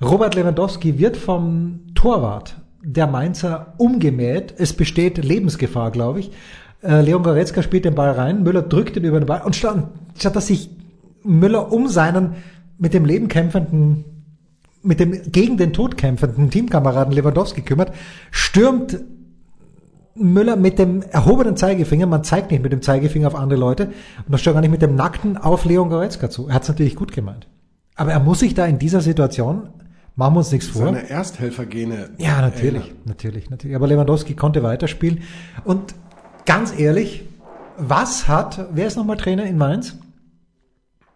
Robert 0.00 0.34
Lewandowski 0.34 0.98
wird 0.98 1.16
vom 1.16 1.80
Torwart 1.94 2.56
der 2.82 3.06
Mainzer 3.06 3.74
umgemäht. 3.78 4.54
Es 4.56 4.72
besteht 4.72 5.22
Lebensgefahr, 5.22 5.90
glaube 5.90 6.20
ich. 6.20 6.30
Äh, 6.82 7.00
Leon 7.00 7.22
Goretzka 7.22 7.62
spielt 7.62 7.84
den 7.84 7.96
Ball 7.96 8.12
rein, 8.12 8.44
Müller 8.44 8.62
drückt 8.62 8.96
ihn 8.96 9.04
über 9.04 9.18
den 9.18 9.26
Ball 9.26 9.42
und 9.42 9.56
statt, 9.56 9.88
statt 10.16 10.36
dass 10.36 10.46
sich 10.46 10.70
Müller 11.24 11.72
um 11.72 11.88
seinen 11.88 12.36
mit 12.78 12.94
dem 12.94 13.04
Leben 13.04 13.26
kämpfenden, 13.26 14.04
mit 14.88 15.00
dem 15.00 15.30
gegen 15.30 15.58
den 15.58 15.74
Tod 15.74 15.98
kämpfenden 15.98 16.50
Teamkameraden 16.50 17.12
Lewandowski 17.12 17.60
kümmert, 17.60 17.92
stürmt 18.30 18.98
Müller 20.14 20.56
mit 20.56 20.78
dem 20.78 21.02
erhobenen 21.02 21.56
Zeigefinger, 21.56 22.06
man 22.06 22.24
zeigt 22.24 22.50
nicht 22.50 22.62
mit 22.62 22.72
dem 22.72 22.80
Zeigefinger 22.80 23.28
auf 23.28 23.34
andere 23.34 23.60
Leute, 23.60 23.86
und 23.86 24.32
das 24.32 24.40
schon 24.40 24.54
gar 24.54 24.62
nicht 24.62 24.70
mit 24.70 24.80
dem 24.80 24.96
nackten 24.96 25.36
auf 25.36 25.66
Leon 25.66 25.90
Goretzka 25.90 26.30
zu. 26.30 26.48
Er 26.48 26.54
hat 26.54 26.62
es 26.62 26.68
natürlich 26.70 26.96
gut 26.96 27.12
gemeint. 27.12 27.46
Aber 27.96 28.12
er 28.12 28.18
muss 28.18 28.40
sich 28.40 28.54
da 28.54 28.64
in 28.64 28.78
dieser 28.78 29.02
Situation, 29.02 29.68
machen 30.16 30.34
wir 30.34 30.38
uns 30.38 30.50
nichts 30.50 30.68
vor. 30.68 30.86
Seine 30.86 31.08
Ersthelfergene. 31.08 32.10
Ja, 32.16 32.40
natürlich, 32.40 32.84
erinnern. 32.84 33.02
natürlich, 33.04 33.50
natürlich. 33.50 33.76
Aber 33.76 33.86
Lewandowski 33.86 34.34
konnte 34.34 34.62
weiterspielen. 34.62 35.20
Und 35.64 35.94
ganz 36.46 36.76
ehrlich, 36.76 37.24
was 37.76 38.26
hat, 38.26 38.68
wer 38.72 38.86
ist 38.86 38.96
nochmal 38.96 39.18
Trainer 39.18 39.44
in 39.44 39.58
Mainz? 39.58 39.98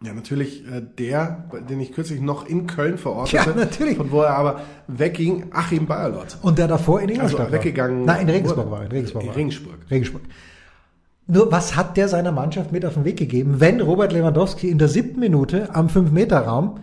Ja, 0.04 0.12
natürlich 0.12 0.66
äh, 0.66 0.82
der, 0.98 1.48
den 1.68 1.80
ich 1.80 1.92
kürzlich 1.92 2.20
noch 2.20 2.46
in 2.46 2.66
Köln 2.66 2.98
verortete. 2.98 3.50
Ja, 3.50 3.54
natürlich. 3.54 3.96
Von 3.96 4.10
wo 4.10 4.22
er 4.22 4.36
aber 4.36 4.62
wegging, 4.88 5.46
Achim 5.52 5.86
Bayerlot. 5.86 6.38
Und 6.42 6.58
der 6.58 6.66
davor 6.66 7.00
in 7.00 7.08
Ingolstadt 7.08 7.40
Also 7.40 7.52
weggegangen 7.52 8.00
war. 8.00 8.14
Nein, 8.14 8.28
in 8.28 8.34
Regensburg 8.34 8.70
war 8.70 8.80
er. 8.80 8.86
In 8.86 8.92
Regensburg. 8.92 9.24
In. 9.24 9.30
Regensburg. 9.30 9.78
Regensburg. 9.90 10.22
Nur 11.28 11.52
was 11.52 11.76
hat 11.76 11.96
der 11.96 12.08
seiner 12.08 12.32
Mannschaft 12.32 12.72
mit 12.72 12.84
auf 12.84 12.94
den 12.94 13.04
Weg 13.04 13.16
gegeben, 13.16 13.60
wenn 13.60 13.80
Robert 13.80 14.12
Lewandowski 14.12 14.68
in 14.68 14.78
der 14.78 14.88
siebten 14.88 15.20
Minute 15.20 15.74
am 15.74 15.86
5-Meter-Raum 15.86 16.80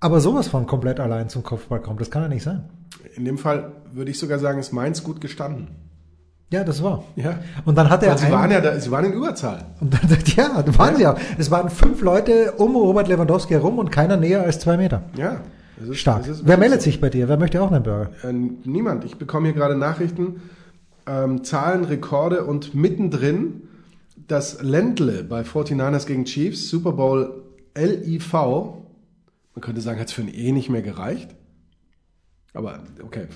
aber 0.00 0.20
sowas 0.20 0.48
von 0.48 0.66
komplett 0.66 1.00
allein 1.00 1.28
zum 1.28 1.42
Kopfball 1.42 1.80
kommt? 1.80 2.00
Das 2.00 2.10
kann 2.10 2.22
ja 2.22 2.28
nicht 2.28 2.42
sein. 2.42 2.68
In 3.16 3.24
dem 3.24 3.38
Fall 3.38 3.72
würde 3.92 4.10
ich 4.10 4.18
sogar 4.18 4.38
sagen, 4.38 4.58
ist 4.58 4.72
Mainz 4.72 5.04
gut 5.04 5.20
gestanden. 5.20 5.68
Ja, 6.50 6.62
das 6.62 6.82
war. 6.82 7.02
Ja. 7.16 7.38
Und 7.64 7.76
dann 7.76 7.90
hat 7.90 8.02
er 8.02 8.16
sie 8.16 8.26
einen- 8.26 8.34
waren 8.34 8.50
ja 8.50 8.60
da, 8.60 8.78
sie 8.78 8.90
waren 8.90 9.04
in 9.06 9.12
Überzahl. 9.12 9.64
Und 9.80 9.92
dann, 9.92 10.08
ja, 10.36 10.62
da 10.62 10.78
waren 10.78 10.94
sie 10.96 11.06
auch. 11.06 11.16
Es 11.38 11.50
waren 11.50 11.68
fünf 11.70 12.00
Leute 12.02 12.52
um 12.58 12.76
Robert 12.76 13.08
Lewandowski 13.08 13.54
herum 13.54 13.78
und 13.78 13.90
keiner 13.90 14.16
näher 14.16 14.42
als 14.42 14.60
zwei 14.60 14.76
Meter. 14.76 15.02
Ja. 15.16 15.40
das 15.80 15.88
ist- 15.88 15.98
Stark. 15.98 16.24
Wer 16.44 16.56
meldet 16.56 16.80
so. 16.82 16.84
sich 16.84 17.00
bei 17.00 17.10
dir? 17.10 17.28
Wer 17.28 17.36
möchte 17.38 17.60
auch 17.60 17.72
einen 17.72 17.82
Burger? 17.82 18.10
Äh, 18.22 18.32
niemand. 18.64 19.04
Ich 19.04 19.16
bekomme 19.16 19.46
hier 19.48 19.54
gerade 19.56 19.74
Nachrichten, 19.76 20.42
ähm, 21.06 21.42
Zahlen, 21.42 21.84
Rekorde 21.84 22.44
und 22.44 22.74
mittendrin 22.74 23.62
das 24.28 24.62
Ländle 24.62 25.24
bei 25.24 25.42
49ers 25.42 26.06
gegen 26.06 26.24
Chiefs, 26.24 26.68
Super 26.68 26.92
Bowl 26.92 27.42
LIV. 27.74 28.32
Man 28.32 29.60
könnte 29.60 29.80
sagen, 29.80 29.98
hat 29.98 30.06
es 30.08 30.12
für 30.12 30.22
ein 30.22 30.32
E 30.32 30.52
nicht 30.52 30.70
mehr 30.70 30.82
gereicht. 30.82 31.34
Aber 32.54 32.78
okay. 33.02 33.26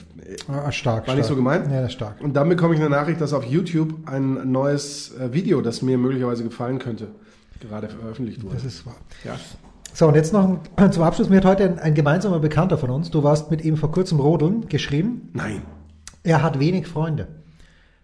Ah, 0.46 0.70
stark. 0.70 0.98
War 0.98 1.02
stark. 1.02 1.16
nicht 1.16 1.26
so 1.26 1.34
gemeint? 1.34 1.66
Ja, 1.66 1.80
das 1.80 1.90
ist 1.90 1.94
stark. 1.94 2.20
Und 2.20 2.34
dann 2.34 2.48
bekomme 2.48 2.74
ich 2.74 2.80
eine 2.80 2.88
Nachricht, 2.88 3.20
dass 3.20 3.32
auf 3.32 3.44
YouTube 3.44 3.92
ein 4.06 4.50
neues 4.50 5.14
äh, 5.16 5.32
Video, 5.32 5.60
das 5.60 5.82
mir 5.82 5.98
möglicherweise 5.98 6.44
gefallen 6.44 6.78
könnte, 6.78 7.08
gerade 7.60 7.88
veröffentlicht 7.88 8.42
wurde. 8.44 8.54
Das 8.54 8.64
ist 8.64 8.86
wahr. 8.86 8.96
ja. 9.24 9.36
So, 9.92 10.06
und 10.06 10.14
jetzt 10.14 10.32
noch 10.32 10.60
ein, 10.76 10.92
zum 10.92 11.02
Abschluss. 11.02 11.28
Mir 11.28 11.38
hat 11.38 11.44
heute 11.44 11.64
ein, 11.64 11.78
ein 11.80 11.94
gemeinsamer 11.94 12.38
Bekannter 12.38 12.78
von 12.78 12.90
uns, 12.90 13.10
du 13.10 13.24
warst 13.24 13.50
mit 13.50 13.64
ihm 13.64 13.76
vor 13.76 13.90
kurzem 13.90 14.20
rodeln, 14.20 14.68
geschrieben, 14.68 15.30
Nein. 15.32 15.62
er 16.22 16.42
hat 16.42 16.60
wenig 16.60 16.86
Freunde. 16.86 17.26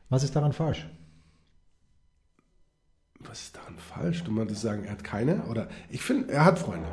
Was 0.08 0.24
ist 0.24 0.34
daran 0.34 0.52
falsch? 0.52 0.88
Was 3.20 3.42
ist 3.42 3.56
daran 3.56 3.76
falsch? 3.78 4.24
Du 4.24 4.32
meintest 4.32 4.62
sagen, 4.62 4.84
er 4.84 4.92
hat 4.92 5.04
keine? 5.04 5.44
Oder 5.44 5.68
ich 5.88 6.02
finde, 6.02 6.32
er 6.32 6.44
hat 6.44 6.58
Freunde. 6.58 6.88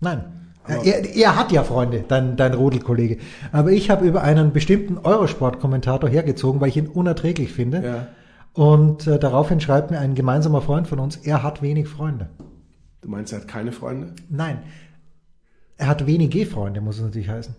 Nein. 0.00 0.41
Er, 0.66 1.16
er 1.16 1.36
hat 1.36 1.50
ja 1.50 1.64
Freunde, 1.64 2.04
dein, 2.06 2.36
dein 2.36 2.54
Rodelkollege. 2.54 3.18
Aber 3.50 3.72
ich 3.72 3.90
habe 3.90 4.06
über 4.06 4.22
einen 4.22 4.52
bestimmten 4.52 4.98
Eurosport-Kommentator 4.98 6.08
hergezogen, 6.08 6.60
weil 6.60 6.68
ich 6.68 6.76
ihn 6.76 6.86
unerträglich 6.86 7.52
finde. 7.52 7.82
Ja. 7.84 8.08
Und 8.52 9.06
äh, 9.06 9.18
daraufhin 9.18 9.60
schreibt 9.60 9.90
mir 9.90 9.98
ein 9.98 10.14
gemeinsamer 10.14 10.60
Freund 10.60 10.86
von 10.86 10.98
uns, 10.98 11.16
er 11.16 11.42
hat 11.42 11.62
wenig 11.62 11.88
Freunde. 11.88 12.28
Du 13.00 13.08
meinst, 13.08 13.32
er 13.32 13.40
hat 13.40 13.48
keine 13.48 13.72
Freunde? 13.72 14.14
Nein. 14.28 14.58
Er 15.76 15.88
hat 15.88 16.06
wenige 16.06 16.46
Freunde, 16.46 16.80
muss 16.80 16.98
es 16.98 17.02
natürlich 17.02 17.28
heißen. 17.28 17.56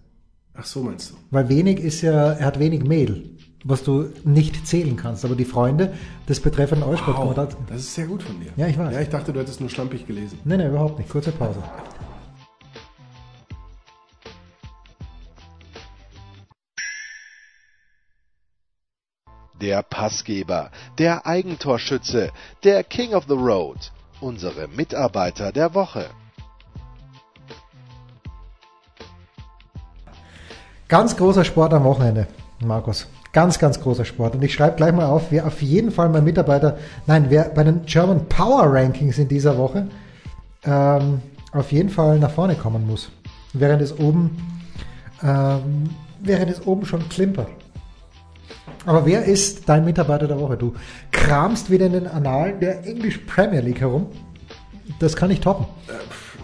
Ach 0.53 0.65
so 0.65 0.83
meinst 0.83 1.11
du. 1.11 1.15
Weil 1.31 1.49
wenig 1.49 1.79
ist 1.79 2.01
ja, 2.01 2.33
er 2.33 2.45
hat 2.45 2.59
wenig 2.59 2.83
Mehl, 2.83 3.31
was 3.63 3.83
du 3.83 4.05
nicht 4.23 4.67
zählen 4.67 4.95
kannst. 4.95 5.25
Aber 5.25 5.35
die 5.35 5.45
Freunde 5.45 5.93
des 6.29 6.39
betreffenden 6.39 6.87
Eurosport-Kommentators. 6.87 7.57
das 7.67 7.81
ist 7.81 7.95
sehr 7.95 8.05
gut 8.05 8.23
von 8.23 8.39
dir. 8.39 8.51
Ja, 8.55 8.67
ich 8.67 8.77
weiß. 8.77 8.93
Ja, 8.93 9.01
ich 9.01 9.09
dachte, 9.09 9.33
du 9.33 9.39
hättest 9.39 9.59
nur 9.59 9.69
schlampig 9.69 10.05
gelesen. 10.05 10.39
Nein, 10.45 10.59
nein, 10.59 10.69
überhaupt 10.69 10.99
nicht. 10.99 11.09
Kurze 11.09 11.31
Pause. 11.31 11.61
Der 19.61 19.83
Passgeber, 19.83 20.71
der 20.97 21.25
Eigentorschütze, 21.25 22.31
der 22.63 22.83
King 22.83 23.13
of 23.13 23.25
the 23.27 23.35
Road, 23.35 23.91
unsere 24.19 24.67
Mitarbeiter 24.67 25.51
der 25.51 25.73
Woche. 25.73 26.05
Ganz 30.87 31.15
großer 31.15 31.43
Sport 31.43 31.73
am 31.73 31.83
Wochenende, 31.85 32.27
Markus. 32.63 33.07
Ganz, 33.31 33.57
ganz 33.57 33.81
großer 33.81 34.05
Sport. 34.05 34.35
Und 34.35 34.43
ich 34.43 34.53
schreibe 34.53 34.75
gleich 34.75 34.93
mal 34.93 35.07
auf, 35.07 35.31
wer 35.31 35.47
auf 35.47 35.61
jeden 35.63 35.91
Fall 35.91 36.09
mein 36.09 36.23
Mitarbeiter, 36.23 36.77
nein, 37.07 37.25
wer 37.29 37.45
bei 37.45 37.63
den 37.63 37.83
German 37.85 38.27
Power 38.29 38.71
Rankings 38.71 39.17
in 39.17 39.27
dieser 39.27 39.57
Woche 39.57 39.87
ähm, 40.65 41.21
auf 41.51 41.71
jeden 41.71 41.89
Fall 41.89 42.19
nach 42.19 42.31
vorne 42.31 42.55
kommen 42.55 42.85
muss. 42.85 43.09
Während 43.53 43.81
es 43.81 43.97
oben, 43.97 44.37
ähm, 45.23 45.89
während 46.21 46.51
es 46.51 46.65
oben 46.65 46.85
schon 46.85 47.07
klimpert. 47.09 47.49
Aber 48.85 49.05
wer 49.05 49.23
ist 49.25 49.69
dein 49.69 49.85
Mitarbeiter 49.85 50.27
der 50.27 50.39
Woche? 50.39 50.57
Du 50.57 50.73
kramst 51.11 51.69
wieder 51.69 51.85
in 51.85 51.93
den 51.93 52.07
Annalen 52.07 52.59
der 52.59 52.85
English 52.85 53.19
Premier 53.19 53.61
League 53.61 53.79
herum. 53.79 54.07
Das 54.99 55.15
kann 55.15 55.31
ich 55.31 55.39
toppen. 55.39 55.65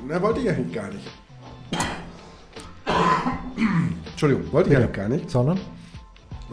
Na, 0.08 0.22
wollte 0.22 0.40
ich 0.40 0.50
eigentlich 0.50 0.74
gar 0.74 0.88
nicht. 0.88 1.06
Entschuldigung, 4.12 4.52
wollte 4.54 4.70
ich 4.70 4.78
eigentlich 4.78 4.94
gar 4.94 5.10
nicht. 5.10 5.30
Sondern? 5.30 5.60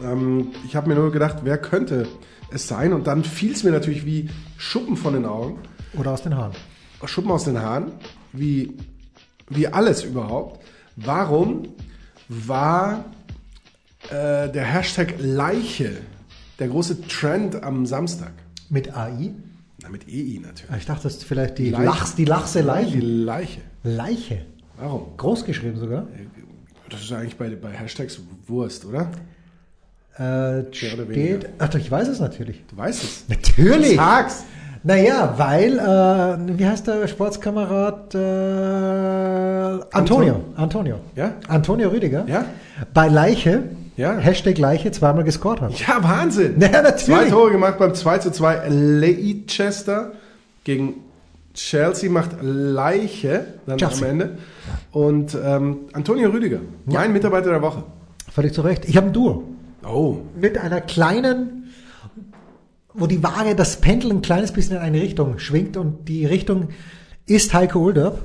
Ähm, 0.03 0.49
ich 0.65 0.75
habe 0.75 0.89
mir 0.89 0.95
nur 0.95 1.11
gedacht, 1.11 1.37
wer 1.43 1.57
könnte 1.57 2.07
es 2.51 2.67
sein? 2.67 2.93
Und 2.93 3.07
dann 3.07 3.23
fiel 3.23 3.53
es 3.53 3.63
mir 3.63 3.71
natürlich 3.71 4.05
wie 4.05 4.29
Schuppen 4.57 4.97
von 4.97 5.13
den 5.13 5.25
Augen, 5.25 5.59
Oder 5.97 6.11
aus 6.11 6.21
den 6.21 6.35
Haaren. 6.35 6.53
Schuppen 7.05 7.31
aus 7.31 7.45
den 7.45 7.61
Haaren, 7.61 7.93
wie, 8.33 8.77
wie 9.49 9.67
alles 9.67 10.03
überhaupt. 10.03 10.63
Warum 10.97 11.63
war 12.27 13.05
äh, 14.09 14.49
der 14.51 14.63
Hashtag 14.63 15.15
Leiche 15.19 15.91
der 16.59 16.67
große 16.67 17.01
Trend 17.07 17.63
am 17.63 17.85
Samstag? 17.85 18.31
Mit 18.69 18.95
AI? 18.95 19.31
Na, 19.81 19.89
mit 19.89 20.07
EI 20.07 20.39
natürlich. 20.41 20.71
Ah, 20.71 20.77
Ich 20.77 20.85
dachte, 20.85 21.03
das 21.03 21.13
ist 21.17 21.23
vielleicht 21.25 21.57
die, 21.57 21.69
Leiche. 21.69 21.85
Lachs, 21.85 22.15
die 22.15 22.25
Lachse 22.25 22.59
Die 22.61 22.65
Leiche. 22.65 22.99
Leiche. 22.99 23.61
Leiche. 23.83 24.45
Warum? 24.77 25.15
Groß 25.17 25.45
geschrieben 25.45 25.77
sogar. 25.77 26.07
Das 26.89 27.01
ist 27.01 27.11
eigentlich 27.11 27.37
bei, 27.37 27.49
bei 27.49 27.71
Hashtags 27.71 28.19
Wurst, 28.47 28.85
oder? 28.85 29.09
Äh, 30.17 30.73
steht. 30.73 31.49
Ach, 31.59 31.69
doch, 31.69 31.79
ich 31.79 31.91
weiß 31.91 32.07
es 32.07 32.19
natürlich. 32.19 32.63
Du 32.69 32.77
weißt 32.77 33.03
es. 33.03 33.25
Natürlich! 33.29 33.95
Sag's! 33.97 34.43
Naja, 34.83 35.33
weil, 35.37 35.77
äh, 35.79 36.57
wie 36.57 36.65
heißt 36.65 36.87
der 36.87 37.07
Sportskamerad? 37.07 38.15
Äh, 38.15 39.85
Antonio. 39.91 40.43
Antonio. 40.55 40.99
Ja? 41.15 41.33
Antonio 41.47 41.89
Rüdiger. 41.89 42.25
Ja? 42.27 42.45
Bei 42.93 43.07
Leiche, 43.07 43.63
Ja. 43.97 44.15
Hashtag 44.17 44.57
Leiche, 44.57 44.91
zweimal 44.91 45.23
gescored 45.23 45.59
hat. 45.61 45.79
Ja, 45.79 46.01
Wahnsinn! 46.03 46.55
Ja, 46.59 46.81
natürlich. 46.81 47.03
Zwei 47.05 47.29
Tore 47.29 47.51
gemacht 47.51 47.77
beim 47.79 47.93
2 47.93 48.19
zu 48.19 48.31
2 48.31 48.67
Leicester 48.69 50.11
gegen 50.63 50.93
Chelsea 51.55 52.09
macht 52.11 52.31
Leiche 52.41 53.45
dann 53.65 53.77
Chelsea. 53.79 54.05
am 54.05 54.11
Ende. 54.11 54.37
Und 54.91 55.35
ähm, 55.43 55.77
Antonio 55.93 56.29
Rüdiger, 56.29 56.59
mein 56.85 57.11
Mitarbeiter 57.11 57.49
der 57.49 57.61
Woche. 57.63 57.83
Völlig 58.31 58.53
zu 58.53 58.61
Recht. 58.61 58.85
Ich 58.87 58.95
habe 58.97 59.07
ein 59.07 59.13
Duo. 59.13 59.43
Oh, 59.83 60.17
Mit 60.39 60.57
einer 60.59 60.81
kleinen, 60.81 61.71
wo 62.93 63.07
die 63.07 63.23
Waage, 63.23 63.55
das 63.55 63.77
Pendel 63.77 64.11
ein 64.11 64.21
kleines 64.21 64.51
bisschen 64.51 64.75
in 64.77 64.81
eine 64.83 65.01
Richtung 65.01 65.39
schwingt 65.39 65.77
und 65.77 66.07
die 66.07 66.25
Richtung 66.25 66.69
ist 67.25 67.53
Heiko 67.53 67.79
Olderb. 67.79 68.19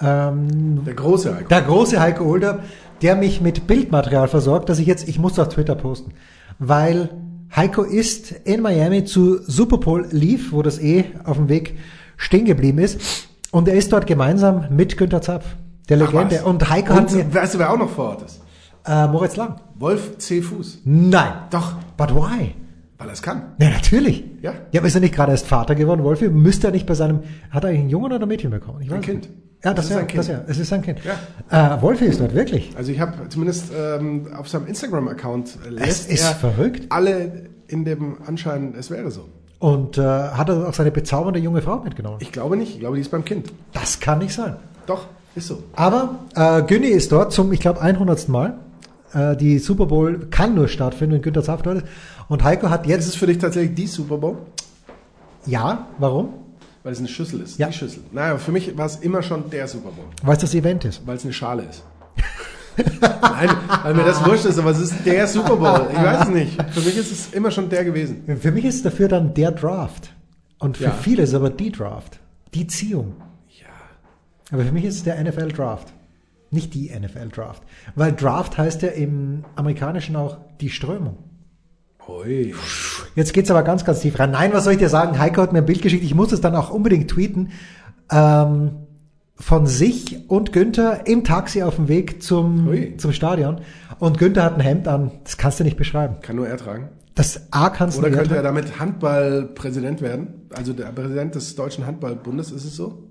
Ähm, 0.00 0.84
der 0.84 0.94
große 0.94 1.34
Heiko. 1.34 1.48
Der 1.48 1.62
große 1.62 2.00
Heiko 2.00 2.24
Older, 2.24 2.60
der 3.02 3.16
mich 3.16 3.40
mit 3.40 3.66
Bildmaterial 3.66 4.28
versorgt, 4.28 4.68
dass 4.68 4.78
ich 4.78 4.86
jetzt, 4.86 5.08
ich 5.08 5.18
muss 5.18 5.38
auf 5.38 5.48
Twitter 5.48 5.74
posten, 5.74 6.12
weil 6.58 7.10
Heiko 7.54 7.82
ist 7.82 8.32
in 8.44 8.60
Miami 8.62 9.04
zu 9.04 9.40
Superpole 9.42 10.08
Leaf, 10.10 10.52
wo 10.52 10.62
das 10.62 10.78
eh 10.80 11.04
auf 11.24 11.36
dem 11.36 11.48
Weg 11.48 11.78
stehen 12.16 12.44
geblieben 12.44 12.78
ist, 12.78 13.28
und 13.50 13.66
er 13.68 13.74
ist 13.74 13.92
dort 13.92 14.06
gemeinsam 14.06 14.66
mit 14.70 14.98
Günter 14.98 15.22
Zapf, 15.22 15.46
der 15.88 15.96
Legende. 15.96 16.44
Und 16.44 16.68
Heiko 16.68 16.94
hat 16.94 17.12
mir, 17.12 17.24
Und 17.24 17.34
weißt 17.34 17.54
du, 17.54 17.58
wer 17.58 17.72
auch 17.72 17.78
noch 17.78 17.88
vor 17.90 18.10
Ort 18.10 18.22
ist? 18.22 18.40
äh, 18.86 19.06
Moritz 19.06 19.36
Lang. 19.36 19.56
Wolf 19.78 20.18
C. 20.18 20.42
Fuß. 20.42 20.80
Nein. 20.84 21.32
Doch, 21.50 21.74
But 21.96 22.14
why? 22.14 22.54
weil 22.98 23.08
er 23.08 23.12
es 23.12 23.22
kann. 23.22 23.42
Ja, 23.60 23.70
natürlich. 23.70 24.24
Ja. 24.42 24.52
Ja, 24.72 24.80
aber 24.80 24.88
ist 24.88 24.94
er 24.96 25.00
nicht 25.00 25.14
gerade 25.14 25.30
erst 25.32 25.46
Vater 25.46 25.74
geworden, 25.76 26.02
Wolfi? 26.02 26.28
Müsste 26.28 26.66
er 26.66 26.72
nicht 26.72 26.84
bei 26.86 26.94
seinem, 26.94 27.20
hat 27.50 27.62
er 27.62 27.70
eigentlich 27.70 27.80
einen 27.82 27.90
Jungen 27.90 28.12
oder 28.12 28.20
ein 28.24 28.28
Mädchen 28.28 28.50
bekommen? 28.50 28.80
Ich 28.82 28.90
Ein 28.90 28.98
weiß 28.98 29.04
Kind. 29.04 29.20
nicht. 29.28 29.30
Ja, 29.64 29.74
das, 29.74 29.74
Das 29.74 29.84
ist 29.86 29.90
ja, 29.90 29.98
ein 29.98 30.06
Kind. 30.06 30.18
das 30.20 30.28
ja, 30.28 30.40
es 30.46 30.58
ist 30.58 30.68
sein 30.68 30.82
Kind. 30.82 30.98
Ja. 31.50 31.76
Äh, 31.76 31.82
Wolfi 31.82 32.04
ist 32.04 32.20
dort, 32.20 32.34
wirklich. 32.34 32.72
Also 32.76 32.92
ich 32.92 33.00
habe 33.00 33.28
zumindest 33.28 33.72
ähm, 33.76 34.28
auf 34.36 34.48
seinem 34.48 34.66
Instagram-Account 34.68 35.58
äh, 35.66 35.70
lässt 35.70 36.08
ist 36.10 36.22
er 36.24 36.34
verrückt. 36.34 36.86
alle 36.90 37.46
in 37.66 37.84
dem 37.84 38.18
Anschein, 38.26 38.74
es 38.78 38.90
wäre 38.90 39.10
so. 39.10 39.28
Und 39.58 39.98
äh, 39.98 40.02
hat 40.02 40.48
er 40.48 40.68
auch 40.68 40.74
seine 40.74 40.92
bezaubernde 40.92 41.40
junge 41.40 41.60
Frau 41.62 41.80
mitgenommen? 41.80 42.18
Ich 42.20 42.30
glaube 42.30 42.56
nicht. 42.56 42.74
Ich 42.74 42.78
glaube, 42.80 42.94
die 42.96 43.02
ist 43.02 43.10
beim 43.10 43.24
Kind. 43.24 43.52
Das 43.72 43.98
kann 43.98 44.18
nicht 44.20 44.32
sein. 44.32 44.54
Doch, 44.86 45.06
ist 45.34 45.48
so. 45.48 45.64
Aber 45.74 46.20
äh, 46.36 46.62
Günni 46.62 46.86
ist 46.86 47.10
dort 47.10 47.32
zum, 47.32 47.52
ich 47.52 47.58
glaube, 47.58 47.80
100. 47.80 48.28
Mal. 48.28 48.58
Äh, 49.12 49.36
die 49.36 49.58
Super 49.58 49.86
Bowl 49.86 50.28
kann 50.30 50.54
nur 50.54 50.68
stattfinden, 50.68 51.14
wenn 51.16 51.22
Günther 51.22 51.42
Zapf 51.42 51.62
dort 51.62 51.78
ist. 51.78 51.86
Und 52.28 52.44
Heiko 52.44 52.70
hat 52.70 52.82
Ist 52.86 52.90
jetzt, 52.90 53.08
es 53.08 53.14
für 53.16 53.26
dich 53.26 53.38
tatsächlich 53.38 53.74
die 53.74 53.86
Super 53.88 54.18
Bowl? 54.18 54.36
ja, 55.46 55.88
warum? 55.98 56.28
Weil 56.88 56.94
es 56.94 57.00
eine 57.00 57.08
Schüssel 57.08 57.42
ist. 57.42 57.58
Ja. 57.58 57.66
Die 57.66 57.74
Schüssel. 57.74 58.02
Naja, 58.12 58.38
für 58.38 58.50
mich 58.50 58.74
war 58.78 58.86
es 58.86 58.96
immer 58.96 59.20
schon 59.22 59.50
der 59.50 59.68
Super 59.68 59.90
Bowl. 59.90 60.06
Weil 60.22 60.36
es 60.36 60.40
das 60.40 60.54
Event 60.54 60.86
ist. 60.86 61.06
Weil 61.06 61.16
es 61.18 61.24
eine 61.24 61.34
Schale 61.34 61.64
ist. 61.64 61.84
Nein, 63.02 63.50
weil 63.82 63.92
mir 63.92 64.04
das 64.04 64.24
wurscht 64.24 64.46
ist, 64.46 64.58
aber 64.58 64.70
es 64.70 64.78
ist 64.78 64.94
der 65.04 65.26
Super 65.26 65.56
Bowl. 65.56 65.86
Ich 65.92 65.98
weiß 65.98 66.22
es 66.22 66.28
nicht. 66.30 66.62
Für 66.72 66.80
mich 66.80 66.96
ist 66.96 67.12
es 67.12 67.34
immer 67.34 67.50
schon 67.50 67.68
der 67.68 67.84
gewesen. 67.84 68.22
Für 68.40 68.50
mich 68.52 68.64
ist 68.64 68.76
es 68.76 68.82
dafür 68.84 69.08
dann 69.08 69.34
der 69.34 69.50
Draft. 69.50 70.14
Und 70.60 70.78
für 70.78 70.84
Ja. 70.84 70.90
viele 70.92 71.24
ist 71.24 71.28
es 71.28 71.34
aber 71.34 71.50
die 71.50 71.70
Draft. 71.70 72.20
Die 72.54 72.66
Ziehung. 72.66 73.16
Ja. 73.60 73.66
Aber 74.50 74.64
für 74.64 74.72
mich 74.72 74.84
ist 74.86 74.94
es 74.96 75.04
der 75.04 75.22
NFL 75.22 75.48
Draft. 75.48 75.92
Nicht 76.50 76.72
die 76.72 76.88
NFL 76.88 77.28
Draft. 77.28 77.62
Weil 77.96 78.12
Draft 78.14 78.56
heißt 78.56 78.80
ja 78.80 78.88
im 78.88 79.44
Amerikanischen 79.56 80.16
auch 80.16 80.38
die 80.62 80.70
Strömung. 80.70 81.18
Ui. 82.08 82.54
Jetzt 83.14 83.32
geht's 83.32 83.50
aber 83.50 83.62
ganz, 83.62 83.84
ganz 83.84 84.00
tief 84.00 84.18
rein. 84.18 84.30
Nein, 84.30 84.52
was 84.52 84.64
soll 84.64 84.72
ich 84.72 84.78
dir 84.78 84.88
sagen? 84.88 85.18
Heiko 85.18 85.42
hat 85.42 85.52
mir 85.52 85.58
ein 85.58 85.66
Bild 85.66 85.82
geschickt. 85.82 86.04
Ich 86.04 86.14
muss 86.14 86.32
es 86.32 86.40
dann 86.40 86.56
auch 86.56 86.70
unbedingt 86.70 87.10
tweeten. 87.10 87.50
Ähm, 88.10 88.86
von 89.36 89.66
sich 89.66 90.28
und 90.28 90.52
Günther 90.52 91.06
im 91.06 91.22
Taxi 91.22 91.62
auf 91.62 91.76
dem 91.76 91.88
Weg 91.88 92.22
zum, 92.22 92.98
zum 92.98 93.12
Stadion. 93.12 93.60
Und 93.98 94.18
Günther 94.18 94.42
hat 94.42 94.54
ein 94.54 94.60
Hemd 94.60 94.88
an, 94.88 95.12
das 95.22 95.36
kannst 95.36 95.60
du 95.60 95.64
nicht 95.64 95.76
beschreiben. 95.76 96.16
Kann 96.22 96.36
nur 96.36 96.48
er 96.48 96.56
tragen. 96.56 96.88
Das 97.14 97.52
A 97.52 97.70
kannst 97.70 97.98
Oder 97.98 98.10
du 98.10 98.16
könnte 98.16 98.36
er 98.36 98.42
damit 98.42 98.78
Handballpräsident 98.78 100.00
werden? 100.00 100.48
Also 100.54 100.72
der 100.72 100.86
Präsident 100.86 101.34
des 101.34 101.54
Deutschen 101.56 101.86
Handballbundes, 101.86 102.50
ist 102.50 102.64
es 102.64 102.76
so? 102.76 103.10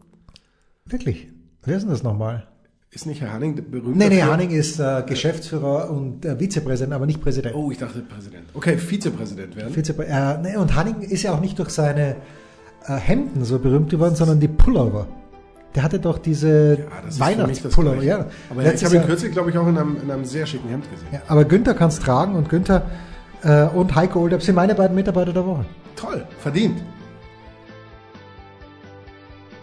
Wirklich? 0.86 1.28
Wer 1.64 1.78
ist 1.78 1.84
denn 1.84 1.91
das 1.91 2.04
nochmal? 2.04 2.48
Ist 2.91 3.05
nicht 3.05 3.19
Herr 3.21 3.33
Hanning 3.33 3.55
berühmt? 3.69 3.97
Nee, 3.97 4.07
nee, 4.07 4.19
dafür? 4.19 4.33
Hanning 4.33 4.49
ist 4.51 4.79
äh, 4.79 5.03
Geschäftsführer 5.05 5.89
und 5.89 6.23
äh, 6.25 6.39
Vizepräsident, 6.39 6.93
aber 6.93 7.05
nicht 7.05 7.21
Präsident. 7.21 7.53
Oh, 7.53 7.69
ich 7.69 7.77
dachte 7.77 7.99
Präsident. 7.99 8.45
Okay, 8.53 8.77
Vizepräsident 8.77 9.55
werden. 9.57 9.75
Vizeprä 9.75 10.05
äh, 10.05 10.38
nee, 10.41 10.55
und 10.55 10.73
Hanning 10.73 11.01
ist 11.01 11.23
ja 11.23 11.33
auch 11.33 11.41
nicht 11.41 11.59
durch 11.59 11.69
seine 11.69 12.15
äh, 12.88 12.95
Hemden 12.95 13.43
so 13.43 13.59
berühmt 13.59 13.89
geworden, 13.89 14.15
sondern 14.15 14.39
die 14.39 14.47
Pullover. 14.47 15.05
Der 15.75 15.83
hatte 15.83 15.99
doch 15.99 16.17
diese 16.17 16.79
Ja, 16.79 17.19
Weihnachtspullover. 17.19 18.01
Ja. 18.03 18.25
Aber 18.49 18.63
ja, 18.63 18.71
ich 18.71 18.83
habe 18.85 18.95
ihn 18.95 19.05
kürzlich, 19.05 19.33
glaube 19.33 19.49
ich, 19.49 19.57
auch 19.57 19.67
in 19.67 19.77
einem, 19.77 19.97
in 20.01 20.09
einem 20.09 20.23
sehr 20.23 20.45
schicken 20.45 20.69
Hemd 20.69 20.89
gesehen. 20.89 21.07
ja, 21.11 21.21
aber 21.27 21.43
Günther 21.43 21.73
kann 21.73 21.89
es 21.89 21.99
tragen 21.99 22.35
und 22.35 22.47
Günther 22.47 22.83
äh, 23.43 23.63
und 23.65 23.93
Heiko 23.95 24.21
Olderb 24.21 24.41
sind 24.41 24.55
meine 24.55 24.73
beiden 24.73 24.95
Mitarbeiter 24.95 25.33
der 25.33 25.45
Woche. 25.45 25.65
Toll, 25.97 26.25
verdient. 26.39 26.81